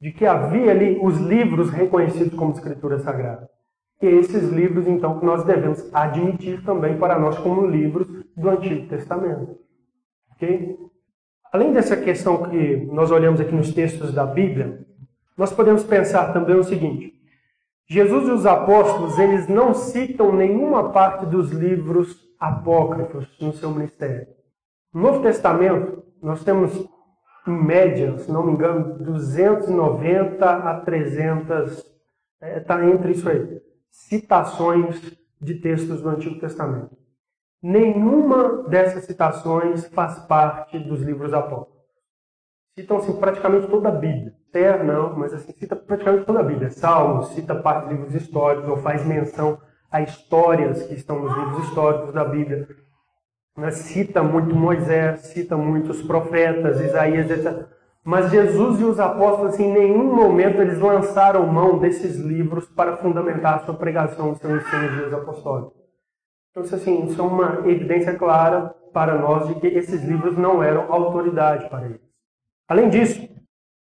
de 0.02 0.14
que 0.14 0.26
havia 0.26 0.72
ali 0.72 0.98
os 1.02 1.18
livros 1.18 1.70
reconhecidos 1.70 2.38
como 2.38 2.54
Escritura 2.54 3.00
Sagrada. 3.00 3.50
E 4.02 4.06
esses 4.06 4.50
livros, 4.50 4.88
então, 4.88 5.20
que 5.20 5.26
nós 5.26 5.44
devemos 5.44 5.90
admitir 5.94 6.64
também 6.64 6.98
para 6.98 7.18
nós 7.18 7.38
como 7.40 7.66
livros 7.66 8.08
do 8.36 8.50
Antigo 8.50 8.88
Testamento. 8.88 9.58
Ok? 10.34 10.78
Além 11.52 11.74
dessa 11.74 11.98
questão 11.98 12.44
que 12.50 12.78
nós 12.92 13.10
olhamos 13.10 13.42
aqui 13.42 13.56
nos 13.56 13.74
textos 13.74 14.14
da 14.14 14.26
Bíblia, 14.26 14.86
nós 15.36 15.52
podemos 15.52 15.84
pensar 15.84 16.32
também 16.32 16.56
o 16.56 16.64
seguinte: 16.64 17.14
Jesus 17.90 18.28
e 18.28 18.32
os 18.32 18.46
apóstolos, 18.46 19.18
eles 19.18 19.48
não 19.48 19.74
citam 19.74 20.36
nenhuma 20.36 20.92
parte 20.92 21.26
dos 21.26 21.52
livros 21.52 22.28
apócrifos 22.40 23.28
no 23.42 23.54
seu 23.54 23.72
ministério. 23.72 24.28
No 24.94 25.02
Novo 25.02 25.22
Testamento, 25.22 26.04
nós 26.22 26.44
temos, 26.44 26.74
em 27.48 27.52
média, 27.52 28.18
se 28.18 28.32
não 28.32 28.46
me 28.46 28.52
engano, 28.52 29.00
290 29.00 30.46
a 30.46 30.82
300, 30.82 31.86
está 32.42 32.84
é, 32.84 32.90
entre 32.90 33.12
isso 33.12 33.28
aí, 33.30 33.62
citações 33.90 35.02
de 35.40 35.56
textos 35.56 36.02
do 36.02 36.10
Antigo 36.10 36.40
Testamento. 36.40 36.96
Nenhuma 37.62 38.64
dessas 38.70 39.06
citações 39.06 39.88
faz 39.88 40.20
parte 40.20 40.80
dos 40.80 41.02
livros 41.02 41.34
apócrifos 41.34 41.78
citam-se 42.78 43.12
praticamente 43.14 43.68
toda 43.68 43.90
a 43.90 43.92
Bíblia. 43.92 44.34
Terra 44.52 44.84
não, 44.84 45.18
mas 45.18 45.34
assim, 45.34 45.52
cita 45.54 45.76
praticamente 45.76 46.26
toda 46.26 46.42
a 46.42 46.44
Bíblia. 46.44 46.70
Salmos, 46.70 47.30
cita 47.30 47.56
parte 47.56 47.88
de 47.88 47.96
livros 47.96 48.14
históricos, 48.14 48.70
ou 48.70 48.78
faz 48.78 49.04
menção 49.04 49.60
a 49.92 50.02
histórias 50.02 50.84
que 50.84 50.94
estão 50.94 51.20
nos 51.20 51.36
livros 51.36 51.68
históricos 51.68 52.14
da 52.14 52.24
Bíblia. 52.24 52.68
Cita 53.72 54.22
muito 54.22 54.56
Moisés, 54.56 55.22
cita 55.22 55.58
muitos 55.58 56.04
profetas, 56.04 56.80
Isaías, 56.80 57.32
etc. 57.32 57.68
Mas 58.08 58.32
Jesus 58.32 58.80
e 58.80 58.86
os 58.86 59.02
apóstolos, 59.02 59.60
em 59.60 59.70
nenhum 59.70 60.16
momento 60.16 60.62
eles 60.62 60.80
lançaram 60.80 61.46
mão 61.46 61.78
desses 61.78 62.16
livros 62.16 62.66
para 62.66 62.96
fundamentar 62.96 63.56
a 63.56 63.60
sua 63.66 63.74
pregação, 63.74 64.32
o 64.32 64.36
seu 64.38 64.56
ensino 64.56 65.18
apostólicos. 65.18 65.74
Então, 66.52 66.64
assim, 66.64 67.04
isso 67.04 67.20
é 67.20 67.24
uma 67.26 67.64
evidência 67.66 68.16
clara 68.16 68.74
para 68.94 69.18
nós 69.18 69.50
de 69.50 69.56
que 69.56 69.68
esses 69.68 70.06
livros 70.06 70.38
não 70.38 70.64
eram 70.64 70.90
autoridade 70.90 71.70
para 71.70 71.86
eles. 71.86 72.00
Além 72.70 72.88
disso, 72.88 73.28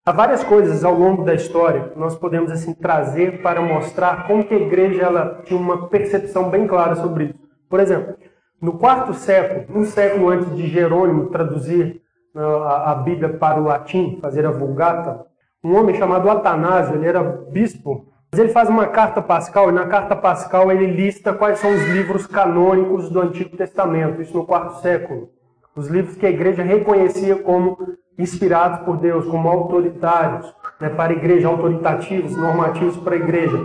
há 0.06 0.10
várias 0.10 0.42
coisas 0.42 0.84
ao 0.84 0.94
longo 0.94 1.22
da 1.22 1.34
história 1.34 1.90
que 1.90 1.98
nós 1.98 2.16
podemos 2.16 2.50
assim 2.50 2.72
trazer 2.72 3.42
para 3.42 3.60
mostrar 3.60 4.26
como 4.26 4.42
que 4.42 4.54
a 4.54 4.58
igreja 4.58 5.02
ela 5.02 5.42
tinha 5.44 5.60
uma 5.60 5.88
percepção 5.88 6.48
bem 6.48 6.66
clara 6.66 6.96
sobre 6.96 7.24
isso. 7.24 7.38
Por 7.68 7.78
exemplo, 7.78 8.16
no 8.58 8.78
quarto 8.78 9.12
século, 9.12 9.78
um 9.78 9.84
século 9.84 10.30
antes 10.30 10.56
de 10.56 10.66
Jerônimo 10.66 11.28
traduzir 11.28 12.02
a 12.36 12.94
Bíblia 12.94 13.28
para 13.28 13.60
o 13.60 13.64
latim, 13.64 14.18
fazer 14.20 14.44
a 14.44 14.50
Vulgata, 14.50 15.24
um 15.62 15.76
homem 15.76 15.94
chamado 15.94 16.28
Atanásio, 16.28 16.96
ele 16.96 17.06
era 17.06 17.22
bispo, 17.22 18.06
mas 18.30 18.40
ele 18.40 18.52
faz 18.52 18.68
uma 18.68 18.86
carta 18.88 19.22
pascal, 19.22 19.70
e 19.70 19.72
na 19.72 19.86
carta 19.86 20.16
pascal 20.16 20.70
ele 20.70 20.86
lista 20.86 21.32
quais 21.32 21.58
são 21.58 21.72
os 21.72 21.82
livros 21.88 22.26
canônicos 22.26 23.08
do 23.08 23.20
Antigo 23.20 23.56
Testamento, 23.56 24.20
isso 24.20 24.36
no 24.36 24.44
quarto 24.44 24.80
século. 24.80 25.30
Os 25.76 25.88
livros 25.88 26.16
que 26.16 26.26
a 26.26 26.30
igreja 26.30 26.62
reconhecia 26.62 27.36
como 27.36 27.78
inspirados 28.18 28.80
por 28.80 28.96
Deus, 28.96 29.26
como 29.26 29.48
autoritários, 29.48 30.54
né, 30.80 30.88
para 30.88 31.12
a 31.12 31.16
igreja, 31.16 31.48
autoritativos, 31.48 32.36
normativos 32.36 32.96
para 32.98 33.14
a 33.14 33.18
igreja. 33.18 33.58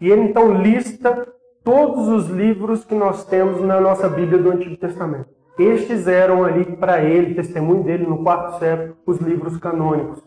E 0.00 0.10
ele 0.10 0.22
então 0.22 0.54
lista 0.54 1.26
todos 1.64 2.08
os 2.08 2.28
livros 2.28 2.84
que 2.84 2.94
nós 2.94 3.24
temos 3.24 3.60
na 3.60 3.80
nossa 3.80 4.08
Bíblia 4.08 4.38
do 4.38 4.50
Antigo 4.50 4.76
Testamento. 4.76 5.41
Estes 5.58 6.06
eram 6.06 6.44
ali 6.44 6.64
para 6.76 7.02
ele, 7.02 7.34
testemunho 7.34 7.84
dele 7.84 8.06
no 8.06 8.22
quarto 8.22 8.58
século, 8.58 8.96
os 9.06 9.18
livros 9.18 9.56
canônicos. 9.58 10.22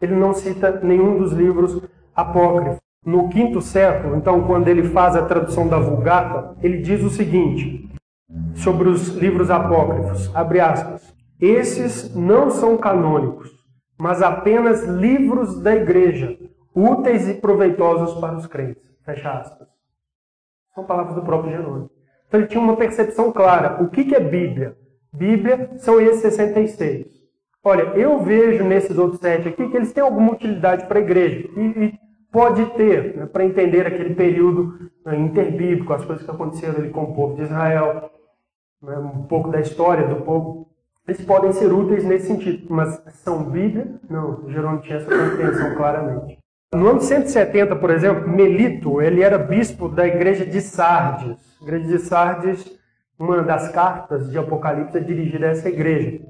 Ele 0.00 0.14
não 0.14 0.32
cita 0.32 0.80
nenhum 0.82 1.18
dos 1.18 1.32
livros 1.32 1.82
apócrifos. 2.14 2.80
No 3.04 3.28
quinto 3.28 3.60
século, 3.60 4.14
então, 4.16 4.46
quando 4.46 4.68
ele 4.68 4.84
faz 4.84 5.16
a 5.16 5.24
tradução 5.24 5.66
da 5.66 5.78
Vulgata, 5.78 6.56
ele 6.62 6.78
diz 6.78 7.02
o 7.02 7.10
seguinte 7.10 7.90
sobre 8.54 8.88
os 8.88 9.08
livros 9.08 9.50
apócrifos, 9.50 10.34
abre 10.34 10.60
aspas, 10.60 11.12
esses 11.40 12.14
não 12.14 12.50
são 12.50 12.76
canônicos, 12.76 13.50
mas 13.98 14.22
apenas 14.22 14.84
livros 14.84 15.60
da 15.60 15.74
igreja, 15.74 16.38
úteis 16.74 17.28
e 17.28 17.34
proveitosos 17.34 18.18
para 18.20 18.36
os 18.36 18.46
crentes. 18.46 18.82
Fecha 19.04 19.32
aspas. 19.32 19.68
São 20.74 20.84
palavras 20.84 21.16
do 21.16 21.22
próprio 21.22 21.50
Jerônimo. 21.50 21.90
Então 22.32 22.40
ele 22.40 22.48
tinha 22.48 22.62
uma 22.62 22.76
percepção 22.76 23.30
clara. 23.30 23.82
O 23.82 23.90
que 23.90 24.14
é 24.14 24.18
Bíblia? 24.18 24.74
Bíblia 25.12 25.72
são 25.76 26.00
esses 26.00 26.22
66. 26.22 27.06
Olha, 27.62 27.82
eu 27.94 28.20
vejo 28.20 28.64
nesses 28.64 28.96
outros 28.96 29.20
sete 29.20 29.48
aqui 29.48 29.68
que 29.68 29.76
eles 29.76 29.92
têm 29.92 30.02
alguma 30.02 30.32
utilidade 30.32 30.86
para 30.86 30.98
a 30.98 31.02
igreja. 31.02 31.46
E, 31.54 31.60
e 31.60 31.94
pode 32.32 32.64
ter, 32.70 33.18
né, 33.18 33.26
para 33.26 33.44
entender 33.44 33.86
aquele 33.86 34.14
período 34.14 34.90
né, 35.04 35.14
interbíblico, 35.18 35.92
as 35.92 36.06
coisas 36.06 36.24
que 36.24 36.30
aconteceram 36.30 36.78
ali 36.78 36.88
com 36.88 37.02
o 37.02 37.14
povo 37.14 37.36
de 37.36 37.42
Israel, 37.42 38.10
né, 38.82 38.96
um 38.96 39.24
pouco 39.24 39.50
da 39.50 39.60
história 39.60 40.08
do 40.08 40.22
povo 40.22 40.72
eles 41.06 41.22
podem 41.24 41.52
ser 41.52 41.70
úteis 41.70 42.04
nesse 42.04 42.28
sentido, 42.28 42.66
mas 42.70 43.02
são 43.24 43.42
Bíblia? 43.50 44.00
Não, 44.08 44.48
Jerônimo 44.48 44.82
tinha 44.82 44.98
essa 44.98 45.10
compreensão 45.10 45.74
claramente. 45.74 46.38
No 46.72 46.88
ano 46.88 47.00
170, 47.00 47.76
por 47.76 47.90
exemplo, 47.90 48.28
Melito, 48.28 49.02
ele 49.02 49.20
era 49.20 49.36
bispo 49.36 49.88
da 49.88 50.06
igreja 50.06 50.46
de 50.46 50.60
Sardes. 50.60 51.51
Igreja 51.62 51.86
de 51.86 51.98
Sardes, 51.98 52.78
uma 53.18 53.42
das 53.42 53.70
cartas 53.70 54.30
de 54.30 54.38
Apocalipse 54.38 54.96
é 54.96 55.00
dirigida 55.00 55.46
a 55.46 55.50
essa 55.50 55.68
igreja. 55.68 56.20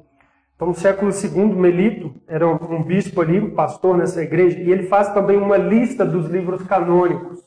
Então, 0.55 0.68
no 0.68 0.74
século 0.74 1.11
II, 1.11 1.55
Melito 1.55 2.14
era 2.28 2.47
um 2.47 2.83
bispo 2.83 3.20
ali, 3.20 3.41
um 3.41 3.55
pastor 3.55 3.97
nessa 3.97 4.22
igreja, 4.22 4.59
e 4.61 4.70
ele 4.70 4.85
faz 4.85 5.12
também 5.12 5.37
uma 5.37 5.57
lista 5.57 6.05
dos 6.05 6.26
livros 6.26 6.62
canônicos. 6.62 7.41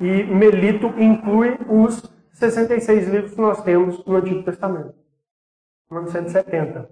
E 0.00 0.24
Melito 0.24 0.92
inclui 0.98 1.56
os 1.68 2.02
66 2.32 3.08
livros 3.08 3.34
que 3.34 3.40
nós 3.40 3.62
temos 3.62 4.04
no 4.04 4.16
Antigo 4.16 4.42
Testamento 4.42 5.04
no 5.90 5.98
ano 5.98 6.10
170. 6.10 6.88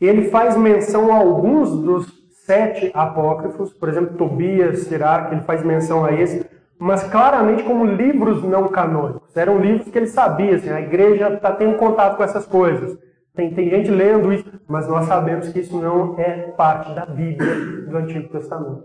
Ele 0.00 0.28
faz 0.28 0.56
menção 0.56 1.12
a 1.12 1.18
alguns 1.18 1.70
dos 1.70 2.22
sete 2.44 2.90
apócrifos, 2.92 3.72
por 3.72 3.88
exemplo, 3.88 4.16
Tobias, 4.16 4.80
Sirac, 4.80 5.32
ele 5.32 5.42
faz 5.42 5.62
menção 5.64 6.04
a 6.04 6.12
esse, 6.12 6.44
mas 6.82 7.04
claramente 7.04 7.62
como 7.62 7.84
livros 7.84 8.42
não 8.42 8.66
canônicos. 8.66 9.36
Eram 9.36 9.60
livros 9.60 9.88
que 9.88 9.96
ele 9.96 10.08
sabia, 10.08 10.56
assim, 10.56 10.68
a 10.68 10.80
igreja 10.80 11.32
está 11.32 11.52
tendo 11.52 11.76
contato 11.76 12.16
com 12.16 12.24
essas 12.24 12.44
coisas. 12.44 12.98
Tem, 13.32 13.54
tem 13.54 13.70
gente 13.70 13.88
lendo 13.88 14.32
isso, 14.32 14.50
mas 14.66 14.88
nós 14.88 15.06
sabemos 15.06 15.48
que 15.48 15.60
isso 15.60 15.80
não 15.80 16.18
é 16.18 16.50
parte 16.56 16.92
da 16.92 17.06
Bíblia 17.06 17.54
do 17.86 17.96
Antigo 17.96 18.28
Testamento. 18.30 18.82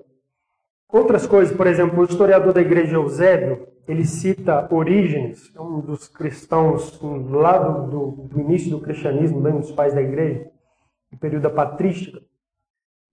Outras 0.88 1.26
coisas, 1.26 1.58
por 1.58 1.66
exemplo, 1.66 2.00
o 2.00 2.04
historiador 2.06 2.54
da 2.54 2.62
igreja 2.62 2.98
Eusébio, 2.98 3.68
ele 3.88 4.06
cita 4.06 4.68
Orígenes, 4.72 5.52
é 5.56 5.60
um 5.60 5.80
dos 5.80 6.08
cristãos 6.08 7.02
lá 7.02 7.58
do, 7.58 7.88
do, 7.88 8.12
do 8.28 8.40
início 8.40 8.70
do 8.70 8.80
cristianismo, 8.80 9.42
bem 9.42 9.58
dos 9.58 9.72
pais 9.72 9.96
da 9.96 10.04
igreja, 10.04 10.46
no 11.12 11.18
período 11.18 11.44
da 11.44 11.50
patrística, 11.50 12.22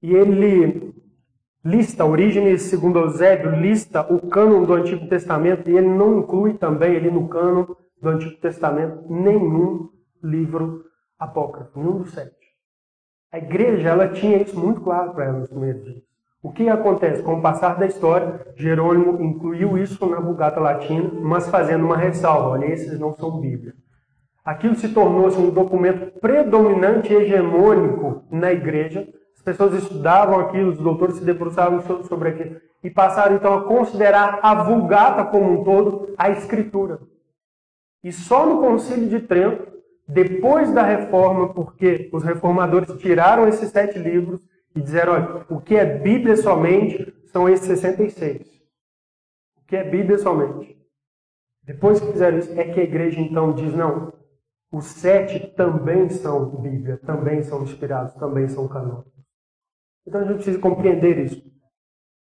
e 0.03 0.14
ele 0.14 0.94
lista, 1.65 2.05
Orígenes, 2.05 2.62
segundo 2.62 2.99
Eusébio, 2.99 3.51
lista 3.53 4.03
o 4.12 4.29
cânon 4.29 4.65
do 4.65 4.75
Antigo 4.75 5.09
Testamento, 5.09 5.71
e 5.71 5.77
ele 5.77 5.89
não 5.89 6.19
inclui 6.19 6.55
também 6.55 6.97
ali 6.97 7.11
no 7.11 7.29
cânon 7.29 7.67
do 8.01 8.09
Antigo 8.09 8.37
Testamento 8.37 9.05
nenhum 9.09 9.89
livro 10.23 10.85
apócrifo, 11.19 11.79
nenhum 11.79 11.99
dos 11.99 12.12
sete. 12.12 12.35
A 13.33 13.39
igreja 13.39 13.89
ela 13.89 14.09
tinha 14.09 14.43
isso 14.43 14.59
muito 14.59 14.81
claro 14.81 15.12
para 15.12 15.25
ela 15.25 15.39
nos 15.39 15.49
primeiros 15.49 15.83
dias. 15.85 16.03
O 16.43 16.53
que 16.53 16.69
acontece? 16.69 17.23
Com 17.23 17.39
o 17.39 17.41
passar 17.41 17.79
da 17.79 17.87
história, 17.87 18.47
Jerônimo 18.55 19.23
incluiu 19.23 19.79
isso 19.79 20.05
na 20.07 20.21
Vulgata 20.21 20.61
Latina, 20.61 21.11
mas 21.15 21.49
fazendo 21.49 21.87
uma 21.87 21.97
ressalva: 21.97 22.51
olha, 22.51 22.67
esses 22.67 22.99
não 23.01 23.15
são 23.15 23.41
Bíblia. 23.41 23.73
Aquilo 24.45 24.75
se 24.75 24.91
tornou-se 24.91 25.39
um 25.39 25.49
documento 25.49 26.21
predominante 26.21 27.11
e 27.11 27.17
hegemônico 27.17 28.25
na 28.31 28.53
igreja. 28.53 29.09
As 29.45 29.59
pessoas 29.59 29.75
estudavam 29.75 30.41
aquilo, 30.41 30.71
os 30.71 30.79
doutores 30.79 31.17
se 31.17 31.25
debruçavam 31.25 31.83
sobre 32.05 32.31
aquilo 32.31 32.61
e 32.83 32.89
passaram 32.89 33.37
então 33.37 33.53
a 33.53 33.65
considerar 33.65 34.41
a 34.43 34.65
Vulgata 34.65 35.23
como 35.27 35.61
um 35.61 35.63
todo 35.63 36.15
a 36.17 36.31
Escritura. 36.31 36.99
E 38.03 38.11
só 38.11 38.47
no 38.47 38.63
Concílio 38.63 39.07
de 39.07 39.21
Trento, 39.21 39.71
depois 40.09 40.73
da 40.73 40.83
reforma, 40.83 41.53
porque 41.53 42.09
os 42.11 42.23
reformadores 42.23 42.91
tiraram 42.99 43.47
esses 43.47 43.71
sete 43.71 43.99
livros 43.99 44.41
e 44.75 44.81
disseram: 44.81 45.13
olha, 45.13 45.47
o 45.51 45.61
que 45.61 45.77
é 45.77 45.85
Bíblia 45.85 46.37
somente 46.39 47.15
são 47.27 47.47
esses 47.47 47.67
66. 47.67 48.47
O 49.59 49.67
que 49.67 49.77
é 49.77 49.85
Bíblia 49.85 50.17
somente. 50.17 50.75
Depois 51.63 52.01
que 52.01 52.13
fizeram 52.13 52.39
isso, 52.39 52.59
é 52.59 52.65
que 52.65 52.81
a 52.81 52.85
igreja 52.85 53.21
então 53.21 53.53
diz: 53.53 53.75
não, 53.75 54.11
os 54.73 54.87
sete 54.87 55.49
também 55.55 56.09
são 56.09 56.47
Bíblia, 56.47 56.99
também 57.05 57.43
são 57.43 57.63
inspirados, 57.63 58.15
também 58.15 58.49
são 58.49 58.67
canônicos. 58.67 59.14
Então 60.07 60.21
a 60.21 60.25
gente 60.25 60.37
precisa 60.37 60.59
compreender 60.59 61.19
isso. 61.19 61.43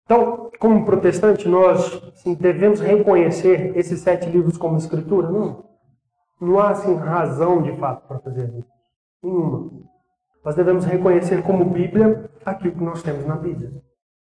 Então, 0.04 0.50
como 0.58 0.84
protestante, 0.84 1.48
nós 1.48 2.02
assim, 2.08 2.34
devemos 2.34 2.80
reconhecer 2.80 3.76
esses 3.76 4.00
sete 4.00 4.28
livros 4.28 4.56
como 4.56 4.76
escritura? 4.76 5.30
Não. 5.30 5.70
Não 6.40 6.58
há 6.58 6.70
assim, 6.70 6.94
razão 6.96 7.62
de 7.62 7.76
fato 7.76 8.08
para 8.08 8.18
fazer 8.18 8.48
isso. 8.58 8.68
Nenhuma. 9.22 9.70
Nós 10.44 10.54
devemos 10.56 10.84
reconhecer 10.84 11.42
como 11.42 11.64
Bíblia 11.64 12.30
aquilo 12.44 12.74
que 12.74 12.82
nós 12.82 13.02
temos 13.02 13.24
na 13.26 13.36
Bíblia. 13.36 13.70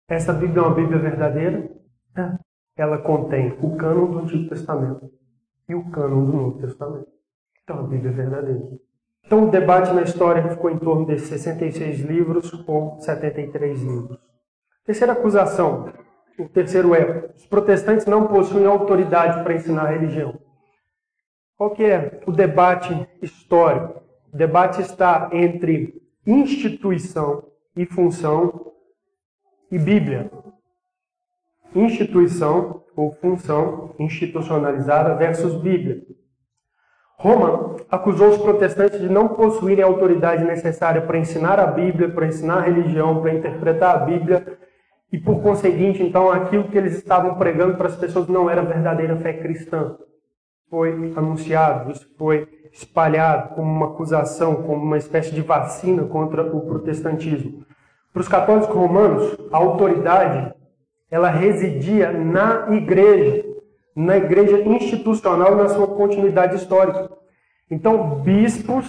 Essa 0.09 0.33
Bíblia 0.33 0.63
é 0.63 0.65
uma 0.65 0.75
Bíblia 0.75 0.99
verdadeira? 0.99 1.69
É. 2.15 2.37
Ela 2.77 2.97
contém 2.99 3.57
o 3.61 3.75
cânon 3.75 4.11
do 4.11 4.19
Antigo 4.19 4.49
Testamento 4.49 5.11
e 5.67 5.75
o 5.75 5.91
cânon 5.91 6.25
do 6.25 6.31
Novo 6.31 6.59
Testamento. 6.59 7.11
Então 7.63 7.79
a 7.79 7.83
Bíblia 7.83 8.11
é 8.11 8.13
verdadeira. 8.13 8.79
Então 9.27 9.43
o 9.43 9.51
debate 9.51 9.91
na 9.91 10.03
história 10.03 10.49
ficou 10.49 10.71
em 10.71 10.79
torno 10.79 11.05
desses 11.05 11.27
66 11.27 11.99
livros 11.99 12.63
ou 12.65 12.97
73 13.01 13.81
livros. 13.81 14.17
Terceira 14.85 15.11
acusação, 15.11 15.91
o 16.39 16.47
terceiro 16.47 16.95
erro. 16.95 17.29
Os 17.35 17.45
protestantes 17.45 18.05
não 18.05 18.27
possuem 18.27 18.65
autoridade 18.65 19.43
para 19.43 19.53
ensinar 19.53 19.87
a 19.87 19.89
religião. 19.89 20.39
Qual 21.57 21.71
que 21.71 21.83
é 21.83 22.21
o 22.25 22.31
debate 22.31 23.05
histórico? 23.21 24.01
O 24.31 24.37
debate 24.37 24.81
está 24.81 25.29
entre 25.33 26.01
instituição 26.25 27.43
e 27.75 27.85
função 27.85 28.71
e 29.69 29.77
Bíblia. 29.77 30.31
Instituição 31.75 32.81
ou 32.95 33.11
função 33.15 33.93
institucionalizada 33.99 35.15
versus 35.15 35.61
Bíblia. 35.61 36.01
Roma 37.19 37.75
acusou 37.89 38.29
os 38.29 38.37
protestantes 38.37 38.99
de 38.99 39.09
não 39.09 39.29
possuírem 39.29 39.83
a 39.83 39.87
autoridade 39.87 40.43
necessária 40.43 41.01
para 41.01 41.17
ensinar 41.17 41.59
a 41.59 41.65
Bíblia, 41.65 42.09
para 42.09 42.27
ensinar 42.27 42.59
a 42.59 42.61
religião, 42.61 43.19
para 43.21 43.33
interpretar 43.33 43.95
a 43.95 43.99
Bíblia, 43.99 44.57
e 45.11 45.17
por 45.17 45.41
conseguinte, 45.41 46.03
então, 46.03 46.29
aquilo 46.29 46.65
que 46.65 46.77
eles 46.77 46.93
estavam 46.93 47.35
pregando 47.35 47.75
para 47.75 47.87
as 47.87 47.95
pessoas 47.95 48.27
não 48.27 48.49
era 48.49 48.61
verdadeira 48.61 49.15
fé 49.15 49.33
cristã. 49.33 49.95
Foi 50.69 51.13
anunciado, 51.15 51.91
isso 51.91 52.07
foi 52.17 52.47
espalhado 52.73 53.55
como 53.55 53.71
uma 53.71 53.87
acusação, 53.87 54.63
como 54.63 54.83
uma 54.83 54.97
espécie 54.97 55.33
de 55.33 55.41
vacina 55.41 56.03
contra 56.03 56.43
o 56.43 56.61
protestantismo. 56.61 57.65
Para 58.11 58.21
os 58.21 58.27
católicos 58.27 58.75
romanos, 58.75 59.37
a 59.51 59.57
autoridade 59.57 60.53
ela 61.09 61.29
residia 61.29 62.11
na 62.11 62.67
igreja, 62.75 63.45
na 63.97 64.15
igreja 64.15 64.59
institucional 64.59 65.55
na 65.55 65.69
sua 65.69 65.87
continuidade 65.87 66.55
histórica. 66.55 67.09
Então, 67.69 68.21
bispos, 68.21 68.85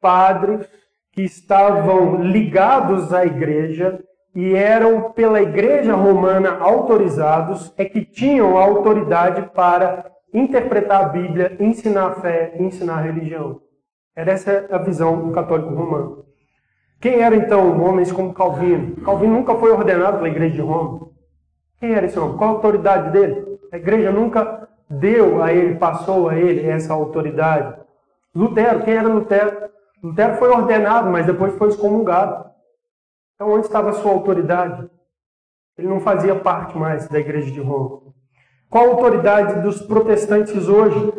padres 0.00 0.66
que 1.12 1.22
estavam 1.22 2.20
ligados 2.20 3.14
à 3.14 3.24
igreja 3.24 4.02
e 4.34 4.54
eram 4.54 5.12
pela 5.12 5.40
igreja 5.40 5.94
romana 5.94 6.58
autorizados 6.58 7.72
é 7.78 7.84
que 7.84 8.04
tinham 8.04 8.58
a 8.58 8.62
autoridade 8.62 9.48
para 9.54 10.10
interpretar 10.34 11.04
a 11.04 11.08
Bíblia, 11.08 11.56
ensinar 11.60 12.08
a 12.08 12.14
fé, 12.14 12.56
ensinar 12.58 12.98
a 12.98 13.02
religião. 13.02 13.60
Era 14.16 14.32
essa 14.32 14.66
a 14.72 14.78
visão 14.78 15.28
do 15.28 15.32
católico 15.32 15.72
romano. 15.72 16.24
Quem 17.00 17.20
eram 17.22 17.36
então 17.36 17.80
homens 17.80 18.10
como 18.10 18.34
Calvino? 18.34 18.96
Calvino 18.96 19.32
nunca 19.32 19.54
foi 19.54 19.70
ordenado 19.70 20.16
pela 20.16 20.28
igreja 20.28 20.56
de 20.56 20.60
Roma. 20.60 21.08
Quem 21.78 21.92
era 21.92 22.06
esse 22.06 22.18
homem? 22.18 22.36
Qual 22.36 22.50
a 22.50 22.52
autoridade 22.54 23.12
dele? 23.12 23.49
A 23.72 23.76
igreja 23.76 24.10
nunca 24.10 24.68
deu 24.88 25.42
a 25.42 25.52
ele, 25.52 25.76
passou 25.76 26.28
a 26.28 26.36
ele 26.36 26.66
essa 26.66 26.92
autoridade. 26.92 27.80
Lutero, 28.34 28.82
quem 28.82 28.94
era 28.94 29.08
Lutero? 29.08 29.70
Lutero 30.02 30.36
foi 30.36 30.48
ordenado, 30.48 31.10
mas 31.10 31.26
depois 31.26 31.54
foi 31.56 31.68
excomungado. 31.68 32.50
Então, 33.34 33.50
onde 33.52 33.66
estava 33.66 33.90
a 33.90 33.94
sua 33.94 34.12
autoridade? 34.12 34.90
Ele 35.78 35.88
não 35.88 36.00
fazia 36.00 36.34
parte 36.34 36.76
mais 36.76 37.08
da 37.08 37.18
igreja 37.18 37.50
de 37.50 37.60
Roma. 37.60 38.02
Qual 38.68 38.84
a 38.84 38.88
autoridade 38.90 39.62
dos 39.62 39.80
protestantes 39.82 40.68
hoje? 40.68 41.12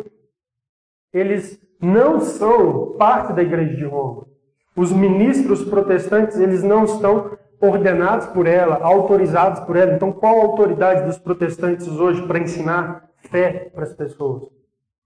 Eles 1.12 1.60
não 1.80 2.20
são 2.20 2.96
parte 2.96 3.32
da 3.32 3.42
igreja 3.42 3.74
de 3.74 3.84
Roma. 3.84 4.26
Os 4.76 4.92
ministros 4.92 5.64
protestantes, 5.64 6.38
eles 6.38 6.62
não 6.62 6.84
estão 6.84 7.36
ordenados 7.62 8.26
por 8.26 8.46
ela, 8.46 8.80
autorizados 8.82 9.60
por 9.60 9.76
ela. 9.76 9.92
Então, 9.92 10.10
qual 10.10 10.40
a 10.40 10.42
autoridade 10.42 11.04
dos 11.04 11.16
protestantes 11.16 11.86
hoje 11.86 12.26
para 12.26 12.40
ensinar 12.40 13.08
fé 13.30 13.70
para 13.72 13.84
as 13.84 13.94
pessoas? 13.94 14.42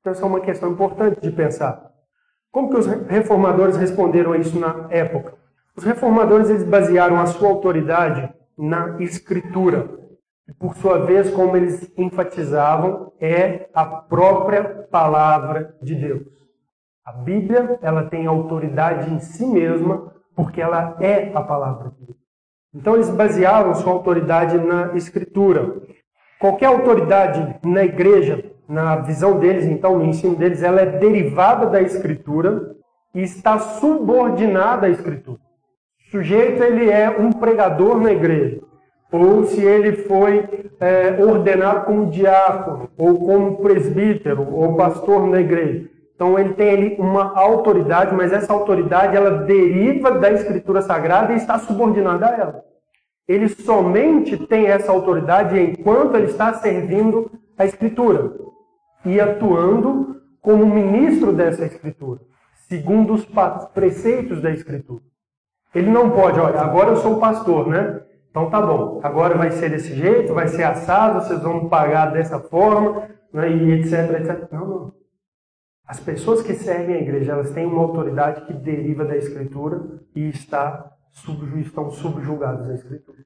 Então, 0.01 0.13
essa 0.13 0.23
é 0.23 0.27
uma 0.27 0.41
questão 0.41 0.73
importante 0.73 1.21
de 1.21 1.31
pensar. 1.31 1.93
Como 2.51 2.71
que 2.71 2.79
os 2.79 2.87
reformadores 2.87 3.77
responderam 3.77 4.33
a 4.33 4.39
isso 4.39 4.59
na 4.59 4.87
época? 4.89 5.35
Os 5.77 5.85
reformadores 5.85 6.49
eles 6.49 6.65
basearam 6.65 7.21
a 7.21 7.27
sua 7.27 7.51
autoridade 7.51 8.33
na 8.57 8.97
escritura. 9.01 9.91
E, 10.49 10.53
por 10.55 10.75
sua 10.77 11.01
vez, 11.01 11.31
como 11.31 11.57
eles 11.57 11.93
enfatizavam, 11.99 13.13
é 13.21 13.69
a 13.75 13.85
própria 13.85 14.65
palavra 14.91 15.77
de 15.83 15.95
Deus. 15.95 16.23
A 17.05 17.13
Bíblia, 17.13 17.79
ela 17.83 18.05
tem 18.05 18.27
autoridade 18.27 19.13
em 19.13 19.19
si 19.19 19.45
mesma, 19.45 20.15
porque 20.35 20.63
ela 20.63 20.97
é 21.01 21.33
a 21.35 21.43
palavra 21.43 21.91
de 21.91 22.07
Deus. 22.07 22.16
Então 22.77 22.95
eles 22.95 23.09
baseavam 23.09 23.75
sua 23.75 23.93
autoridade 23.93 24.59
na 24.59 24.95
escritura. 24.95 25.77
Qualquer 26.39 26.67
autoridade 26.67 27.57
na 27.65 27.83
igreja, 27.83 28.45
na 28.69 28.97
visão 28.97 29.39
deles, 29.39 29.65
então, 29.65 29.99
no 29.99 30.05
ensino 30.05 30.37
deles, 30.37 30.63
ela 30.63 30.83
é 30.83 30.87
derivada 30.87 31.67
da 31.67 31.81
escritura 31.81 32.77
e 33.15 33.23
está 33.23 33.59
subordinada 33.59 34.87
à 34.87 34.91
escritura. 34.91 35.39
O 36.07 36.11
sujeito 36.11 36.63
ele 36.63 36.91
é 36.91 37.09
um 37.09 37.33
pregador 37.33 37.99
na 37.99 38.13
igreja, 38.13 38.61
ou 39.11 39.47
se 39.47 39.65
ele 39.65 39.93
foi 39.93 40.45
é, 40.79 41.17
ordenado 41.19 41.87
como 41.87 42.11
diácono, 42.11 42.91
ou 42.99 43.19
como 43.19 43.57
presbítero, 43.57 44.47
ou 44.53 44.77
pastor 44.77 45.27
na 45.27 45.41
igreja. 45.41 45.89
Então 46.17 46.39
ele 46.39 46.55
tem 46.55 46.71
ali 46.71 46.97
uma 46.99 47.39
autoridade, 47.39 48.15
mas 48.15 48.33
essa 48.33 48.51
autoridade 48.51 49.15
ela 49.15 49.45
deriva 49.45 50.13
da 50.13 50.33
escritura 50.33 50.81
sagrada 50.81 51.35
e 51.35 51.37
está 51.37 51.59
subordinada 51.59 52.27
a 52.27 52.35
ela. 52.35 52.65
Ele 53.29 53.49
somente 53.49 54.37
tem 54.47 54.67
essa 54.67 54.91
autoridade 54.91 55.61
enquanto 55.61 56.17
ele 56.17 56.27
está 56.27 56.55
servindo 56.55 57.31
a 57.59 57.67
escritura 57.67 58.33
e 59.05 59.21
atuando 59.21 60.17
como 60.41 60.65
ministro 60.65 61.33
dessa 61.33 61.67
escritura, 61.67 62.21
segundo 62.67 63.13
os 63.13 63.29
preceitos 63.75 64.41
da 64.41 64.51
escritura. 64.51 65.03
Ele 65.75 65.91
não 65.91 66.11
pode, 66.11 66.41
olha, 66.41 66.61
agora 66.61 66.91
eu 66.91 66.97
sou 66.97 67.19
pastor, 67.19 67.69
né? 67.69 68.01
Então 68.31 68.49
tá 68.49 68.63
bom, 68.63 69.01
agora 69.03 69.37
vai 69.37 69.51
ser 69.51 69.71
desse 69.71 69.95
jeito, 69.95 70.33
vai 70.33 70.49
ser 70.49 70.63
assado, 70.63 71.21
vocês 71.21 71.43
vão 71.43 71.69
pagar 71.69 72.13
dessa 72.13 72.39
forma, 72.39 73.03
né, 73.33 73.51
e 73.51 73.73
etc, 73.73 74.21
etc. 74.21 74.53
Não, 74.53 74.67
não. 74.67 74.96
As 75.87 76.01
pessoas 76.01 76.43
que 76.43 76.55
servem 76.55 76.97
a 76.97 77.01
igreja, 77.01 77.33
elas 77.33 77.53
têm 77.53 77.65
uma 77.65 77.83
autoridade 77.83 78.45
que 78.47 78.53
deriva 78.53 79.05
da 79.05 79.17
Escritura 79.17 80.01
e 80.15 80.29
está 80.29 80.93
estão 81.59 81.91
subjugados 81.91 82.69
à 82.69 82.75
Escritura. 82.75 83.19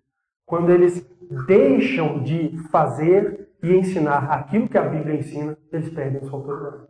Quando 0.44 0.70
eles 0.70 1.04
deixam 1.46 2.22
de 2.22 2.56
fazer 2.70 3.48
e 3.62 3.74
ensinar 3.74 4.30
aquilo 4.30 4.68
que 4.68 4.78
a 4.78 4.82
Bíblia 4.82 5.16
ensina, 5.16 5.56
eles 5.72 5.88
perdem 5.88 6.22
sua 6.22 6.38
autoridade. 6.38 6.84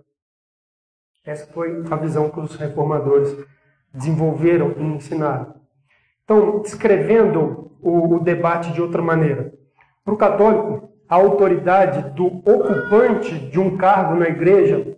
Essa 1.24 1.46
foi 1.52 1.84
a 1.90 1.96
visão 1.96 2.30
que 2.30 2.40
os 2.40 2.56
reformadores 2.56 3.36
desenvolveram 3.92 4.74
e 4.76 4.82
ensinaram. 4.82 5.54
Então, 6.24 6.60
descrevendo 6.60 7.72
o, 7.80 8.16
o 8.16 8.20
debate 8.20 8.72
de 8.72 8.80
outra 8.80 9.02
maneira, 9.02 9.52
para 10.04 10.14
o 10.14 10.18
católico, 10.18 10.90
a 11.08 11.16
autoridade 11.16 12.14
do 12.14 12.26
ocupante 12.26 13.38
de 13.50 13.58
um 13.58 13.76
cargo 13.76 14.14
na 14.14 14.28
igreja 14.28 14.96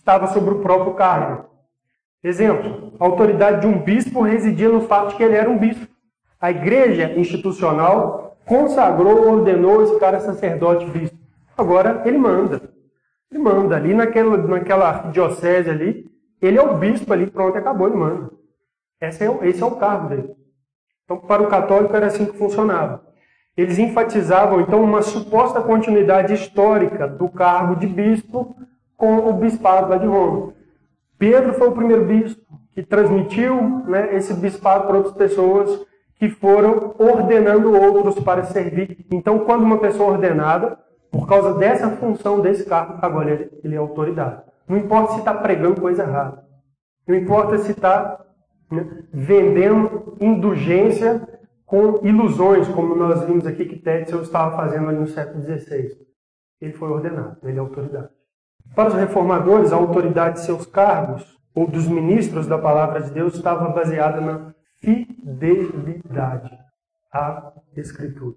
estava 0.00 0.26
sobre 0.28 0.54
o 0.54 0.60
próprio 0.60 0.94
cargo. 0.94 1.44
Exemplo, 2.24 2.94
a 2.98 3.04
autoridade 3.04 3.60
de 3.60 3.66
um 3.66 3.78
bispo 3.78 4.22
residia 4.22 4.68
no 4.68 4.82
fato 4.82 5.10
de 5.10 5.16
que 5.16 5.22
ele 5.22 5.36
era 5.36 5.48
um 5.48 5.58
bispo. 5.58 5.86
A 6.40 6.50
igreja 6.50 7.12
institucional 7.18 8.36
consagrou, 8.44 9.30
ordenou 9.30 9.82
esse 9.82 9.98
cara 9.98 10.18
sacerdote 10.20 10.86
bispo. 10.86 11.16
Agora 11.56 12.02
ele 12.04 12.18
manda. 12.18 12.62
Ele 13.30 13.42
manda 13.42 13.76
ali 13.76 13.94
naquela, 13.94 14.36
naquela 14.36 15.10
diocese 15.10 15.70
ali. 15.70 16.10
Ele 16.40 16.58
é 16.58 16.62
o 16.62 16.76
bispo 16.76 17.12
ali, 17.12 17.26
pronto, 17.26 17.56
acabou, 17.56 17.86
ele 17.86 17.96
manda. 17.96 18.30
Esse 19.00 19.24
é, 19.24 19.48
esse 19.48 19.62
é 19.62 19.66
o 19.66 19.76
cargo 19.76 20.08
dele. 20.08 20.34
Então, 21.04 21.18
para 21.18 21.42
o 21.42 21.48
católico 21.48 21.94
era 21.94 22.06
assim 22.06 22.24
que 22.24 22.36
funcionava. 22.36 23.04
Eles 23.56 23.78
enfatizavam, 23.78 24.60
então, 24.60 24.82
uma 24.82 25.02
suposta 25.02 25.60
continuidade 25.60 26.32
histórica 26.32 27.06
do 27.06 27.28
cargo 27.28 27.76
de 27.76 27.86
bispo 27.86 28.56
com 29.00 29.30
o 29.30 29.32
bispado 29.32 29.88
lá 29.88 29.96
de 29.96 30.06
Roma. 30.06 30.52
Pedro 31.18 31.54
foi 31.54 31.68
o 31.68 31.72
primeiro 31.72 32.04
bispo 32.04 32.42
que 32.74 32.82
transmitiu 32.82 33.82
né, 33.86 34.14
esse 34.14 34.34
bispado 34.34 34.86
para 34.86 34.98
outras 34.98 35.14
pessoas 35.14 35.86
que 36.16 36.28
foram 36.28 36.94
ordenando 36.98 37.74
outros 37.74 38.22
para 38.22 38.44
servir. 38.44 39.06
Então, 39.10 39.38
quando 39.38 39.62
uma 39.62 39.78
pessoa 39.78 40.10
é 40.10 40.12
ordenada, 40.12 40.78
por 41.10 41.26
causa 41.26 41.54
dessa 41.54 41.88
função 41.92 42.42
desse 42.42 42.66
cargo, 42.66 42.98
agora 43.00 43.48
ele, 43.64 43.74
é 43.74 43.78
autoridade. 43.78 44.42
Não 44.68 44.76
importa 44.76 45.14
se 45.14 45.20
está 45.20 45.32
pregando 45.32 45.80
coisa 45.80 46.02
errada. 46.02 46.44
Não 47.08 47.16
importa 47.16 47.56
se 47.56 47.72
está 47.72 48.22
né, 48.70 48.86
vendendo 49.10 50.14
indulgência 50.20 51.26
com 51.64 52.06
ilusões, 52.06 52.68
como 52.68 52.94
nós 52.94 53.24
vimos 53.24 53.46
aqui 53.46 53.64
que 53.64 53.78
Tetzel 53.78 54.20
estava 54.20 54.54
fazendo 54.54 54.90
ali 54.90 54.98
no 54.98 55.08
século 55.08 55.42
XVI. 55.42 55.88
Ele 56.60 56.72
foi 56.74 56.90
ordenado, 56.90 57.38
ele 57.42 57.56
é 57.56 57.60
autoridade. 57.60 58.19
Para 58.74 58.88
os 58.88 58.94
reformadores, 58.94 59.72
a 59.72 59.76
autoridade 59.76 60.36
de 60.36 60.44
seus 60.44 60.64
cargos 60.66 61.38
ou 61.54 61.66
dos 61.66 61.88
ministros 61.88 62.46
da 62.46 62.58
palavra 62.58 63.02
de 63.02 63.10
Deus 63.10 63.34
estava 63.34 63.68
baseada 63.70 64.20
na 64.20 64.54
fidelidade 64.80 66.56
à 67.12 67.52
Escritura. 67.76 68.36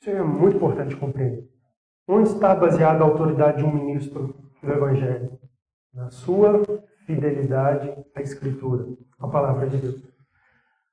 Isso 0.00 0.10
é 0.10 0.22
muito 0.22 0.56
importante 0.56 0.96
compreender. 0.96 1.48
Onde 2.06 2.28
está 2.28 2.54
baseada 2.54 3.02
a 3.02 3.06
autoridade 3.06 3.58
de 3.58 3.64
um 3.64 3.72
ministro 3.72 4.34
do 4.62 4.72
Evangelho? 4.72 5.38
Na 5.92 6.10
sua 6.10 6.62
fidelidade 7.06 7.92
à 8.14 8.20
Escritura, 8.20 8.86
à 9.18 9.26
palavra 9.26 9.68
de 9.68 9.78
Deus. 9.78 10.02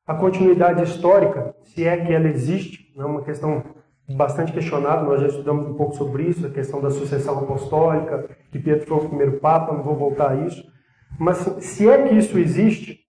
A 0.07 0.15
continuidade 0.15 0.83
histórica, 0.83 1.55
se 1.63 1.85
é 1.85 2.05
que 2.05 2.13
ela 2.13 2.27
existe, 2.27 2.93
é 2.97 3.03
uma 3.03 3.23
questão 3.23 3.74
bastante 4.09 4.51
questionada, 4.51 5.03
nós 5.03 5.21
já 5.21 5.27
estudamos 5.27 5.67
um 5.67 5.73
pouco 5.73 5.95
sobre 5.95 6.23
isso, 6.23 6.45
a 6.45 6.49
questão 6.49 6.81
da 6.81 6.91
sucessão 6.91 7.39
apostólica, 7.39 8.29
que 8.51 8.59
Pedro 8.59 8.85
foi 8.85 8.97
o 8.97 9.09
primeiro 9.09 9.39
papa, 9.39 9.73
não 9.73 9.83
vou 9.83 9.95
voltar 9.95 10.31
a 10.31 10.35
isso. 10.35 10.63
Mas 11.19 11.37
se 11.63 11.89
é 11.89 12.07
que 12.07 12.15
isso 12.15 12.37
existe, 12.37 12.99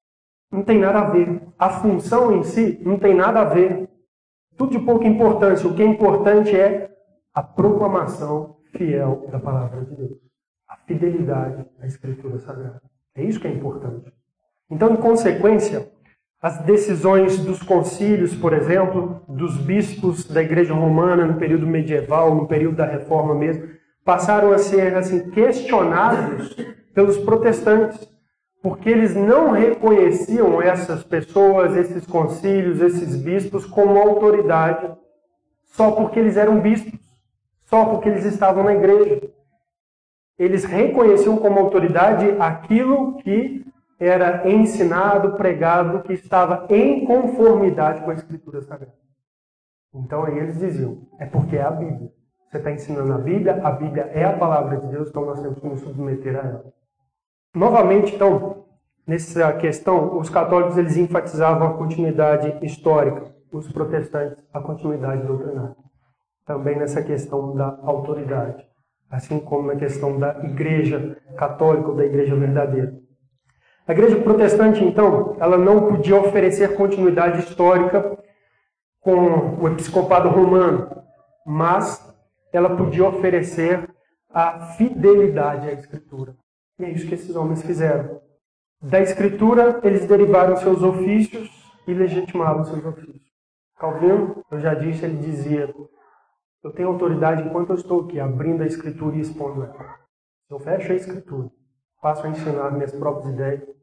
não 0.51 0.63
tem 0.63 0.79
nada 0.79 1.01
a 1.01 1.11
ver. 1.11 1.43
A 1.59 1.69
função 1.69 2.37
em 2.37 2.43
si 2.43 2.81
não 2.83 2.99
tem 2.99 3.15
nada 3.15 3.41
a 3.41 3.45
ver. 3.45 3.89
Tudo 4.57 4.79
de 4.79 4.79
pouca 4.79 5.07
importância. 5.07 5.69
O 5.69 5.75
que 5.75 5.83
é 5.83 5.87
importante 5.87 6.57
é 6.57 6.91
a 7.35 7.43
proclamação 7.43 8.57
fiel 8.73 9.27
da 9.31 9.39
palavra 9.39 9.85
de 9.85 9.97
Deus. 9.97 10.19
A 10.69 10.77
fidelidade 10.77 11.67
à 11.81 11.87
Escritura 11.87 12.39
Sagrada. 12.39 12.81
É 13.15 13.23
isso 13.23 13.41
que 13.41 13.47
é 13.47 13.53
importante. 13.53 14.13
Então, 14.71 14.93
em 14.93 14.97
consequência, 14.97 15.91
as 16.41 16.59
decisões 16.65 17.39
dos 17.39 17.63
concílios, 17.63 18.35
por 18.35 18.53
exemplo, 18.53 19.23
dos 19.29 19.57
bispos 19.57 20.25
da 20.25 20.43
Igreja 20.43 20.75
Romana 20.75 21.27
no 21.27 21.39
período 21.39 21.67
medieval, 21.67 22.35
no 22.35 22.47
período 22.47 22.77
da 22.77 22.87
Reforma 22.87 23.35
mesmo, 23.35 23.69
passaram 24.05 24.53
a 24.53 24.59
ser 24.59 24.95
assim 24.97 25.31
questionados 25.31 26.55
pelos 26.95 27.19
protestantes, 27.19 28.09
porque 28.63 28.89
eles 28.89 29.15
não 29.15 29.51
reconheciam 29.51 30.61
essas 30.61 31.03
pessoas, 31.03 31.77
esses 31.77 32.07
concílios, 32.07 32.81
esses 32.81 33.17
bispos 33.17 33.65
como 33.65 33.99
autoridade, 33.99 34.95
só 35.65 35.91
porque 35.91 36.19
eles 36.19 36.37
eram 36.37 36.61
bispos, 36.61 36.99
só 37.65 37.85
porque 37.87 38.09
eles 38.09 38.25
estavam 38.25 38.65
na 38.65 38.75
igreja. 38.75 39.23
Eles 40.39 40.65
reconheciam 40.65 41.37
como 41.39 41.59
autoridade 41.59 42.37
aquilo 42.39 43.17
que 43.19 43.65
era 43.99 44.49
ensinado, 44.49 45.37
pregado, 45.37 46.03
que 46.03 46.13
estava 46.13 46.67
em 46.69 47.05
conformidade 47.05 48.03
com 48.03 48.11
a 48.11 48.15
Escritura 48.15 48.61
Sagrada. 48.63 48.95
Então 49.95 50.25
aí 50.25 50.39
eles 50.39 50.59
diziam: 50.59 50.99
é 51.19 51.27
porque 51.27 51.57
é 51.57 51.63
a 51.63 51.71
Bíblia. 51.71 52.13
Você 52.49 52.59
está 52.59 52.71
ensinando 52.71 53.13
a 53.13 53.19
Bíblia, 53.19 53.61
a 53.63 53.71
Bíblia 53.71 54.05
é 54.15 54.25
a 54.25 54.37
palavra 54.37 54.79
de 54.79 54.87
Deus, 54.89 55.09
então 55.09 55.25
nós 55.25 55.41
temos 55.41 55.59
que 55.59 55.67
nos 55.67 55.81
submeter 55.81 56.37
a 56.37 56.49
ela. 56.49 56.73
Novamente, 57.55 58.15
então, 58.15 58.67
nessa 59.07 59.53
questão, 59.55 60.19
os 60.19 60.31
católicos 60.31 60.77
eles 60.77 60.97
enfatizavam 60.97 61.69
a 61.69 61.75
continuidade 61.75 62.65
histórica, 62.65 63.35
os 63.51 63.71
protestantes 63.73 64.39
a 64.53 64.61
continuidade 64.61 65.27
doutrinária. 65.27 65.77
Também 66.45 66.79
nessa 66.79 67.03
questão 67.03 67.57
da 67.57 67.79
autoridade, 67.83 68.65
assim 69.11 69.41
como 69.41 69.69
na 69.69 69.77
questão 69.77 70.19
da 70.19 70.39
igreja 70.45 71.17
católica 71.37 71.89
ou 71.89 71.97
da 71.97 72.05
igreja 72.05 72.37
verdadeira. 72.37 73.06
A 73.87 73.93
igreja 73.93 74.21
protestante, 74.21 74.83
então, 74.85 75.37
ela 75.39 75.57
não 75.57 75.89
podia 75.89 76.17
oferecer 76.17 76.75
continuidade 76.75 77.39
histórica 77.41 78.19
com 79.01 79.63
o 79.63 79.69
episcopado 79.69 80.29
romano, 80.29 80.91
mas 81.47 82.05
ela 82.53 82.77
podia 82.77 83.07
oferecer 83.07 83.89
a 84.29 84.75
fidelidade 84.77 85.69
à 85.69 85.73
Escritura. 85.73 86.37
E 86.79 86.85
é 86.85 86.91
isso 86.91 87.07
que 87.07 87.15
esses 87.15 87.37
homens 87.37 87.63
fizeram. 87.63 88.21
Da 88.83 89.01
escritura, 89.01 89.81
eles 89.85 90.07
derivaram 90.07 90.57
seus 90.57 90.83
ofícios 90.83 91.49
e 91.87 91.95
legitimavam 91.95 92.65
seus 92.65 92.85
ofícios. 92.85 93.23
Calvino, 93.79 94.45
eu 94.51 94.61
já 94.61 94.75
disse, 94.75 95.05
ele 95.05 95.19
dizia: 95.19 95.73
Eu 96.63 96.73
tenho 96.73 96.89
autoridade 96.89 97.43
enquanto 97.43 97.71
eu 97.71 97.77
estou 97.77 98.03
aqui, 98.03 98.19
abrindo 98.19 98.63
a 98.63 98.67
escritura 98.67 99.17
e 99.17 99.21
expondo 99.21 99.63
ela. 99.63 99.97
Eu 100.51 100.59
fecho 100.59 100.93
a 100.93 100.97
escritura, 100.97 101.51
passo 102.03 102.27
a 102.27 102.31
ensinar 102.31 102.71
minhas 102.73 102.93
próprias 102.93 103.33
ideias. 103.33 103.76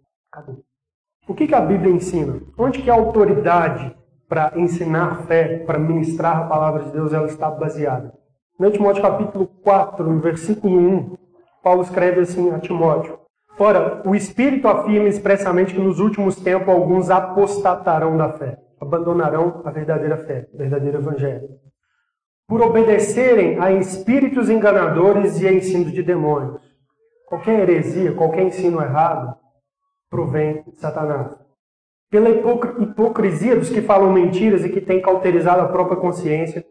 O 1.27 1.33
que, 1.33 1.47
que 1.47 1.53
a 1.53 1.61
Bíblia 1.61 1.93
ensina? 1.93 2.41
Onde 2.57 2.81
que 2.81 2.89
a 2.89 2.95
autoridade 2.95 3.95
para 4.27 4.51
ensinar 4.55 5.23
fé, 5.27 5.59
para 5.59 5.77
ministrar 5.77 6.37
a 6.37 6.47
palavra 6.47 6.83
de 6.83 6.91
Deus, 6.91 7.13
ela 7.13 7.27
está 7.27 7.51
baseada? 7.51 8.11
No 8.59 8.71
Timóteo 8.71 9.01
capítulo 9.01 9.45
4, 9.63 10.03
no 10.03 10.19
versículo 10.19 10.75
1, 10.75 11.17
Paulo 11.61 11.83
escreve 11.83 12.21
assim 12.21 12.51
a 12.51 12.59
Timóteo: 12.59 13.19
Ora, 13.59 14.01
o 14.05 14.15
Espírito 14.15 14.67
afirma 14.67 15.07
expressamente 15.07 15.73
que 15.73 15.79
nos 15.79 15.99
últimos 15.99 16.35
tempos 16.37 16.69
alguns 16.69 17.09
apostatarão 17.11 18.17
da 18.17 18.29
fé, 18.33 18.57
abandonarão 18.81 19.61
a 19.63 19.69
verdadeira 19.69 20.17
fé, 20.17 20.47
o 20.51 20.57
verdadeiro 20.57 20.97
evangelho, 20.97 21.47
por 22.47 22.61
obedecerem 22.61 23.59
a 23.59 23.71
espíritos 23.71 24.49
enganadores 24.49 25.39
e 25.39 25.47
a 25.47 25.53
ensinos 25.53 25.91
de 25.91 26.01
demônios. 26.01 26.61
Qualquer 27.27 27.61
heresia, 27.61 28.13
qualquer 28.13 28.43
ensino 28.43 28.81
errado, 28.81 29.42
provém 30.13 30.63
de 30.67 30.79
Satanás. 30.79 31.31
Pela 32.11 32.29
hipocrisia 32.29 33.55
dos 33.55 33.69
que 33.69 33.81
falam 33.81 34.13
mentiras 34.13 34.63
e 34.63 34.69
que 34.69 34.79
têm 34.79 35.01
cauterizado 35.01 35.61
a 35.61 35.67
própria 35.67 35.97
consciência, 35.97 36.63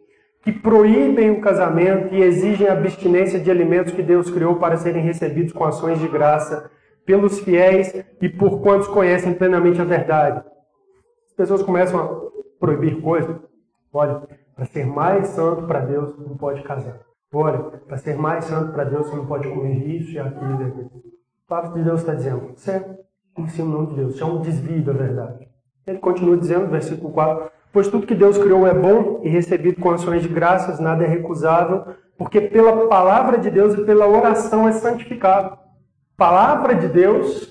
que 0.43 0.53
proíbem 0.53 1.33
o 1.33 1.41
casamento 1.41 2.15
e 2.15 2.23
exigem 2.23 2.69
a 2.69 2.73
abstinência 2.73 3.41
de 3.41 3.51
alimentos 3.51 3.93
que 3.93 4.03
Deus 4.03 4.31
criou 4.31 4.57
para 4.57 4.77
serem 4.77 5.03
recebidos 5.03 5.53
com 5.53 5.65
ações 5.65 5.99
de 5.99 6.07
graça 6.07 6.71
pelos 7.05 7.41
fiéis 7.41 7.93
e 8.21 8.29
por 8.29 8.61
quantos 8.61 8.87
conhecem 8.87 9.35
plenamente 9.35 9.81
a 9.81 9.85
verdade. 9.85 10.45
As 11.27 11.33
pessoas 11.37 11.63
começam 11.65 12.01
a 12.01 12.59
proibir 12.61 13.01
coisas. 13.01 13.37
Olha, 13.93 14.23
para 14.55 14.65
ser 14.67 14.87
mais 14.87 15.27
santo 15.29 15.67
para 15.67 15.81
Deus, 15.81 16.17
não 16.17 16.37
pode 16.37 16.63
casar. 16.63 17.01
Olha, 17.35 17.59
para 17.59 17.97
ser 17.97 18.17
mais 18.17 18.45
santo 18.45 18.73
para 18.73 18.85
Deus, 18.85 19.09
você 19.09 19.17
não 19.17 19.27
pode 19.27 19.49
comer 19.49 19.85
isso 19.89 20.13
e 20.13 20.19
aquilo 20.21 20.61
e 20.61 20.65
aquilo. 20.65 20.91
A 21.47 21.49
palavra 21.49 21.79
de 21.79 21.85
Deus 21.85 22.01
está 22.01 22.15
dizendo, 22.15 22.53
isso 23.33 23.41
é 23.41 23.43
ensino 23.43 23.87
de 23.87 23.95
Deus, 23.95 24.15
isso 24.15 24.25
é 24.25 24.27
um 24.27 24.41
desvio 24.41 24.83
da 24.83 24.93
verdade. 24.93 25.49
Ele 25.87 25.99
continua 25.99 26.37
dizendo, 26.37 26.69
versículo 26.69 27.13
4, 27.13 27.51
Pois 27.73 27.89
tudo 27.89 28.07
que 28.07 28.15
Deus 28.15 28.37
criou 28.37 28.67
é 28.67 28.75
bom 28.75 29.21
e 29.23 29.31
recebido 29.31 29.81
com 29.81 29.91
ações 29.91 30.23
de 30.23 30.29
graças, 30.29 30.79
nada 30.79 31.05
é 31.05 31.07
recusável, 31.07 31.87
porque 32.19 32.39
pela 32.39 32.87
palavra 32.87 33.39
de 33.39 33.51
Deus 33.51 33.75
e 33.75 33.85
pela 33.85 34.07
oração 34.07 34.69
é 34.69 34.73
santificado. 34.73 35.59
Palavra 36.15 36.75
de 36.75 36.89
Deus 36.89 37.51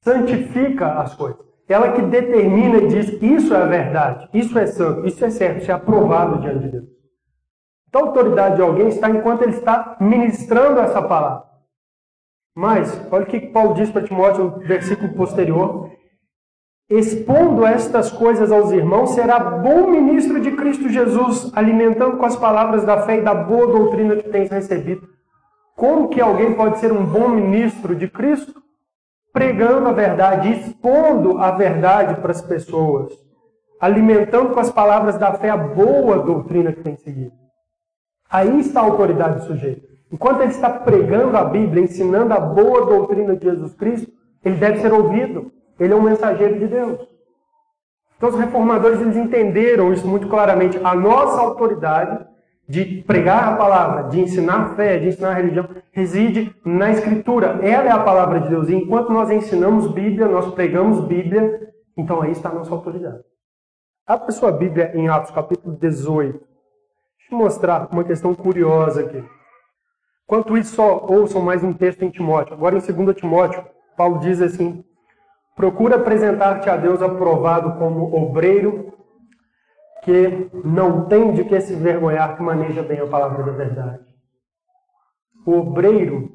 santifica 0.00 1.00
as 1.00 1.14
coisas. 1.14 1.40
Ela 1.68 1.92
que 1.92 2.02
determina 2.02 2.78
e 2.78 2.86
diz 2.86 3.20
isso 3.20 3.52
é 3.52 3.60
a 3.60 3.66
verdade, 3.66 4.28
isso 4.32 4.56
é 4.58 4.64
santo, 4.66 5.06
isso 5.06 5.22
é 5.24 5.28
certo, 5.28 5.60
isso 5.60 5.70
é 5.70 5.74
aprovado 5.74 6.40
diante 6.40 6.60
de 6.60 6.68
Deus. 6.68 6.88
Então 7.88 8.02
a 8.02 8.06
autoridade 8.06 8.56
de 8.56 8.62
alguém 8.62 8.88
está 8.88 9.10
enquanto 9.10 9.42
ele 9.42 9.56
está 9.56 9.96
ministrando 10.00 10.78
essa 10.78 11.02
palavra. 11.02 11.47
Mas, 12.58 13.00
olha 13.12 13.22
o 13.22 13.26
que 13.26 13.38
Paulo 13.38 13.72
diz 13.74 13.88
para 13.88 14.02
Timóteo 14.02 14.46
no 14.46 14.58
versículo 14.58 15.12
posterior 15.14 15.92
expondo 16.90 17.64
estas 17.64 18.10
coisas 18.10 18.50
aos 18.50 18.72
irmãos, 18.72 19.10
será 19.10 19.38
bom 19.38 19.88
ministro 19.88 20.40
de 20.40 20.50
Cristo 20.52 20.88
Jesus, 20.88 21.52
alimentando 21.54 22.16
com 22.16 22.26
as 22.26 22.34
palavras 22.34 22.82
da 22.82 23.02
fé 23.02 23.18
e 23.18 23.22
da 23.22 23.32
boa 23.32 23.68
doutrina 23.68 24.16
que 24.16 24.28
tens 24.28 24.50
recebido. 24.50 25.06
Como 25.76 26.08
que 26.08 26.20
alguém 26.20 26.54
pode 26.54 26.78
ser 26.78 26.90
um 26.90 27.06
bom 27.06 27.28
ministro 27.28 27.94
de 27.94 28.08
Cristo? 28.08 28.60
Pregando 29.32 29.86
a 29.86 29.92
verdade, 29.92 30.50
expondo 30.50 31.38
a 31.38 31.52
verdade 31.52 32.20
para 32.20 32.32
as 32.32 32.42
pessoas, 32.42 33.12
alimentando 33.78 34.52
com 34.52 34.58
as 34.58 34.72
palavras 34.72 35.16
da 35.16 35.32
fé 35.34 35.50
a 35.50 35.56
boa 35.56 36.18
doutrina 36.18 36.72
que 36.72 36.82
tem 36.82 36.96
seguido. 36.96 37.36
Aí 38.28 38.58
está 38.58 38.80
a 38.80 38.84
autoridade 38.84 39.40
do 39.40 39.46
sujeito. 39.46 39.87
Enquanto 40.10 40.40
ele 40.40 40.50
está 40.50 40.70
pregando 40.70 41.36
a 41.36 41.44
Bíblia, 41.44 41.84
ensinando 41.84 42.32
a 42.32 42.40
boa 42.40 42.86
doutrina 42.86 43.36
de 43.36 43.44
Jesus 43.44 43.74
Cristo, 43.74 44.10
ele 44.44 44.56
deve 44.56 44.80
ser 44.80 44.92
ouvido. 44.92 45.52
Ele 45.78 45.92
é 45.92 45.96
um 45.96 46.02
mensageiro 46.02 46.58
de 46.58 46.66
Deus. 46.66 47.06
Então 48.16 48.30
os 48.30 48.36
reformadores 48.36 49.00
eles 49.00 49.16
entenderam 49.16 49.92
isso 49.92 50.06
muito 50.06 50.26
claramente. 50.28 50.78
A 50.82 50.94
nossa 50.94 51.40
autoridade 51.40 52.26
de 52.68 53.02
pregar 53.06 53.52
a 53.52 53.56
palavra, 53.56 54.08
de 54.08 54.20
ensinar 54.20 54.60
a 54.60 54.74
fé, 54.74 54.98
de 54.98 55.08
ensinar 55.08 55.30
a 55.30 55.34
religião, 55.34 55.68
reside 55.92 56.54
na 56.64 56.90
Escritura. 56.90 57.60
Ela 57.62 57.88
é 57.88 57.90
a 57.90 58.02
palavra 58.02 58.40
de 58.40 58.48
Deus. 58.48 58.68
E 58.68 58.74
enquanto 58.74 59.10
nós 59.10 59.30
ensinamos 59.30 59.90
Bíblia, 59.90 60.26
nós 60.28 60.52
pregamos 60.52 61.00
Bíblia, 61.00 61.72
então 61.96 62.20
aí 62.20 62.32
está 62.32 62.50
a 62.50 62.54
nossa 62.54 62.72
autoridade. 62.72 63.22
Abra 64.06 64.32
sua 64.32 64.50
Bíblia 64.50 64.90
em 64.94 65.08
Atos 65.08 65.30
capítulo 65.30 65.76
18. 65.76 66.32
Deixa 66.32 66.46
eu 67.32 67.38
mostrar 67.38 67.88
uma 67.90 68.04
questão 68.04 68.34
curiosa 68.34 69.02
aqui. 69.02 69.22
Quanto 70.28 70.58
isso, 70.58 70.74
só 70.76 71.06
ouçam 71.08 71.40
mais 71.40 71.64
um 71.64 71.72
texto 71.72 72.02
em 72.04 72.10
Timóteo. 72.10 72.52
Agora 72.52 72.76
em 72.76 72.80
2 72.80 73.16
Timóteo, 73.16 73.64
Paulo 73.96 74.18
diz 74.18 74.42
assim: 74.42 74.84
Procura 75.56 75.96
apresentar-te 75.96 76.68
a 76.68 76.76
Deus 76.76 77.00
aprovado 77.00 77.78
como 77.78 78.14
obreiro 78.14 78.92
que 80.04 80.50
não 80.62 81.08
tem 81.08 81.32
de 81.32 81.44
que 81.44 81.58
se 81.62 81.74
vergonhar, 81.74 82.36
que 82.36 82.42
maneja 82.42 82.82
bem 82.82 83.00
a 83.00 83.06
palavra 83.06 83.42
da 83.42 83.52
verdade. 83.52 84.04
O 85.46 85.52
obreiro 85.52 86.30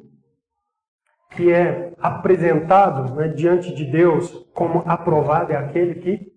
que 1.30 1.52
é 1.52 1.94
apresentado 2.00 3.14
né, 3.14 3.28
diante 3.28 3.76
de 3.76 3.86
Deus 3.86 4.32
como 4.56 4.82
aprovado 4.88 5.54
é 5.54 5.56
aquele 5.56 5.96
que 5.96 6.34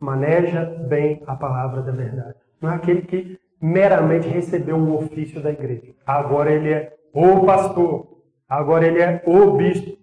maneja 0.00 0.64
bem 0.88 1.22
a 1.26 1.36
palavra 1.36 1.82
da 1.82 1.92
verdade. 1.92 2.38
Não 2.58 2.70
é 2.70 2.74
aquele 2.74 3.02
que 3.02 3.38
meramente 3.60 4.28
recebeu 4.28 4.76
um 4.76 4.94
ofício 4.94 5.42
da 5.42 5.50
igreja. 5.50 5.94
Agora 6.06 6.52
ele 6.52 6.70
é 6.70 6.96
o 7.12 7.44
pastor, 7.44 8.22
agora 8.48 8.86
ele 8.86 9.00
é 9.00 9.22
o 9.26 9.52
bispo. 9.52 9.96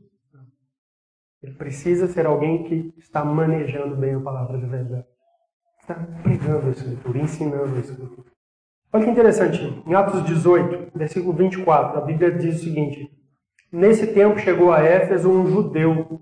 Ele 1.41 1.53
precisa 1.53 2.07
ser 2.07 2.25
alguém 2.25 2.63
que 2.63 2.93
está 2.97 3.23
manejando 3.23 3.95
bem 3.95 4.15
a 4.15 4.19
palavra 4.19 4.57
da 4.57 4.67
verdade 4.67 5.13
está 5.83 5.95
pregando 6.23 6.67
a 6.67 6.71
Escritura, 6.71 7.19
ensinando 7.19 7.75
a 7.75 7.79
Escritura. 7.79 8.27
Olha 8.91 9.03
que 9.03 9.11
interessante, 9.11 9.83
em 9.85 9.93
Atos 9.93 10.23
18, 10.23 10.91
versículo 10.95 11.33
24, 11.33 11.97
a 11.97 12.01
Bíblia 12.01 12.31
diz 12.31 12.55
o 12.55 12.63
seguinte: 12.63 13.09
Nesse 13.71 14.07
tempo 14.07 14.39
chegou 14.39 14.71
a 14.71 14.81
Éfeso 14.81 15.29
um 15.29 15.45
judeu, 15.47 16.21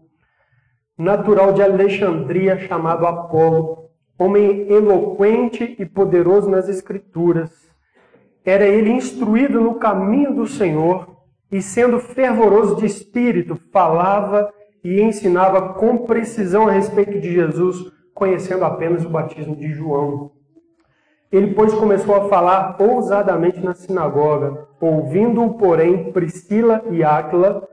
natural 0.97 1.53
de 1.53 1.61
Alexandria, 1.61 2.57
chamado 2.57 3.05
Apolo, 3.05 3.80
homem 4.21 4.71
eloquente 4.71 5.75
e 5.79 5.85
poderoso 5.85 6.49
nas 6.49 6.69
Escrituras. 6.69 7.51
Era 8.45 8.65
ele 8.65 8.91
instruído 8.91 9.59
no 9.59 9.75
caminho 9.75 10.33
do 10.33 10.47
Senhor 10.47 11.15
e, 11.51 11.61
sendo 11.61 11.99
fervoroso 11.99 12.75
de 12.75 12.85
espírito, 12.85 13.59
falava 13.71 14.51
e 14.83 15.01
ensinava 15.01 15.73
com 15.73 16.05
precisão 16.05 16.67
a 16.67 16.71
respeito 16.71 17.19
de 17.19 17.31
Jesus 17.31 17.91
conhecendo 18.13 18.63
apenas 18.65 19.03
o 19.03 19.09
batismo 19.09 19.55
de 19.55 19.71
João. 19.73 20.31
Ele, 21.31 21.53
pois, 21.53 21.73
começou 21.73 22.13
a 22.13 22.27
falar 22.27 22.77
ousadamente 22.79 23.59
na 23.59 23.73
sinagoga. 23.73 24.67
Ouvindo-o, 24.79 25.53
porém, 25.55 26.11
Priscila 26.11 26.83
e 26.91 27.03
Áquila 27.03 27.67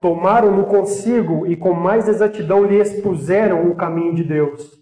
tomaram-no 0.00 0.64
consigo 0.64 1.46
e 1.46 1.56
com 1.56 1.72
mais 1.72 2.08
exatidão 2.08 2.64
lhe 2.64 2.78
expuseram 2.78 3.70
o 3.70 3.76
caminho 3.76 4.14
de 4.14 4.24
Deus. 4.24 4.77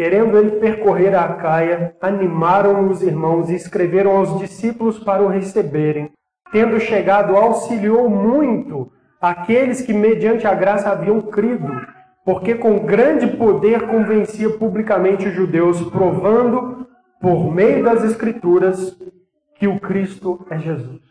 Querendo 0.00 0.38
ele 0.38 0.52
percorrer 0.52 1.14
a 1.14 1.26
Acaia, 1.26 1.94
animaram 2.00 2.88
os 2.88 3.02
irmãos 3.02 3.50
e 3.50 3.54
escreveram 3.54 4.16
aos 4.16 4.38
discípulos 4.38 4.98
para 4.98 5.22
o 5.22 5.28
receberem. 5.28 6.10
Tendo 6.50 6.80
chegado, 6.80 7.36
auxiliou 7.36 8.08
muito 8.08 8.90
aqueles 9.20 9.82
que, 9.82 9.92
mediante 9.92 10.46
a 10.46 10.54
graça, 10.54 10.88
haviam 10.88 11.20
crido 11.20 11.68
porque 12.24 12.54
com 12.54 12.78
grande 12.78 13.26
poder 13.36 13.88
convencia 13.88 14.48
publicamente 14.48 15.28
os 15.28 15.34
judeus, 15.34 15.82
provando 15.90 16.86
por 17.20 17.54
meio 17.54 17.84
das 17.84 18.02
Escrituras 18.02 18.98
que 19.56 19.68
o 19.68 19.78
Cristo 19.78 20.46
é 20.48 20.58
Jesus. 20.58 21.02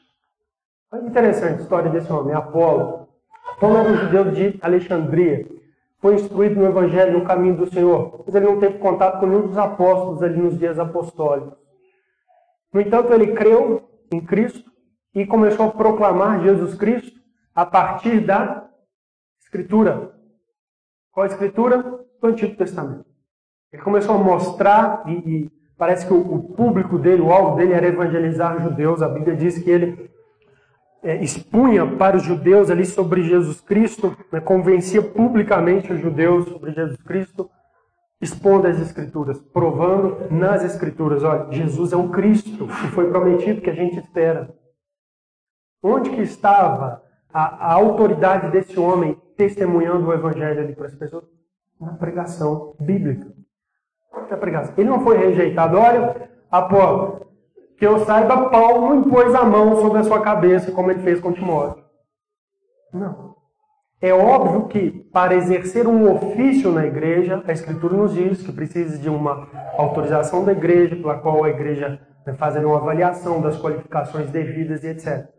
Olha 0.92 1.06
interessante 1.06 1.60
a 1.60 1.62
história 1.62 1.92
desse 1.92 2.12
homem, 2.12 2.34
Apolo. 2.34 3.08
Apolo 3.52 3.78
era 3.78 3.90
um 3.92 3.98
judeu 3.98 4.32
de 4.32 4.58
Alexandria. 4.60 5.59
Foi 6.00 6.16
instruído 6.16 6.56
no 6.56 6.66
Evangelho, 6.66 7.20
no 7.20 7.26
caminho 7.26 7.58
do 7.58 7.72
Senhor. 7.72 8.24
Mas 8.26 8.36
ele 8.36 8.46
não 8.46 8.60
teve 8.60 8.78
contato 8.78 9.20
com 9.20 9.28
nenhum 9.28 9.48
dos 9.48 9.58
apóstolos 9.58 10.24
ali 10.24 10.42
nos 10.42 10.58
dias 10.58 10.80
apostólicos. 10.80 11.58
No 12.74 12.80
entanto, 12.80 13.14
ele 13.14 13.34
creu 13.34 13.90
em 14.12 14.22
Cristo 14.22 14.72
e 15.14 15.26
começou 15.26 15.68
a 15.68 15.72
proclamar 15.72 16.42
Jesus 16.42 16.76
Cristo 16.76 17.20
a 17.54 17.66
partir 17.66 18.22
da 18.22 18.70
Escritura. 19.42 20.14
Qual 21.12 21.24
a 21.24 21.28
escritura? 21.28 21.84
Do 22.22 22.28
Antigo 22.28 22.56
Testamento. 22.56 23.06
Ele 23.72 23.82
começou 23.82 24.16
a 24.16 24.18
mostrar, 24.18 25.04
e, 25.08 25.12
e 25.12 25.52
parece 25.78 26.06
que 26.06 26.14
o, 26.14 26.20
o, 26.20 26.54
público 26.54 26.98
dele, 26.98 27.22
o 27.22 27.32
alvo 27.32 27.58
dele 27.58 27.74
era 27.74 27.88
evangelizar 27.88 28.62
judeus. 28.62 29.02
A 29.02 29.10
Bíblia 29.10 29.36
diz 29.36 29.58
que 29.58 29.70
ele 29.70 30.09
é, 31.04 31.24
expunha 31.24 31.86
para 31.98 32.18
os 32.18 32.24
judeus 32.24 32.70
ali 32.70 32.86
sobre 32.86 33.24
Jesus 33.24 33.62
Cristo, 33.62 34.16
né, 34.32 34.40
convencia 34.40 35.02
publicamente 35.02 35.92
os 35.94 36.00
judeus 36.00 36.48
sobre 36.50 36.72
Jesus 36.72 37.02
Cristo, 37.04 37.50
expondo 38.22 38.68
as 38.68 38.80
Escrituras, 38.80 39.40
provando 39.40 40.28
nas 40.30 40.64
Escrituras: 40.64 41.24
olha, 41.24 41.52
Jesus 41.52 41.94
é 41.94 41.98
o 41.98 42.10
Cristo 42.10 42.68
que 42.68 42.88
foi 42.90 43.10
prometido, 43.10 43.62
que 43.62 43.70
a 43.70 43.76
gente 43.76 43.98
espera. 43.98 44.54
Onde 45.82 46.10
que 46.10 46.22
estava 46.22 47.02
a, 47.34 47.72
a 47.72 47.74
autoridade 47.74 48.52
desse 48.52 48.78
homem 48.78 49.18
testemunhando 49.38 50.08
o 50.08 50.14
evangelho 50.14 50.60
ali 50.62 50.76
para 50.76 50.88
as 50.88 50.96
pessoas? 50.96 51.24
Na 51.80 51.94
pregação 51.94 52.76
bíblica. 52.78 53.32
Na 54.30 54.36
pregação. 54.36 54.74
Ele 54.78 54.90
não 54.90 55.02
foi 55.02 55.18
rejeitado. 55.18 55.78
Olha, 55.78 56.30
Apolo, 56.52 57.29
que 57.80 57.88
eu 57.88 58.06
saiba, 58.06 58.50
Paulo 58.50 58.90
não 58.90 58.96
impôs 59.00 59.34
a 59.34 59.46
mão 59.46 59.78
sobre 59.82 60.00
a 60.00 60.04
sua 60.04 60.22
cabeça, 60.22 60.72
como 60.72 60.92
ele 60.92 61.02
fez 61.02 61.22
com 61.22 61.32
Timóteo. 61.32 61.82
Não. 62.94 63.36
É 64.02 64.14
óbvio 64.14 64.68
que, 64.68 64.92
para 65.12 65.34
exercer 65.34 65.88
um 65.88 66.12
ofício 66.14 66.72
na 66.72 66.86
igreja, 66.86 67.42
a 67.48 67.54
Escritura 67.54 67.96
nos 67.96 68.14
diz 68.14 68.42
que 68.42 68.52
precisa 68.52 68.98
de 68.98 69.10
uma 69.10 69.48
autorização 69.78 70.44
da 70.44 70.52
igreja, 70.52 70.96
pela 70.98 71.20
qual 71.20 71.44
a 71.44 71.50
igreja 71.50 72.00
vai 72.26 72.36
fazer 72.36 72.66
uma 72.66 72.78
avaliação 72.78 73.42
das 73.42 73.58
qualificações 73.58 74.30
devidas 74.30 74.84
e 74.84 74.88
etc. 74.88 75.30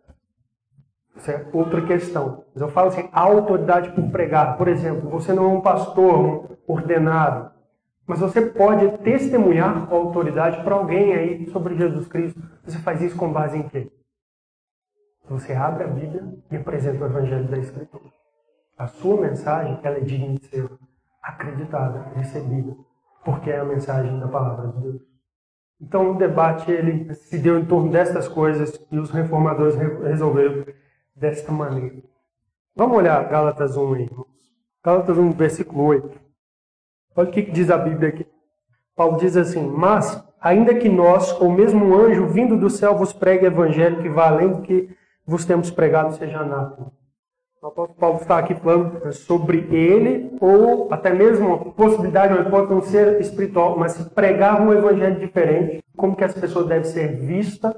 Isso 1.16 1.30
é 1.30 1.47
outra 1.53 1.82
questão. 1.82 2.45
Mas 2.55 2.62
eu 2.62 2.68
falo 2.70 2.88
assim, 2.88 3.09
a 3.12 3.20
autoridade 3.20 3.91
por 3.91 4.11
pregar. 4.11 4.57
Por 4.57 4.68
exemplo, 4.68 5.11
você 5.11 5.34
não 5.34 5.45
é 5.45 5.49
um 5.49 5.61
pastor 5.61 6.59
ordenado, 6.66 7.51
mas 8.11 8.18
você 8.18 8.42
pode 8.42 8.98
testemunhar 9.04 9.86
com 9.86 9.94
autoridade 9.94 10.64
para 10.64 10.74
alguém 10.74 11.14
aí 11.14 11.48
sobre 11.50 11.76
Jesus 11.76 12.08
Cristo. 12.08 12.42
Você 12.64 12.76
faz 12.80 13.00
isso 13.00 13.16
com 13.16 13.32
base 13.32 13.56
em 13.56 13.68
quê? 13.68 13.88
Você 15.28 15.52
abre 15.52 15.84
a 15.84 15.86
Bíblia 15.86 16.24
e 16.50 16.56
apresenta 16.56 17.04
o 17.04 17.06
Evangelho 17.06 17.46
da 17.46 17.56
Escritura. 17.56 18.02
A 18.76 18.88
sua 18.88 19.20
mensagem 19.20 19.78
ela 19.84 19.98
é 19.98 20.00
digna 20.00 20.34
de 20.34 20.44
ser 20.46 20.68
acreditada, 21.22 22.11
recebida, 22.16 22.76
porque 23.24 23.48
é 23.48 23.61
a 23.61 23.64
mensagem 23.64 24.18
da 24.18 24.26
palavra 24.26 24.72
de 24.72 24.80
Deus. 24.80 25.02
Então 25.80 26.11
o 26.11 26.18
debate 26.18 26.68
ele 26.68 27.14
se 27.14 27.38
deu 27.38 27.61
em 27.61 27.64
torno 27.64 27.92
destas 27.92 28.26
coisas 28.26 28.84
e 28.90 28.98
os 28.98 29.12
reformadores 29.12 29.76
resolveram 29.76 30.66
desta 31.14 31.52
maneira. 31.52 32.02
Vamos 32.74 32.98
olhar 32.98 33.22
Gálatas 33.28 33.76
1, 33.76 33.96
irmãos. 33.98 34.26
Gálatas 34.82 35.16
1, 35.16 35.30
versículo 35.30 35.84
8. 35.84 36.30
Olha 37.21 37.29
o 37.29 37.33
que 37.33 37.43
diz 37.43 37.71
a 37.71 37.77
Bíblia 37.77 38.09
aqui. 38.09 38.27
Paulo 38.97 39.18
diz 39.18 39.37
assim: 39.37 39.62
Mas, 39.66 40.25
ainda 40.41 40.75
que 40.75 40.89
nós, 40.89 41.39
ou 41.39 41.51
mesmo 41.51 41.85
um 41.85 41.95
anjo 41.95 42.27
vindo 42.27 42.57
do 42.57 42.71
céu, 42.71 42.97
vos 42.97 43.12
pregue 43.12 43.45
evangelho 43.45 44.01
que 44.01 44.09
vá 44.09 44.29
além 44.29 44.49
do 44.49 44.62
que 44.62 44.89
vos 45.27 45.45
temos 45.45 45.71
pregado, 45.71 46.14
seja 46.14 46.39
anátema. 46.39 46.91
O 47.62 47.66
apóstolo 47.66 47.99
Paulo 47.99 48.16
está 48.16 48.39
aqui 48.39 48.55
falando 48.55 49.12
sobre 49.12 49.59
ele, 49.71 50.35
ou 50.41 50.89
até 50.91 51.12
mesmo 51.12 51.53
a 51.53 51.59
possibilidade, 51.59 52.33
ele 52.33 52.49
pode 52.49 52.73
não 52.73 52.81
ser 52.81 53.21
espiritual, 53.21 53.79
mas 53.79 53.93
se 53.93 54.05
pregar 54.11 54.62
um 54.62 54.73
evangelho 54.73 55.21
diferente, 55.21 55.85
como 55.95 56.16
que 56.16 56.25
essa 56.25 56.41
pessoa 56.41 56.64
deve 56.64 56.87
ser 56.87 57.16
vista 57.16 57.77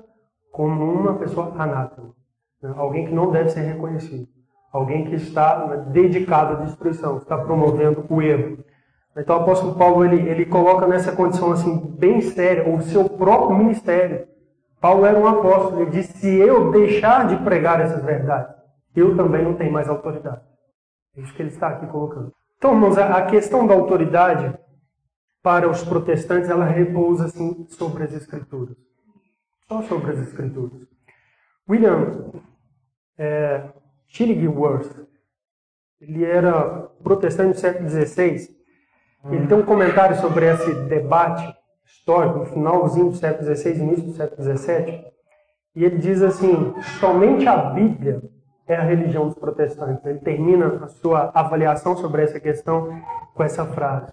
como 0.52 0.84
uma 0.84 1.14
pessoa 1.14 1.52
anátema. 1.58 2.14
Né? 2.62 2.72
Alguém 2.76 3.06
que 3.06 3.12
não 3.12 3.32
deve 3.32 3.48
ser 3.48 3.62
reconhecido. 3.62 4.28
Alguém 4.72 5.04
que 5.04 5.16
está 5.16 5.66
né, 5.66 5.84
dedicado 5.88 6.58
à 6.58 6.64
destruição, 6.64 7.18
está 7.18 7.36
promovendo 7.36 8.04
o 8.08 8.22
erro. 8.22 8.58
Então 9.16 9.36
o 9.36 9.40
apóstolo 9.42 9.74
Paulo 9.74 10.04
ele, 10.04 10.28
ele 10.28 10.46
coloca 10.46 10.86
nessa 10.86 11.12
condição 11.14 11.52
assim 11.52 11.78
bem 11.98 12.20
séria 12.20 12.68
o 12.68 12.80
seu 12.80 13.08
próprio 13.08 13.56
ministério. 13.58 14.26
Paulo 14.80 15.04
era 15.04 15.18
um 15.18 15.26
apóstolo, 15.26 15.82
ele 15.82 15.90
disse: 15.90 16.18
se 16.18 16.28
eu 16.28 16.72
deixar 16.72 17.28
de 17.28 17.36
pregar 17.44 17.80
essas 17.80 18.02
verdades, 18.02 18.54
eu 18.96 19.16
também 19.16 19.44
não 19.44 19.54
tenho 19.54 19.72
mais 19.72 19.88
autoridade. 19.88 20.40
É 21.16 21.20
isso 21.20 21.34
que 21.34 21.42
ele 21.42 21.50
está 21.50 21.68
aqui 21.68 21.86
colocando. 21.86 22.32
Então, 22.56 22.72
irmãos, 22.72 22.96
a 22.96 23.26
questão 23.26 23.66
da 23.66 23.74
autoridade 23.74 24.56
para 25.42 25.68
os 25.68 25.82
protestantes, 25.82 26.48
ela 26.48 26.64
repousa 26.64 27.26
assim 27.26 27.66
sobre 27.68 28.04
as 28.04 28.12
escrituras. 28.12 28.76
Só 29.68 29.82
sobre 29.82 30.12
as 30.12 30.18
escrituras. 30.20 30.86
William 31.68 32.32
é, 33.18 33.68
ele 36.00 36.24
era 36.24 36.88
protestante 37.02 37.54
do 37.54 37.60
século 37.60 37.88
XVI, 37.88 38.48
Ele 39.30 39.46
tem 39.46 39.56
um 39.56 39.64
comentário 39.64 40.16
sobre 40.16 40.46
esse 40.46 40.74
debate 40.86 41.56
histórico, 41.84 42.40
no 42.40 42.46
finalzinho 42.46 43.10
do 43.10 43.16
século 43.16 43.54
XVI, 43.54 43.78
início 43.78 44.04
do 44.04 44.12
século 44.12 44.42
XVII, 44.42 45.04
e 45.74 45.84
ele 45.84 45.98
diz 45.98 46.22
assim: 46.22 46.74
somente 46.98 47.46
a 47.46 47.56
Bíblia 47.56 48.22
é 48.66 48.76
a 48.76 48.82
religião 48.82 49.26
dos 49.26 49.38
protestantes. 49.38 50.04
Ele 50.04 50.18
termina 50.18 50.84
a 50.84 50.88
sua 50.88 51.30
avaliação 51.34 51.96
sobre 51.96 52.22
essa 52.22 52.40
questão 52.40 52.88
com 53.34 53.42
essa 53.42 53.64
frase: 53.64 54.12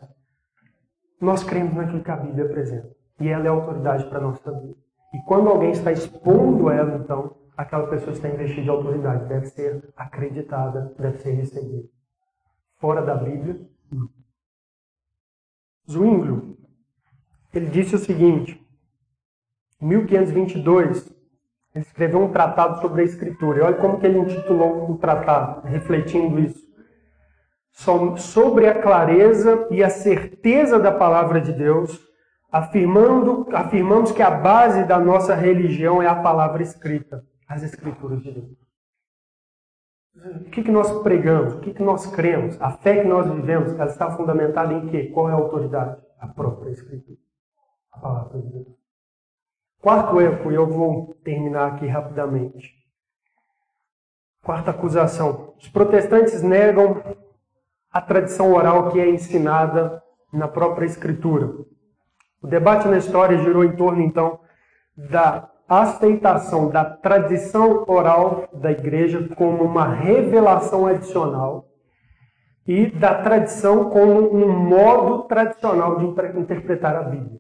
Nós 1.20 1.44
cremos 1.44 1.74
naquilo 1.74 2.04
que 2.04 2.12
a 2.12 2.18
Bíblia 2.18 2.46
apresenta, 2.46 2.90
e 3.20 3.28
ela 3.28 3.46
é 3.46 3.50
autoridade 3.50 4.06
para 4.06 4.20
a 4.20 4.22
nossa 4.22 4.52
vida. 4.52 4.76
E 5.14 5.20
quando 5.24 5.50
alguém 5.50 5.72
está 5.72 5.92
expondo 5.92 6.70
ela, 6.70 6.96
então, 6.96 7.36
aquela 7.58 7.88
pessoa 7.88 8.14
está 8.14 8.30
investida 8.30 8.62
de 8.62 8.70
autoridade, 8.70 9.28
deve 9.28 9.48
ser 9.48 9.92
acreditada, 9.98 10.94
deve 10.98 11.18
ser 11.18 11.32
recebida. 11.32 11.88
Fora 12.78 13.02
da 13.02 13.16
Bíblia, 13.16 13.60
não. 13.92 14.19
Zwinglio, 15.90 16.56
ele 17.54 17.66
disse 17.66 17.96
o 17.96 18.00
seguinte, 18.00 18.64
em 19.82 19.88
1522, 19.88 21.10
ele 21.74 21.86
escreveu 21.86 22.22
um 22.22 22.32
tratado 22.32 22.80
sobre 22.80 23.02
a 23.02 23.06
Escritura. 23.06 23.60
E 23.60 23.62
olha 23.62 23.78
como 23.78 24.00
que 24.00 24.06
ele 24.06 24.20
intitulou 24.20 24.92
o 24.92 24.98
tratado, 24.98 25.68
refletindo 25.68 26.40
isso. 26.40 26.68
Sobre 28.18 28.68
a 28.68 28.82
clareza 28.82 29.68
e 29.72 29.84
a 29.84 29.90
certeza 29.90 30.78
da 30.78 30.92
palavra 30.92 31.40
de 31.40 31.54
Deus, 31.54 32.00
afirmando, 32.52 33.48
afirmamos 33.54 34.12
que 34.12 34.22
a 34.22 34.30
base 34.30 34.84
da 34.84 35.00
nossa 35.00 35.34
religião 35.34 36.02
é 36.02 36.08
a 36.08 36.16
palavra 36.16 36.62
escrita, 36.62 37.24
as 37.48 37.64
Escrituras 37.64 38.22
de 38.22 38.32
Deus. 38.32 38.69
O 40.26 40.50
que, 40.50 40.64
que 40.64 40.72
nós 40.72 41.02
pregamos? 41.02 41.54
O 41.54 41.60
que, 41.60 41.74
que 41.74 41.82
nós 41.82 42.06
cremos? 42.08 42.62
A 42.62 42.72
fé 42.72 43.02
que 43.02 43.08
nós 43.08 43.30
vivemos, 43.30 43.72
ela 43.74 43.86
está 43.86 44.12
fundamentada 44.12 44.74
em 44.74 44.88
quê? 44.88 45.10
Qual 45.14 45.30
é 45.30 45.32
a 45.32 45.36
autoridade? 45.36 46.02
A 46.20 46.28
própria 46.28 46.72
Escritura. 46.72 47.18
A 47.92 48.00
palavra 48.00 48.42
de 48.42 48.50
Deus. 48.50 48.68
Quarto 49.82 50.20
erro, 50.20 50.52
e 50.52 50.56
eu 50.56 50.68
vou 50.68 51.14
terminar 51.24 51.74
aqui 51.74 51.88
rapidamente. 51.88 52.74
Quarta 54.44 54.72
acusação. 54.72 55.54
Os 55.58 55.70
protestantes 55.70 56.42
negam 56.42 57.02
a 57.92 58.02
tradição 58.02 58.54
oral 58.54 58.92
que 58.92 59.00
é 59.00 59.10
ensinada 59.10 60.04
na 60.34 60.50
própria 60.50 60.86
Escritura. 60.86 61.48
O 62.42 62.48
debate 62.48 62.88
na 62.90 62.98
história 62.98 63.38
girou 63.38 63.64
em 63.64 63.76
torno, 63.76 64.02
então, 64.02 64.40
da 64.98 65.50
aceitação 65.70 66.70
da 66.70 66.84
tradição 66.84 67.86
oral 67.88 68.50
da 68.54 68.72
igreja 68.72 69.30
como 69.36 69.64
uma 69.64 69.88
revelação 69.88 70.88
adicional 70.88 71.68
e 72.68 72.88
da 72.88 73.22
tradição 73.22 73.90
como 73.90 74.34
um 74.34 74.48
modo 74.50 75.24
tradicional 75.24 76.00
de 76.00 76.06
interpretar 76.40 76.96
a 76.96 77.04
Bíblia. 77.04 77.40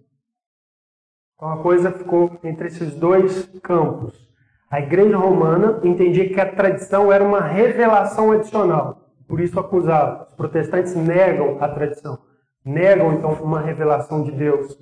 Então 1.35 1.51
a 1.51 1.57
coisa 1.57 1.91
ficou 1.91 2.37
entre 2.43 2.67
esses 2.67 2.93
dois 2.95 3.45
campos. 3.63 4.29
A 4.69 4.79
igreja 4.79 5.17
romana 5.17 5.79
entendia 5.83 6.29
que 6.29 6.39
a 6.39 6.51
tradição 6.51 7.11
era 7.11 7.23
uma 7.23 7.41
revelação 7.41 8.31
adicional, 8.31 9.09
por 9.27 9.39
isso 9.39 9.59
acusava. 9.59 10.27
Os 10.29 10.35
protestantes 10.35 10.95
negam 10.95 11.57
a 11.59 11.67
tradição, 11.67 12.19
negam 12.63 13.13
então 13.13 13.33
uma 13.41 13.61
revelação 13.61 14.21
de 14.21 14.31
Deus. 14.31 14.77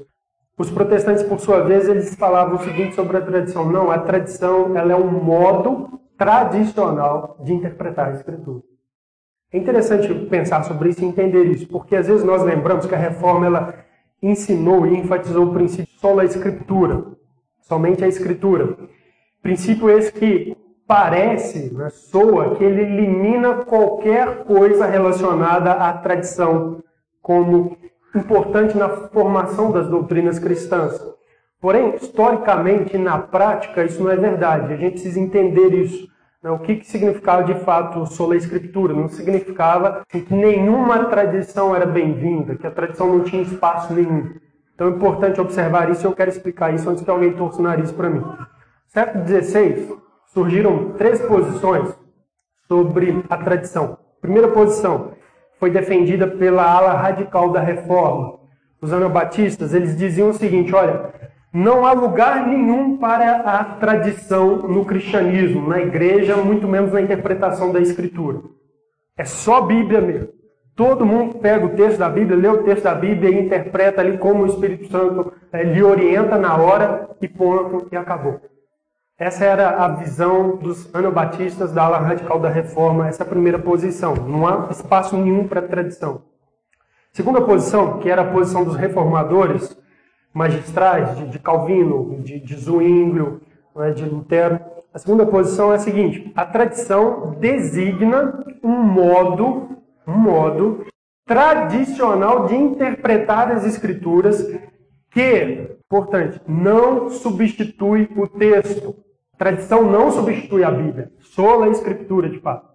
Os 0.58 0.72
protestantes, 0.72 1.22
por 1.22 1.40
sua 1.40 1.62
vez, 1.62 1.88
eles 1.88 2.16
falavam 2.16 2.56
o 2.56 2.64
seguinte 2.64 2.96
sobre 2.96 3.18
a 3.18 3.22
tradição: 3.22 3.72
não, 3.72 3.92
a 3.92 4.00
tradição 4.00 4.76
ela 4.76 4.92
é 4.92 4.96
um 4.96 5.12
modo 5.12 6.00
tradicional 6.18 7.38
de 7.44 7.54
interpretar 7.54 8.10
a 8.10 8.14
Escritura. 8.14 8.64
É 9.54 9.58
interessante 9.58 10.14
pensar 10.26 10.64
sobre 10.64 10.90
isso 10.90 11.04
e 11.04 11.06
entender 11.06 11.44
isso, 11.46 11.68
porque 11.68 11.96
às 11.96 12.08
vezes 12.08 12.24
nós 12.24 12.44
lembramos 12.44 12.86
que 12.86 12.96
a 12.96 12.98
reforma 12.98 13.46
ela 13.46 13.74
ensinou 14.22 14.88
e 14.88 14.98
enfatizou 14.98 15.46
o 15.46 15.54
princípio 15.54 15.94
só 16.00 16.18
a 16.20 16.26
Escritura, 16.26 17.06
somente 17.62 18.04
a 18.04 18.08
Escritura. 18.08 18.76
Princípio 19.42 19.90
esse 19.90 20.12
que 20.12 20.58
parece, 20.88 21.74
né, 21.74 21.90
soa, 21.90 22.56
que 22.56 22.64
ele 22.64 22.82
elimina 22.82 23.66
qualquer 23.66 24.44
coisa 24.46 24.88
relacionada 24.88 25.72
à 25.72 25.94
tradição 25.94 26.82
como 27.22 27.78
importante 28.18 28.78
na 28.78 28.90
formação 28.90 29.72
das 29.72 29.88
doutrinas 29.88 30.40
cristãs. 30.40 31.00
Porém, 31.60 31.96
historicamente, 31.96 32.98
na 32.98 33.18
prática, 33.18 33.84
isso 33.84 34.04
não 34.04 34.12
é 34.12 34.16
verdade. 34.16 34.74
A 34.74 34.78
gente 34.78 34.94
precisa 34.94 35.20
entender 35.20 35.74
isso. 35.74 36.08
Né? 36.44 36.52
O 36.52 36.60
que, 36.60 36.76
que 36.76 36.88
significava 36.88 37.44
de 37.44 37.56
fato 37.56 38.06
sola 38.06 38.36
escritura? 38.36 38.94
Não 38.94 39.08
significava 39.08 40.04
que 40.08 40.26
nenhuma 40.34 41.06
tradição 41.06 41.76
era 41.76 41.86
bem-vinda, 41.86 42.56
que 42.56 42.68
a 42.68 42.72
tradição 42.72 43.08
não 43.08 43.24
tinha 43.24 43.42
espaço 43.42 43.94
nenhum. 43.94 44.36
Então 44.76 44.88
é 44.88 44.92
importante 44.92 45.42
observar 45.42 45.90
isso 45.90 46.06
e 46.06 46.08
eu 46.08 46.14
quero 46.14 46.30
explicar 46.30 46.74
isso 46.74 46.88
antes 46.88 47.04
que 47.04 47.10
alguém 47.10 47.34
torça 47.34 47.60
o 47.60 47.64
nariz 47.64 47.92
para 47.92 48.10
mim. 48.10 48.20
No 48.20 48.38
século 48.86 49.26
XVI, 49.26 49.98
surgiram 50.28 50.92
três 50.92 51.20
posições 51.22 51.98
sobre 52.68 53.24
a 53.28 53.38
tradição. 53.38 53.98
Primeira 54.22 54.50
posição, 54.50 55.14
foi 55.60 55.70
defendida 55.72 56.28
pela 56.28 56.64
ala 56.64 56.94
radical 56.94 57.52
da 57.52 57.60
reforma. 57.60 58.40
Os 58.82 58.94
anabatistas, 58.94 59.74
eles 59.74 59.98
diziam 59.98 60.30
o 60.30 60.34
seguinte, 60.34 60.74
olha, 60.74 61.12
não 61.52 61.86
há 61.86 61.94
lugar 61.94 62.46
nenhum 62.48 62.98
para 62.98 63.38
a 63.38 63.64
tradição 63.64 64.58
no 64.68 64.86
cristianismo, 64.86 65.68
na 65.68 65.80
igreja, 65.80 66.36
muito 66.38 66.68
menos 66.68 66.92
na 66.92 67.02
interpretação 67.02 67.72
da 67.72 67.80
escritura. 67.80 68.42
É 69.18 69.26
só 69.26 69.62
Bíblia 69.62 70.00
mesmo. 70.00 70.30
Todo 70.76 71.08
mundo 71.08 71.40
pega 71.40 71.66
o 71.66 71.76
texto 71.76 71.98
da 71.98 72.08
Bíblia, 72.08 72.38
lê 72.38 72.48
o 72.48 72.64
texto 72.64 72.84
da 72.84 72.94
Bíblia 72.94 73.32
e 73.32 73.46
interpreta 73.46 74.00
ali 74.00 74.20
como 74.20 74.44
o 74.44 74.46
Espírito 74.46 74.88
Santo 74.92 75.34
é, 75.52 75.64
lhe 75.64 75.82
orienta 75.82 76.38
na 76.38 76.56
hora 76.56 77.10
e 77.20 77.28
ponto, 77.28 77.88
e 77.92 77.98
acabou. 77.98 78.40
Essa 79.20 79.46
era 79.46 79.84
a 79.84 79.88
visão 79.88 80.58
dos 80.58 80.94
anabatistas 80.94 81.74
da 81.74 81.86
ala 81.86 81.98
radical 81.98 82.40
da 82.40 82.50
reforma, 82.50 83.08
essa 83.08 83.24
é 83.24 83.26
primeira 83.26 83.58
posição. 83.58 84.14
Não 84.14 84.46
há 84.46 84.68
espaço 84.70 85.18
nenhum 85.18 85.48
para 85.48 85.60
tradição. 85.64 86.22
Segunda 87.12 87.42
posição, 87.42 87.98
que 87.98 88.12
era 88.12 88.22
a 88.22 88.32
posição 88.32 88.64
dos 88.64 88.76
reformadores, 88.76 89.76
magistrais, 90.32 91.18
de, 91.18 91.30
de 91.30 91.40
Calvino, 91.40 92.22
de, 92.22 92.40
de 92.40 92.56
Zwinglio, 92.58 93.42
né, 93.76 93.90
de 93.90 94.06
Lutero. 94.06 94.60
A 94.94 95.00
segunda 95.00 95.26
posição 95.26 95.72
é 95.72 95.78
a 95.78 95.80
seguinte: 95.80 96.32
a 96.36 96.46
tradição 96.46 97.36
designa 97.40 98.46
um 98.64 98.84
modo, 98.84 99.80
um 100.08 100.14
modo 100.14 100.86
tradicional 101.26 102.46
de 102.46 102.56
interpretar 102.56 103.52
as 103.52 103.66
escrituras 103.66 104.48
que, 105.10 105.76
importante, 105.88 106.40
não 106.48 107.10
substitui 107.10 108.08
o 108.16 108.28
texto. 108.28 109.07
Tradição 109.38 109.84
não 109.84 110.12
substitui 110.12 110.64
a 110.64 110.72
Bíblia, 110.72 111.12
sola 111.20 111.66
a 111.66 111.70
Escritura, 111.70 112.30
de 112.30 112.40
fato. 112.40 112.68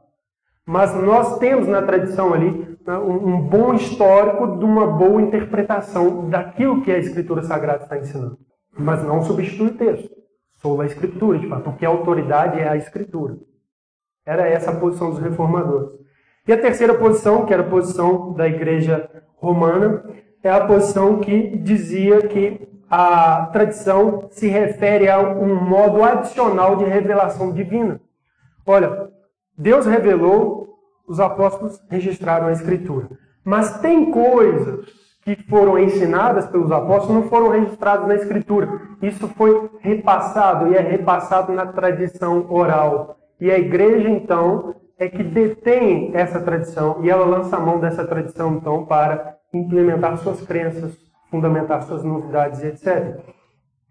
Mas 0.65 0.95
nós 0.95 1.39
temos 1.39 1.67
na 1.67 1.83
tradição 1.83 2.33
ali 2.33 2.79
né, 2.87 2.97
um 2.99 3.41
bom 3.41 3.75
histórico 3.75 4.59
de 4.59 4.65
uma 4.65 4.87
boa 4.87 5.21
interpretação 5.21 6.31
daquilo 6.31 6.83
que 6.83 6.93
a 6.93 6.99
Escritura 6.99 7.43
Sagrada 7.43 7.83
está 7.83 7.99
ensinando. 7.99 8.39
Mas 8.79 9.03
não 9.03 9.23
substitui 9.23 9.69
o 9.69 9.75
texto. 9.75 10.09
Sola 10.55 10.85
a 10.85 10.87
Escritura, 10.87 11.39
de 11.39 11.49
fato. 11.49 11.71
O 11.71 11.77
que 11.77 11.85
é 11.85 11.89
autoridade 11.89 12.61
é 12.61 12.69
a 12.69 12.77
Escritura. 12.77 13.37
Era 14.25 14.47
essa 14.47 14.71
a 14.71 14.77
posição 14.77 15.11
dos 15.11 15.19
reformadores. 15.19 15.91
E 16.47 16.53
a 16.53 16.61
terceira 16.61 16.95
posição, 16.95 17.45
que 17.45 17.53
era 17.53 17.63
a 17.63 17.69
posição 17.69 18.33
da 18.35 18.47
Igreja 18.47 19.11
Romana, 19.37 20.05
é 20.43 20.51
a 20.51 20.65
posição 20.65 21.19
que 21.19 21.57
dizia 21.59 22.23
que 22.29 22.69
a 22.95 23.47
tradição 23.47 24.29
se 24.33 24.49
refere 24.49 25.09
a 25.09 25.19
um 25.19 25.55
modo 25.55 26.05
adicional 26.05 26.77
de 26.77 26.85
revelação 26.85 27.51
divina. 27.51 27.99
Olha, 28.67 29.09
Deus 29.57 29.87
revelou, 29.87 30.77
os 31.09 31.19
apóstolos 31.19 31.83
registraram 31.89 32.49
a 32.49 32.53
Escritura. 32.53 33.09
Mas 33.43 33.81
tem 33.81 34.11
coisas 34.11 34.85
que 35.23 35.35
foram 35.49 35.79
ensinadas 35.79 36.47
pelos 36.49 36.71
apóstolos 36.71 37.23
não 37.23 37.31
foram 37.31 37.49
registradas 37.49 38.07
na 38.07 38.15
Escritura. 38.15 38.83
Isso 39.01 39.27
foi 39.27 39.71
repassado 39.81 40.69
e 40.69 40.77
é 40.77 40.81
repassado 40.81 41.51
na 41.51 41.65
tradição 41.65 42.45
oral. 42.53 43.17
E 43.41 43.51
a 43.51 43.59
igreja, 43.59 44.11
então, 44.11 44.75
é 44.99 45.09
que 45.09 45.23
detém 45.23 46.11
essa 46.13 46.39
tradição 46.41 47.03
e 47.03 47.09
ela 47.09 47.25
lança 47.25 47.57
a 47.57 47.61
mão 47.61 47.81
dessa 47.81 48.07
tradição, 48.07 48.57
então, 48.57 48.85
para 48.85 49.39
implementar 49.55 50.19
suas 50.19 50.43
crenças, 50.43 50.95
fundamentar 51.33 51.83
suas 51.83 52.05
novidades, 52.05 52.63
etc. 52.63 53.19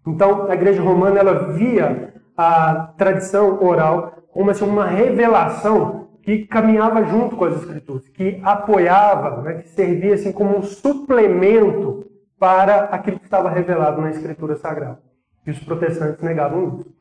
Então, 0.06 0.48
a 0.48 0.54
igreja 0.54 0.80
romana 0.80 1.18
ela 1.18 1.52
via 1.52 2.14
a 2.36 2.94
tradição 2.96 3.62
oral 3.62 4.22
como 4.30 4.50
assim, 4.50 4.64
uma 4.64 4.86
revelação 4.86 6.08
que 6.22 6.46
caminhava 6.46 7.04
junto 7.04 7.36
com 7.36 7.44
as 7.44 7.56
escrituras, 7.56 8.08
que 8.08 8.40
apoiava, 8.42 9.42
né, 9.42 9.54
que 9.54 9.68
servia 9.70 10.14
assim 10.14 10.32
como 10.32 10.56
um 10.56 10.62
suplemento 10.62 12.06
para 12.38 12.84
aquilo 12.84 13.18
que 13.18 13.24
estava 13.24 13.50
revelado 13.50 14.00
na 14.00 14.10
escritura 14.10 14.56
sagrada. 14.56 15.00
E 15.44 15.50
os 15.50 15.58
protestantes 15.58 16.22
negavam 16.22 16.80
isso. 16.80 16.94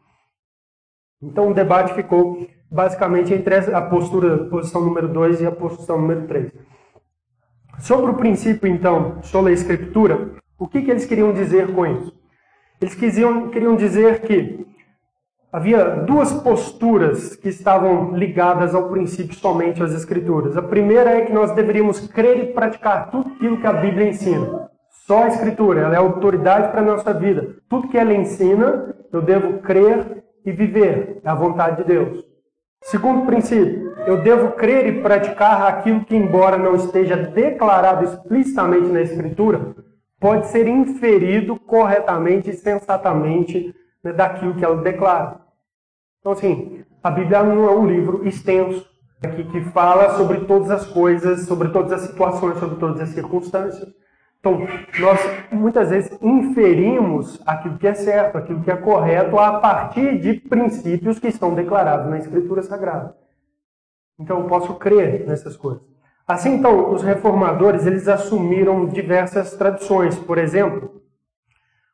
Então 1.22 1.52
o 1.52 1.54
debate 1.54 1.94
ficou 1.94 2.48
basicamente 2.70 3.34
entre 3.34 3.56
a 3.56 3.82
postura, 3.82 4.46
posição 4.50 4.82
número 4.82 5.08
2 5.08 5.42
e 5.42 5.46
a 5.46 5.52
posição 5.52 6.02
número 6.02 6.28
3. 6.28 6.52
Sobre 7.82 8.11
o 8.11 8.13
princípio, 8.13 8.67
então, 8.67 9.17
sobre 9.23 9.49
a 9.51 9.53
Escritura, 9.55 10.29
o 10.57 10.67
que, 10.67 10.84
que 10.84 10.91
eles 10.91 11.05
queriam 11.05 11.34
dizer 11.34 11.73
com 11.73 11.84
isso? 11.88 12.13
Eles 12.79 12.93
quisiam, 12.93 13.49
queriam 13.49 13.75
dizer 13.75 14.21
que 14.21 14.67
havia 15.51 15.84
duas 15.84 16.32
posturas 16.32 17.36
que 17.36 17.49
estavam 17.49 18.15
ligadas 18.15 18.75
ao 18.75 18.89
princípio 18.89 19.34
somente 19.34 19.82
às 19.82 19.93
Escrituras. 19.93 20.55
A 20.55 20.61
primeira 20.61 21.09
é 21.09 21.25
que 21.25 21.34
nós 21.34 21.55
deveríamos 21.55 22.07
crer 22.07 22.38
e 22.43 22.53
praticar 22.53 23.09
tudo 23.09 23.32
aquilo 23.34 23.59
que 23.59 23.67
a 23.67 23.73
Bíblia 23.73 24.09
ensina. 24.09 24.69
Só 25.07 25.23
a 25.23 25.27
Escritura, 25.27 25.82
ela 25.82 25.95
é 25.95 25.97
autoridade 25.97 26.71
para 26.71 26.82
a 26.82 26.86
nossa 26.86 27.11
vida. 27.11 27.55
Tudo 27.67 27.88
que 27.88 27.97
ela 27.97 28.13
ensina, 28.13 28.95
eu 29.11 29.23
devo 29.23 29.57
crer 29.57 30.23
e 30.45 30.51
viver. 30.51 31.19
É 31.23 31.29
a 31.29 31.36
vontade 31.36 31.77
de 31.77 31.86
Deus. 31.86 32.30
Segundo 32.84 33.25
princípio, 33.25 33.93
eu 34.07 34.21
devo 34.21 34.53
crer 34.53 34.88
e 34.88 35.01
praticar 35.01 35.67
aquilo 35.67 36.03
que, 36.03 36.15
embora 36.15 36.57
não 36.57 36.75
esteja 36.75 37.15
declarado 37.15 38.03
explicitamente 38.05 38.88
na 38.88 39.01
Escritura, 39.01 39.75
pode 40.19 40.47
ser 40.47 40.67
inferido 40.67 41.59
corretamente 41.59 42.49
e 42.49 42.53
sensatamente 42.53 43.73
né, 44.03 44.11
daquilo 44.11 44.55
que 44.55 44.65
ela 44.65 44.82
declara. 44.82 45.39
Então, 46.19 46.32
assim, 46.32 46.84
a 47.03 47.11
Bíblia 47.11 47.43
não 47.43 47.69
é 47.69 47.71
um 47.71 47.88
livro 47.88 48.27
extenso 48.27 48.86
aqui 49.23 49.43
que 49.43 49.61
fala 49.65 50.17
sobre 50.17 50.41
todas 50.45 50.71
as 50.71 50.86
coisas, 50.86 51.45
sobre 51.45 51.69
todas 51.69 51.91
as 51.93 52.01
situações, 52.01 52.57
sobre 52.57 52.77
todas 52.77 52.99
as 52.99 53.09
circunstâncias. 53.09 53.88
Então, 54.42 54.68
nós 55.00 55.20
muitas 55.52 55.92
vezes 55.92 56.18
inferimos 56.20 57.39
aquilo 57.46 57.78
que 57.78 57.88
é 57.88 57.94
certo, 57.94 58.39
aquilo 58.39 58.64
que 58.64 58.72
é 58.72 58.76
correto, 58.76 59.38
a 59.38 59.60
partir 59.60 60.20
de 60.20 60.34
princípios 60.34 61.20
que 61.20 61.28
estão 61.28 61.54
declarados 61.54 62.10
na 62.10 62.18
Escritura 62.18 62.64
Sagrada. 62.64 63.16
Então, 64.20 64.39
eu 64.39 64.48
posso 64.48 64.74
crer 64.76 65.28
nessas 65.28 65.56
coisas. 65.56 65.84
Assim, 66.28 66.56
então, 66.56 66.92
os 66.92 67.04
reformadores 67.04 67.86
eles 67.86 68.08
assumiram 68.08 68.88
diversas 68.88 69.56
tradições. 69.56 70.18
Por 70.18 70.39
exemplo, 70.39 71.02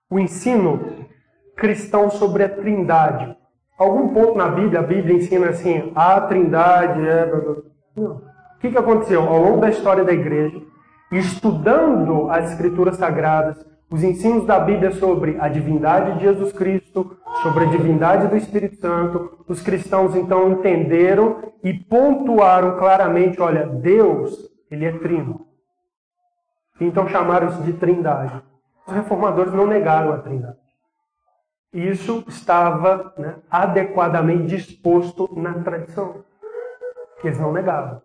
o 0.09 0.17
ensino 0.17 1.05
cristão 1.53 2.09
sobre 2.09 2.43
a 2.43 2.49
Trindade. 2.49 3.35
Algum 3.77 4.13
ponto 4.13 4.37
na 4.37 4.47
Bíblia, 4.47 4.79
a 4.79 4.83
Bíblia 4.83 5.17
ensina 5.17 5.49
assim, 5.49 5.91
a 5.93 6.21
Trindade 6.21 7.05
é. 7.05 7.29
Não. 7.95 8.11
O 8.15 8.59
que, 8.59 8.71
que 8.71 8.77
aconteceu? 8.77 9.21
Ao 9.21 9.37
longo 9.39 9.59
da 9.59 9.69
história 9.69 10.03
da 10.03 10.13
igreja, 10.13 10.61
estudando 11.11 12.29
as 12.29 12.51
Escrituras 12.51 12.97
Sagradas, 12.97 13.65
os 13.89 14.03
ensinos 14.03 14.45
da 14.45 14.59
Bíblia 14.59 14.91
sobre 14.91 15.37
a 15.39 15.47
divindade 15.47 16.15
de 16.15 16.25
Jesus 16.25 16.51
Cristo, 16.51 17.17
sobre 17.41 17.63
a 17.63 17.69
divindade 17.69 18.27
do 18.27 18.35
Espírito 18.35 18.75
Santo, 18.81 19.45
os 19.47 19.61
cristãos 19.61 20.15
então 20.15 20.51
entenderam 20.51 21.53
e 21.63 21.73
pontuaram 21.73 22.77
claramente, 22.77 23.41
olha, 23.41 23.65
Deus, 23.65 24.49
ele 24.69 24.85
é 24.85 24.91
trino. 24.91 25.47
Então 26.79 27.07
chamaram 27.07 27.47
isso 27.47 27.63
de 27.63 27.73
trindade. 27.73 28.41
Os 28.85 28.93
reformadores 28.93 29.53
não 29.53 29.65
negaram 29.65 30.13
a 30.13 30.17
trindade. 30.17 30.57
Isso 31.73 32.23
estava 32.27 33.13
né, 33.17 33.35
adequadamente 33.49 34.47
disposto 34.47 35.29
na 35.37 35.53
tradição. 35.63 36.23
Eles 37.23 37.39
não 37.39 37.51
negavam. 37.51 38.01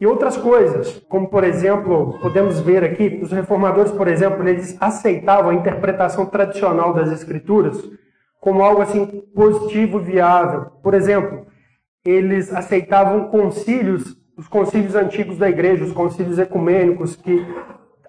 E 0.00 0.06
outras 0.06 0.36
coisas, 0.36 1.00
como 1.08 1.28
por 1.28 1.42
exemplo, 1.42 2.18
podemos 2.20 2.60
ver 2.60 2.84
aqui, 2.84 3.18
os 3.20 3.32
reformadores, 3.32 3.90
por 3.90 4.06
exemplo, 4.06 4.48
eles 4.48 4.76
aceitavam 4.80 5.50
a 5.50 5.54
interpretação 5.54 6.24
tradicional 6.26 6.94
das 6.94 7.10
escrituras 7.10 7.82
como 8.40 8.62
algo 8.62 8.82
assim 8.82 9.06
positivo, 9.34 9.98
viável. 9.98 10.66
Por 10.82 10.94
exemplo, 10.94 11.46
eles 12.04 12.52
aceitavam 12.52 13.28
concílios, 13.28 14.16
os 14.36 14.48
concílios 14.48 14.94
antigos 14.94 15.38
da 15.38 15.48
igreja, 15.48 15.84
os 15.84 15.92
concílios 15.92 16.38
ecumênicos 16.38 17.16
que 17.16 17.44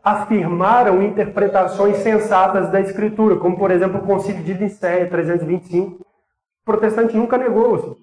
afirmaram 0.04 1.02
interpretações 1.04 1.98
sensatas 1.98 2.72
da 2.72 2.80
escritura, 2.80 3.36
como 3.38 3.58
por 3.58 3.72
exemplo 3.72 4.00
o 4.00 4.06
concílio 4.06 4.44
de 4.44 4.54
Nicéia 4.54 5.10
325. 5.10 6.02
O 6.02 6.06
protestante 6.66 7.18
nunca 7.18 7.38
negou, 7.38 7.76
assim. 7.76 7.96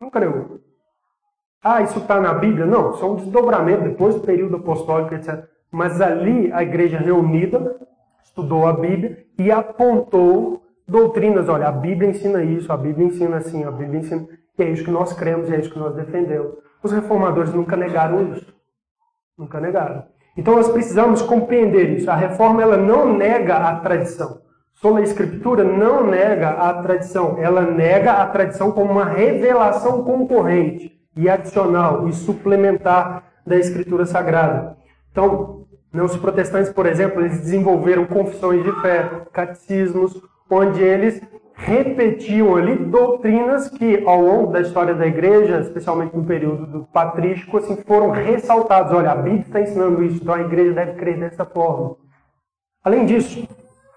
nunca 0.00 0.20
negou. 0.20 0.60
Ah, 1.62 1.82
isso 1.82 1.98
está 1.98 2.20
na 2.20 2.32
Bíblia? 2.34 2.66
Não, 2.66 2.92
isso 2.92 3.04
é 3.04 3.08
um 3.08 3.16
desdobramento 3.16 3.82
depois 3.82 4.14
do 4.14 4.20
período 4.20 4.56
apostólico, 4.56 5.14
etc. 5.14 5.44
Mas 5.70 6.00
ali 6.00 6.52
a 6.52 6.62
igreja 6.62 6.98
reunida 6.98 7.76
estudou 8.22 8.66
a 8.66 8.72
Bíblia 8.72 9.26
e 9.38 9.50
apontou 9.50 10.62
doutrinas. 10.86 11.48
Olha, 11.48 11.68
a 11.68 11.72
Bíblia 11.72 12.10
ensina 12.10 12.42
isso, 12.42 12.72
a 12.72 12.76
Bíblia 12.76 13.06
ensina 13.08 13.36
assim, 13.38 13.64
a 13.64 13.70
Bíblia 13.70 14.00
ensina. 14.00 14.26
E 14.56 14.62
é 14.62 14.70
isso 14.70 14.84
que 14.84 14.90
nós 14.90 15.12
cremos, 15.12 15.50
é 15.50 15.58
isso 15.58 15.70
que 15.70 15.78
nós 15.78 15.94
defendemos. 15.94 16.52
Os 16.82 16.92
reformadores 16.92 17.52
nunca 17.52 17.76
negaram 17.76 18.32
isso. 18.32 18.54
Nunca 19.36 19.60
negaram. 19.60 20.04
Então 20.36 20.54
nós 20.54 20.68
precisamos 20.68 21.22
compreender 21.22 21.90
isso. 21.90 22.08
A 22.08 22.14
reforma 22.14 22.62
ela 22.62 22.76
não 22.76 23.12
nega 23.12 23.56
a 23.56 23.80
tradição. 23.80 24.40
Sola 24.74 25.02
Escritura 25.02 25.64
não 25.64 26.06
nega 26.06 26.50
a 26.50 26.82
tradição. 26.82 27.36
Ela 27.38 27.62
nega 27.62 28.12
a 28.12 28.26
tradição 28.26 28.70
como 28.70 28.92
uma 28.92 29.04
revelação 29.04 30.04
concorrente 30.04 30.97
e 31.18 31.28
adicional 31.28 32.08
e 32.08 32.12
suplementar 32.12 33.24
da 33.44 33.56
Escritura 33.56 34.06
Sagrada. 34.06 34.76
Então, 35.10 35.66
né, 35.92 36.00
os 36.00 36.16
protestantes, 36.16 36.72
por 36.72 36.86
exemplo, 36.86 37.20
eles 37.20 37.40
desenvolveram 37.40 38.06
confissões 38.06 38.62
de 38.62 38.72
fé, 38.80 39.10
catecismos, 39.32 40.22
onde 40.48 40.80
eles 40.80 41.20
repetiam 41.54 42.54
ali 42.54 42.76
doutrinas 42.76 43.68
que, 43.68 44.04
ao 44.06 44.20
longo 44.20 44.52
da 44.52 44.60
história 44.60 44.94
da 44.94 45.08
igreja, 45.08 45.58
especialmente 45.58 46.16
no 46.16 46.24
período 46.24 46.66
do 46.66 46.84
patrístico, 46.84 47.58
assim, 47.58 47.76
foram 47.84 48.10
ressaltadas. 48.10 48.92
Olha, 48.92 49.10
a 49.10 49.16
Bíblia 49.16 49.40
está 49.40 49.60
ensinando 49.60 50.04
isso, 50.04 50.22
então 50.22 50.34
a 50.34 50.40
igreja 50.40 50.72
deve 50.72 50.92
crer 50.92 51.18
dessa 51.18 51.44
forma. 51.44 51.96
Além 52.84 53.04
disso, 53.04 53.44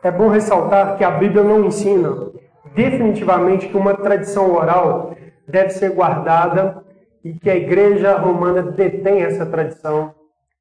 é 0.02 0.10
bom 0.10 0.28
ressaltar 0.28 0.98
que 0.98 1.04
a 1.04 1.12
Bíblia 1.12 1.44
não 1.44 1.66
ensina 1.66 2.32
definitivamente 2.74 3.68
que 3.68 3.78
uma 3.78 3.94
tradição 3.94 4.52
oral 4.56 5.16
deve 5.48 5.70
ser 5.70 5.92
guardada 5.92 6.82
e 7.24 7.34
que 7.34 7.50
a 7.50 7.56
igreja 7.56 8.18
romana 8.18 8.62
detém 8.64 9.22
essa 9.22 9.46
tradição 9.46 10.14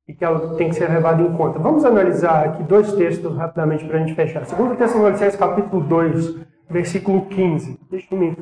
e 0.06 0.12
que 0.12 0.24
ela 0.24 0.56
tem 0.56 0.68
que 0.68 0.74
ser 0.74 0.90
levada 0.90 1.22
em 1.22 1.32
conta. 1.32 1.58
Vamos 1.58 1.84
analisar 1.84 2.44
aqui 2.44 2.62
dois 2.64 2.92
textos 2.94 3.36
rapidamente 3.36 3.84
para 3.84 3.96
a 3.96 4.00
gente 4.00 4.14
fechar. 4.14 4.44
Segundo 4.44 4.76
Tessalonicenses 4.76 5.38
capítulo 5.38 5.82
2, 5.84 6.36
versículo 6.68 7.26
15. 7.26 7.78
Deixa 7.90 8.14
eu 8.14 8.36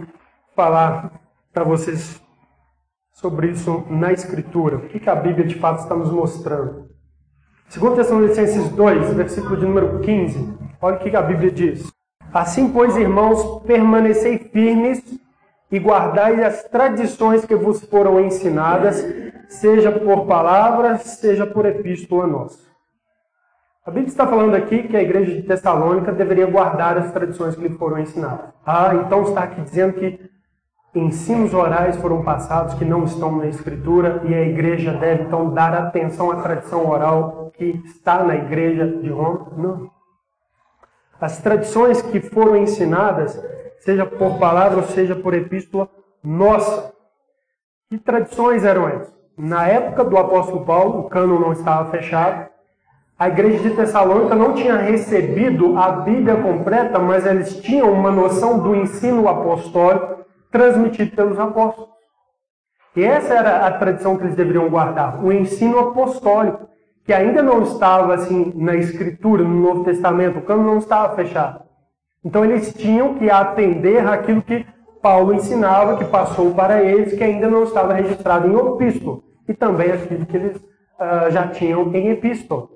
falar 0.56 1.12
para 1.52 1.64
vocês 1.64 2.20
sobre 3.12 3.48
isso 3.48 3.84
na 3.90 4.12
Escritura. 4.12 4.76
O 4.76 4.88
que, 4.88 5.08
a 5.08 5.14
Bíblia 5.14 5.46
de 5.46 5.56
fato 5.56 5.80
está 5.80 5.94
nos 5.94 6.10
mostrando. 6.10 6.88
Segundo 7.68 7.96
Tessalonicenses 7.96 8.70
2, 8.70 9.12
versículo 9.14 9.56
de 9.56 9.66
número 9.66 10.00
15. 10.00 10.56
Olha 10.80 10.96
o 10.96 10.98
que, 10.98 11.10
que 11.10 11.16
a 11.16 11.22
Bíblia 11.22 11.50
diz. 11.50 11.92
Assim, 12.32 12.70
pois, 12.70 12.96
irmãos, 12.96 13.62
permanecei 13.66 14.38
firmes 14.38 15.02
e 15.70 15.78
guardai 15.78 16.42
as 16.42 16.64
tradições 16.64 17.44
que 17.44 17.54
vos 17.54 17.84
foram 17.84 18.20
ensinadas, 18.20 19.04
seja 19.48 19.92
por 19.92 20.26
palavras, 20.26 21.02
seja 21.02 21.46
por 21.46 21.66
epístola 21.66 22.26
nossa. 22.26 22.68
A 23.84 23.90
Bíblia 23.90 24.08
está 24.08 24.26
falando 24.26 24.54
aqui 24.54 24.82
que 24.82 24.96
a 24.96 25.02
igreja 25.02 25.34
de 25.34 25.42
Tessalônica 25.42 26.12
deveria 26.12 26.46
guardar 26.46 26.98
as 26.98 27.10
tradições 27.10 27.54
que 27.54 27.62
lhe 27.62 27.78
foram 27.78 27.98
ensinadas. 27.98 28.50
Ah, 28.64 28.94
então 28.94 29.22
está 29.22 29.44
aqui 29.44 29.62
dizendo 29.62 29.94
que 29.94 30.28
ensinos 30.94 31.54
orais 31.54 31.96
foram 31.96 32.22
passados 32.22 32.74
que 32.74 32.84
não 32.84 33.04
estão 33.04 33.36
na 33.36 33.46
Escritura 33.46 34.22
e 34.24 34.34
a 34.34 34.42
igreja 34.42 34.92
deve 34.92 35.22
então 35.24 35.54
dar 35.54 35.72
atenção 35.74 36.30
à 36.30 36.42
tradição 36.42 36.86
oral 36.86 37.50
que 37.56 37.82
está 37.86 38.22
na 38.22 38.36
igreja 38.36 38.86
de 38.86 39.08
Roma? 39.08 39.52
Não. 39.56 39.90
As 41.20 41.38
tradições 41.38 42.00
que 42.02 42.20
foram 42.20 42.56
ensinadas 42.56 43.42
seja 43.80 44.06
por 44.06 44.38
palavra 44.38 44.82
seja 44.82 45.14
por 45.14 45.34
epístola 45.34 45.88
nossa. 46.22 46.92
Que 47.88 47.98
tradições 47.98 48.64
eram 48.64 48.88
essas? 48.88 49.14
Na 49.36 49.66
época 49.66 50.04
do 50.04 50.18
apóstolo 50.18 50.64
Paulo, 50.64 51.00
o 51.00 51.08
cano 51.08 51.38
não 51.38 51.52
estava 51.52 51.90
fechado. 51.90 52.48
A 53.18 53.28
igreja 53.28 53.68
de 53.68 53.74
Tessalônica 53.74 54.34
não 54.34 54.52
tinha 54.52 54.76
recebido 54.76 55.76
a 55.78 55.90
Bíblia 55.90 56.36
completa, 56.36 56.98
mas 56.98 57.24
eles 57.24 57.60
tinham 57.60 57.92
uma 57.92 58.10
noção 58.10 58.58
do 58.58 58.76
ensino 58.76 59.28
apostólico 59.28 60.24
transmitido 60.50 61.16
pelos 61.16 61.38
apóstolos. 61.38 61.90
E 62.94 63.04
essa 63.04 63.34
era 63.34 63.66
a 63.66 63.72
tradição 63.78 64.16
que 64.16 64.24
eles 64.24 64.36
deveriam 64.36 64.68
guardar, 64.68 65.24
o 65.24 65.32
ensino 65.32 65.78
apostólico, 65.78 66.68
que 67.04 67.12
ainda 67.12 67.42
não 67.42 67.62
estava 67.62 68.14
assim 68.14 68.52
na 68.56 68.74
escritura, 68.74 69.42
no 69.42 69.60
Novo 69.60 69.84
Testamento, 69.84 70.40
o 70.40 70.42
cano 70.42 70.64
não 70.64 70.78
estava 70.78 71.14
fechado. 71.14 71.67
Então 72.28 72.44
eles 72.44 72.74
tinham 72.74 73.14
que 73.14 73.30
atender 73.30 74.06
aquilo 74.06 74.42
que 74.42 74.66
Paulo 75.00 75.32
ensinava, 75.32 75.96
que 75.96 76.04
passou 76.04 76.52
para 76.52 76.84
eles, 76.84 77.14
que 77.14 77.24
ainda 77.24 77.48
não 77.48 77.64
estava 77.64 77.94
registrado 77.94 78.46
em 78.46 78.54
epístola, 78.54 79.20
e 79.48 79.54
também 79.54 79.90
aquilo 79.90 80.26
que 80.26 80.36
eles 80.36 80.56
uh, 80.58 81.30
já 81.30 81.48
tinham 81.48 81.90
em 81.94 82.10
epístola, 82.10 82.68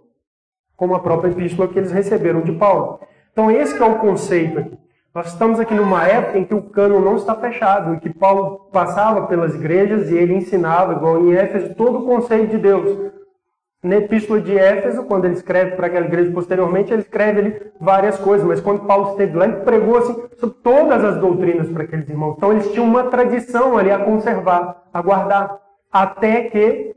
como 0.75 0.95
a 0.95 1.01
própria 1.01 1.31
epístola 1.31 1.69
que 1.69 1.79
eles 1.79 1.93
receberam 1.93 2.41
de 2.41 2.53
Paulo. 2.53 3.01
Então 3.31 3.51
esse 3.51 3.77
é 3.77 3.85
o 3.85 3.99
conceito 3.99 4.59
aqui. 4.59 4.79
Nós 5.15 5.27
estamos 5.27 5.61
aqui 5.61 5.75
numa 5.75 6.09
época 6.09 6.39
em 6.39 6.45
que 6.45 6.55
o 6.55 6.63
cano 6.63 6.99
não 6.99 7.17
está 7.17 7.35
fechado, 7.35 7.93
em 7.93 7.99
que 7.99 8.09
Paulo 8.09 8.71
passava 8.73 9.27
pelas 9.27 9.55
igrejas 9.55 10.09
e 10.09 10.17
ele 10.17 10.33
ensinava, 10.33 10.95
igual 10.95 11.21
em 11.21 11.35
Éfeso, 11.35 11.75
todo 11.75 11.99
o 11.99 12.07
conceito 12.07 12.53
de 12.53 12.57
Deus. 12.57 13.13
Na 13.83 13.97
Epístola 13.97 14.41
de 14.41 14.57
Éfeso, 14.57 15.03
quando 15.07 15.25
ele 15.25 15.35
escreve 15.35 15.75
para 15.75 15.89
aquela 15.89 16.07
igreja 16.07 16.31
posteriormente, 16.31 16.93
ele 16.93 17.03
escreve 17.03 17.41
ali 17.41 17.73
várias 17.81 18.17
coisas, 18.17 18.47
mas 18.47 18.61
quando 18.61 18.87
Paulo 18.87 19.11
esteve 19.11 19.37
lá, 19.37 19.45
ele 19.45 19.57
pregou 19.65 19.99
assim, 19.99 20.15
sobre 20.39 20.57
todas 20.63 21.05
as 21.05 21.17
doutrinas 21.19 21.69
para 21.69 21.83
aqueles 21.83 22.09
irmãos. 22.09 22.35
Então 22.37 22.53
eles 22.53 22.71
tinham 22.71 22.87
uma 22.87 23.11
tradição 23.11 23.77
ali 23.77 23.91
a 23.91 23.99
conservar, 23.99 24.85
a 24.93 25.03
guardar, 25.03 25.61
até 25.91 26.45
que 26.45 26.95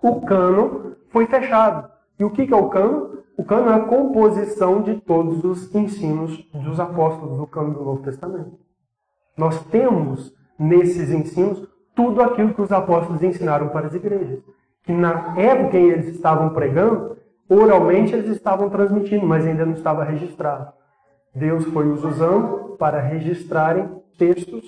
o 0.00 0.20
cano 0.20 0.96
foi 1.10 1.26
fechado. 1.26 1.90
E 2.16 2.24
o 2.24 2.30
que 2.30 2.52
é 2.52 2.56
o 2.56 2.68
cano? 2.68 3.18
O 3.36 3.42
cano 3.42 3.70
é 3.70 3.74
a 3.74 3.80
composição 3.80 4.80
de 4.80 4.94
todos 4.94 5.42
os 5.42 5.74
ensinos 5.74 6.48
dos 6.54 6.78
apóstolos 6.78 7.36
do 7.36 7.48
cano 7.48 7.74
do 7.74 7.84
Novo 7.84 8.02
Testamento. 8.04 8.56
Nós 9.36 9.60
temos 9.64 10.32
nesses 10.56 11.10
ensinos 11.10 11.66
tudo 11.96 12.22
aquilo 12.22 12.54
que 12.54 12.62
os 12.62 12.70
apóstolos 12.70 13.24
ensinaram 13.24 13.68
para 13.70 13.88
as 13.88 13.94
igrejas 13.94 14.38
que 14.88 14.92
na 14.94 15.38
época 15.38 15.76
em 15.76 15.86
que 15.86 15.92
eles 15.92 16.06
estavam 16.06 16.48
pregando, 16.48 17.18
oralmente 17.46 18.14
eles 18.14 18.30
estavam 18.30 18.70
transmitindo, 18.70 19.26
mas 19.26 19.44
ainda 19.44 19.66
não 19.66 19.74
estava 19.74 20.02
registrado. 20.02 20.72
Deus 21.34 21.66
foi 21.66 21.90
os 21.90 22.02
usando 22.02 22.74
para 22.78 22.98
registrarem 22.98 24.00
textos 24.16 24.64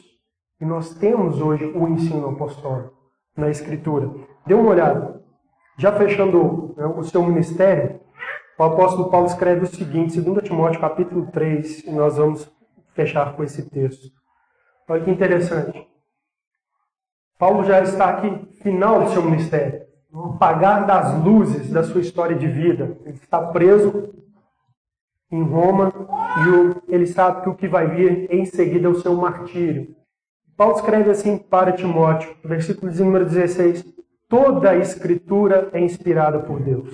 e 0.60 0.66
nós 0.66 0.92
temos 0.92 1.40
hoje 1.40 1.64
o 1.74 1.88
ensino 1.88 2.28
apostólico 2.28 2.92
na 3.34 3.48
Escritura. 3.48 4.10
Dê 4.44 4.52
uma 4.52 4.68
olhada. 4.68 5.22
Já 5.78 5.90
fechando 5.90 6.74
né, 6.76 6.84
o 6.84 7.02
seu 7.02 7.22
ministério, 7.22 7.98
o 8.58 8.62
apóstolo 8.62 9.08
Paulo 9.08 9.26
escreve 9.26 9.64
o 9.64 9.68
seguinte, 9.68 10.20
2 10.20 10.44
Timóteo 10.44 10.82
capítulo 10.82 11.30
3, 11.32 11.84
e 11.84 11.92
nós 11.92 12.18
vamos 12.18 12.46
fechar 12.92 13.34
com 13.34 13.42
esse 13.42 13.70
texto. 13.70 14.08
Olha 14.86 15.02
que 15.02 15.10
interessante. 15.10 15.88
Paulo 17.38 17.64
já 17.64 17.80
está 17.80 18.10
aqui, 18.10 18.58
final 18.60 19.02
do 19.02 19.08
seu 19.12 19.22
ministério 19.22 19.88
no 20.12 20.26
apagar 20.34 20.86
das 20.86 21.22
luzes 21.22 21.70
da 21.70 21.82
sua 21.82 22.00
história 22.00 22.36
de 22.36 22.46
vida. 22.46 22.98
Ele 23.04 23.16
está 23.22 23.40
preso 23.40 24.11
em 25.30 25.42
Roma 25.42 25.92
e 26.88 26.94
ele 26.94 27.06
sabe 27.06 27.42
que 27.42 27.48
o 27.48 27.54
que 27.54 27.68
vai 27.68 27.86
vir 27.86 28.26
em 28.30 28.44
seguida 28.44 28.88
é 28.88 28.90
o 28.90 29.00
seu 29.00 29.14
martírio. 29.14 29.94
Paulo 30.56 30.74
escreve 30.74 31.11
assim 31.11 31.38
para 31.38 31.72
Timóteo, 31.72 32.34
versículo 32.44 32.92
número 32.92 33.24
16: 33.24 33.84
Toda 34.28 34.70
a 34.70 34.76
escritura 34.76 35.70
é 35.72 35.80
inspirada 35.80 36.40
por 36.40 36.61
Deus, 36.61 36.90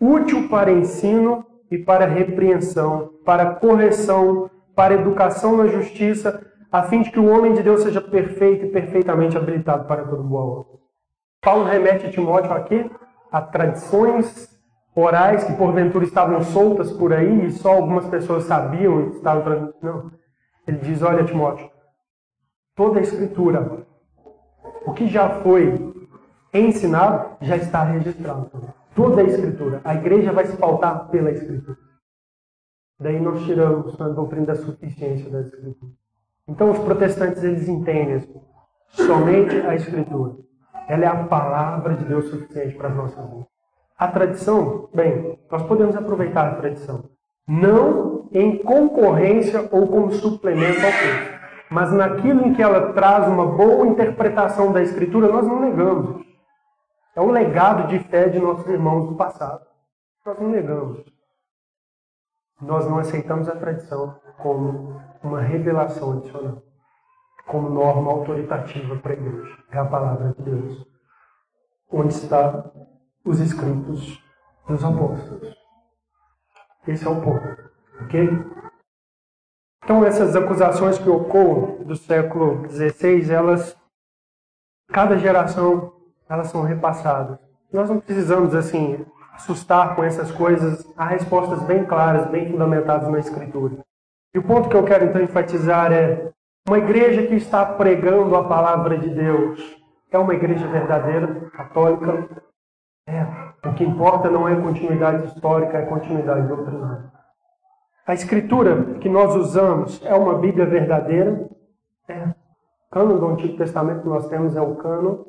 útil 0.00 0.48
para 0.48 0.72
ensino 0.72 1.44
e 1.70 1.78
para 1.78 2.06
repreensão, 2.06 3.10
para 3.24 3.56
correção, 3.56 4.50
para 4.74 4.94
educação 4.94 5.56
na 5.56 5.66
justiça, 5.66 6.44
a 6.70 6.82
fim 6.84 7.02
de 7.02 7.10
que 7.10 7.20
o 7.20 7.28
homem 7.28 7.52
de 7.52 7.62
Deus 7.62 7.82
seja 7.82 8.00
perfeito 8.00 8.66
e 8.66 8.70
perfeitamente 8.70 9.36
habilitado 9.36 9.86
para 9.86 10.04
todo 10.04 10.22
boa 10.22 10.60
obra. 10.60 10.81
Paulo 11.42 11.64
remete 11.64 12.06
a 12.06 12.10
Timóteo 12.10 12.52
aqui 12.52 12.88
a 13.32 13.42
tradições 13.42 14.48
orais 14.94 15.42
que 15.42 15.54
porventura 15.54 16.04
estavam 16.04 16.40
soltas 16.40 16.92
por 16.92 17.12
aí 17.12 17.46
e 17.46 17.50
só 17.50 17.72
algumas 17.72 18.06
pessoas 18.06 18.44
sabiam 18.44 19.00
e 19.00 19.08
estavam 19.08 19.42
transmitindo. 19.42 19.78
Não. 19.82 20.12
Ele 20.68 20.78
diz: 20.78 21.02
Olha, 21.02 21.24
Timóteo, 21.24 21.68
toda 22.76 23.00
a 23.00 23.02
Escritura, 23.02 23.84
o 24.86 24.92
que 24.92 25.08
já 25.08 25.40
foi 25.40 25.92
ensinado, 26.54 27.36
já 27.40 27.56
está 27.56 27.82
registrado. 27.82 28.48
Toda 28.94 29.22
a 29.22 29.24
Escritura. 29.24 29.80
A 29.82 29.96
igreja 29.96 30.32
vai 30.32 30.46
se 30.46 30.56
pautar 30.56 31.08
pela 31.08 31.32
Escritura. 31.32 31.76
Daí 33.00 33.18
nós 33.18 33.42
tiramos 33.42 34.00
a 34.00 34.08
doutrina 34.10 34.46
da 34.46 34.54
suficiência 34.54 35.28
da 35.28 35.40
Escritura. 35.40 35.92
Então 36.46 36.70
os 36.70 36.78
protestantes 36.78 37.42
eles 37.42 37.68
entendem 37.68 38.22
somente 38.90 39.56
a 39.66 39.74
Escritura. 39.74 40.36
Ela 40.88 41.04
é 41.04 41.08
a 41.08 41.24
palavra 41.24 41.94
de 41.94 42.04
Deus 42.04 42.28
suficiente 42.28 42.74
para 42.74 42.88
as 42.88 42.96
nossas 42.96 43.24
vidas. 43.28 43.46
A 43.98 44.08
tradição, 44.08 44.88
bem, 44.92 45.38
nós 45.50 45.62
podemos 45.62 45.94
aproveitar 45.94 46.48
a 46.48 46.54
tradição. 46.56 47.04
Não 47.46 48.28
em 48.32 48.58
concorrência 48.58 49.68
ou 49.70 49.86
como 49.86 50.12
suplemento 50.12 50.84
ao 50.84 50.92
texto. 50.92 51.42
Mas 51.70 51.92
naquilo 51.92 52.46
em 52.46 52.54
que 52.54 52.62
ela 52.62 52.92
traz 52.92 53.26
uma 53.28 53.46
boa 53.46 53.86
interpretação 53.86 54.72
da 54.72 54.82
Escritura, 54.82 55.28
nós 55.28 55.46
não 55.46 55.60
negamos. 55.60 56.24
É 57.14 57.20
um 57.20 57.30
legado 57.30 57.88
de 57.88 57.98
fé 57.98 58.28
de 58.28 58.38
nossos 58.38 58.66
irmãos 58.66 59.08
do 59.08 59.14
passado. 59.14 59.64
Nós 60.26 60.38
não 60.38 60.48
negamos. 60.48 61.04
Nós 62.60 62.88
não 62.88 62.98
aceitamos 62.98 63.48
a 63.48 63.56
tradição 63.56 64.16
como 64.38 65.00
uma 65.22 65.40
revelação 65.40 66.12
adicional 66.12 66.62
como 67.52 67.68
norma 67.68 68.10
autoritativa 68.10 68.96
para 68.96 69.12
a 69.12 69.16
igreja. 69.16 69.58
É 69.70 69.78
a 69.78 69.84
palavra 69.84 70.32
de 70.32 70.42
Deus. 70.42 70.86
Onde 71.90 72.14
está 72.14 72.64
os 73.22 73.38
escritos 73.38 74.18
dos 74.66 74.82
apóstolos. 74.82 75.54
Esse 76.88 77.06
é 77.06 77.10
o 77.10 77.20
ponto. 77.20 77.70
Ok? 78.00 78.28
Então, 79.84 80.04
essas 80.04 80.34
acusações 80.34 80.98
que 80.98 81.10
ocorrem 81.10 81.84
do 81.84 81.94
século 81.94 82.66
XVI, 82.70 83.30
elas, 83.30 83.76
cada 84.88 85.18
geração, 85.18 85.92
elas 86.28 86.46
são 86.46 86.62
repassadas. 86.62 87.38
Nós 87.70 87.90
não 87.90 88.00
precisamos, 88.00 88.54
assim, 88.54 89.04
assustar 89.34 89.94
com 89.94 90.02
essas 90.02 90.30
coisas. 90.32 90.86
Há 90.96 91.04
respostas 91.04 91.62
bem 91.64 91.84
claras, 91.84 92.30
bem 92.30 92.50
fundamentadas 92.50 93.08
na 93.10 93.18
Escritura. 93.18 93.78
E 94.34 94.38
o 94.38 94.42
ponto 94.42 94.70
que 94.70 94.76
eu 94.76 94.84
quero, 94.84 95.04
então, 95.04 95.20
enfatizar 95.20 95.92
é 95.92 96.31
uma 96.66 96.78
igreja 96.78 97.26
que 97.26 97.34
está 97.34 97.66
pregando 97.66 98.36
a 98.36 98.44
palavra 98.44 98.96
de 98.96 99.10
Deus 99.10 99.82
é 100.10 100.18
uma 100.18 100.34
igreja 100.34 100.66
verdadeira, 100.68 101.50
católica? 101.50 102.42
É. 103.06 103.26
O 103.66 103.74
que 103.74 103.84
importa 103.84 104.30
não 104.30 104.48
é 104.48 104.54
continuidade 104.54 105.26
histórica, 105.26 105.78
é 105.78 105.86
continuidade 105.86 106.46
doutrinária. 106.46 107.10
A 108.06 108.14
escritura 108.14 108.96
que 109.00 109.08
nós 109.08 109.34
usamos 109.34 110.04
é 110.04 110.14
uma 110.14 110.38
Bíblia 110.38 110.66
verdadeira? 110.66 111.48
É. 112.08 112.26
O 112.26 112.34
cano 112.90 113.18
do 113.18 113.26
Antigo 113.26 113.56
Testamento 113.56 114.02
que 114.02 114.08
nós 114.08 114.28
temos 114.28 114.54
é 114.56 114.60
o 114.60 114.76
cano 114.76 115.26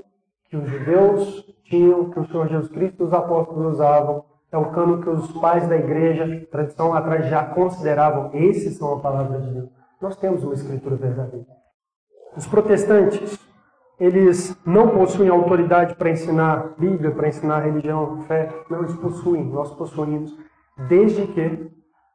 que 0.49 0.57
os 0.57 0.69
judeus 0.69 1.45
tinham, 1.63 2.09
que 2.09 2.19
o 2.19 2.27
Senhor 2.27 2.47
Jesus 2.47 2.71
Cristo 2.71 3.03
e 3.03 3.05
os 3.05 3.13
apóstolos 3.13 3.73
usavam. 3.73 4.25
É 4.51 4.57
o 4.57 4.71
cano 4.71 5.01
que 5.01 5.09
os 5.09 5.31
pais 5.39 5.67
da 5.67 5.75
igreja, 5.75 6.47
tradição 6.51 6.93
atrás, 6.93 7.25
já 7.27 7.43
consideravam. 7.43 8.29
Esses 8.33 8.77
são 8.77 8.93
a 8.93 8.99
palavra 8.99 9.39
de 9.39 9.51
Deus. 9.51 9.82
Nós 10.03 10.17
temos 10.17 10.43
uma 10.43 10.53
escritura 10.53 10.97
verdadeira. 10.97 11.47
Os 12.35 12.45
protestantes, 12.45 13.39
eles 13.97 14.53
não 14.65 14.89
possuem 14.89 15.29
autoridade 15.29 15.95
para 15.95 16.09
ensinar 16.09 16.75
Bíblia, 16.77 17.15
para 17.15 17.29
ensinar 17.29 17.61
religião, 17.61 18.21
fé. 18.23 18.51
Não, 18.69 18.79
eles 18.79 18.97
possuem, 18.97 19.45
nós 19.45 19.73
possuímos, 19.73 20.37
desde 20.89 21.25
que 21.27 21.71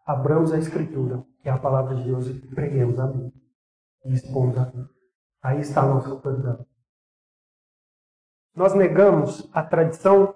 abramos 0.06 0.52
a 0.52 0.58
Escritura, 0.58 1.24
que 1.40 1.48
é 1.48 1.52
a 1.52 1.56
palavra 1.56 1.94
de 1.94 2.04
Deus, 2.04 2.26
e 2.28 2.34
preguemos 2.54 3.00
a 3.00 3.06
Bíblia. 3.06 3.32
E 4.04 4.12
expomos 4.12 4.58
a 4.58 4.66
Bíblia. 4.66 4.88
Aí 5.42 5.60
está 5.60 5.80
a 5.80 5.88
nossa 5.88 6.10
autoridade. 6.10 6.66
Nós 8.54 8.74
negamos 8.74 9.48
a 9.54 9.62
tradição? 9.62 10.34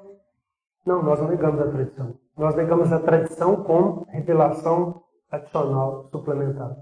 Não, 0.86 1.02
nós 1.02 1.20
não 1.20 1.28
negamos 1.28 1.60
a 1.60 1.70
tradição. 1.70 2.18
Nós 2.34 2.56
negamos 2.56 2.90
a 2.90 2.98
tradição 2.98 3.62
como 3.62 4.06
revelação 4.08 5.02
adicional 5.30 6.08
suplementar. 6.10 6.74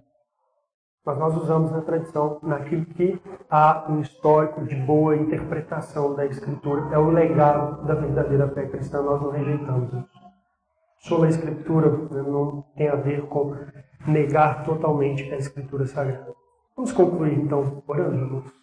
Mas 1.05 1.19
nós 1.19 1.35
usamos 1.37 1.73
na 1.73 1.81
tradição, 1.81 2.39
naquilo 2.43 2.85
que 2.85 3.21
há 3.51 3.87
um 3.89 4.01
histórico 4.01 4.63
de 4.65 4.77
boa 4.77 5.17
interpretação 5.17 6.15
da 6.15 6.27
Escritura. 6.27 6.95
É 6.95 6.99
o 6.99 7.11
legado 7.11 7.87
da 7.87 7.95
verdadeira 7.95 8.49
fé 8.49 8.67
cristã, 8.67 9.03
nós 9.03 9.21
não 9.21 9.31
rejeitamos 9.31 9.93
isso. 9.93 10.21
Sobre 10.99 11.27
a 11.27 11.31
Escritura 11.31 11.89
não 11.89 12.63
tem 12.77 12.89
a 12.89 12.97
ver 12.97 13.23
com 13.29 13.57
negar 14.07 14.65
totalmente 14.65 15.33
a 15.33 15.37
Escritura 15.37 15.87
Sagrada. 15.87 16.35
Vamos 16.77 16.93
concluir 16.93 17.39
então 17.39 17.83
orando, 17.87 18.17
irmãos. 18.17 18.60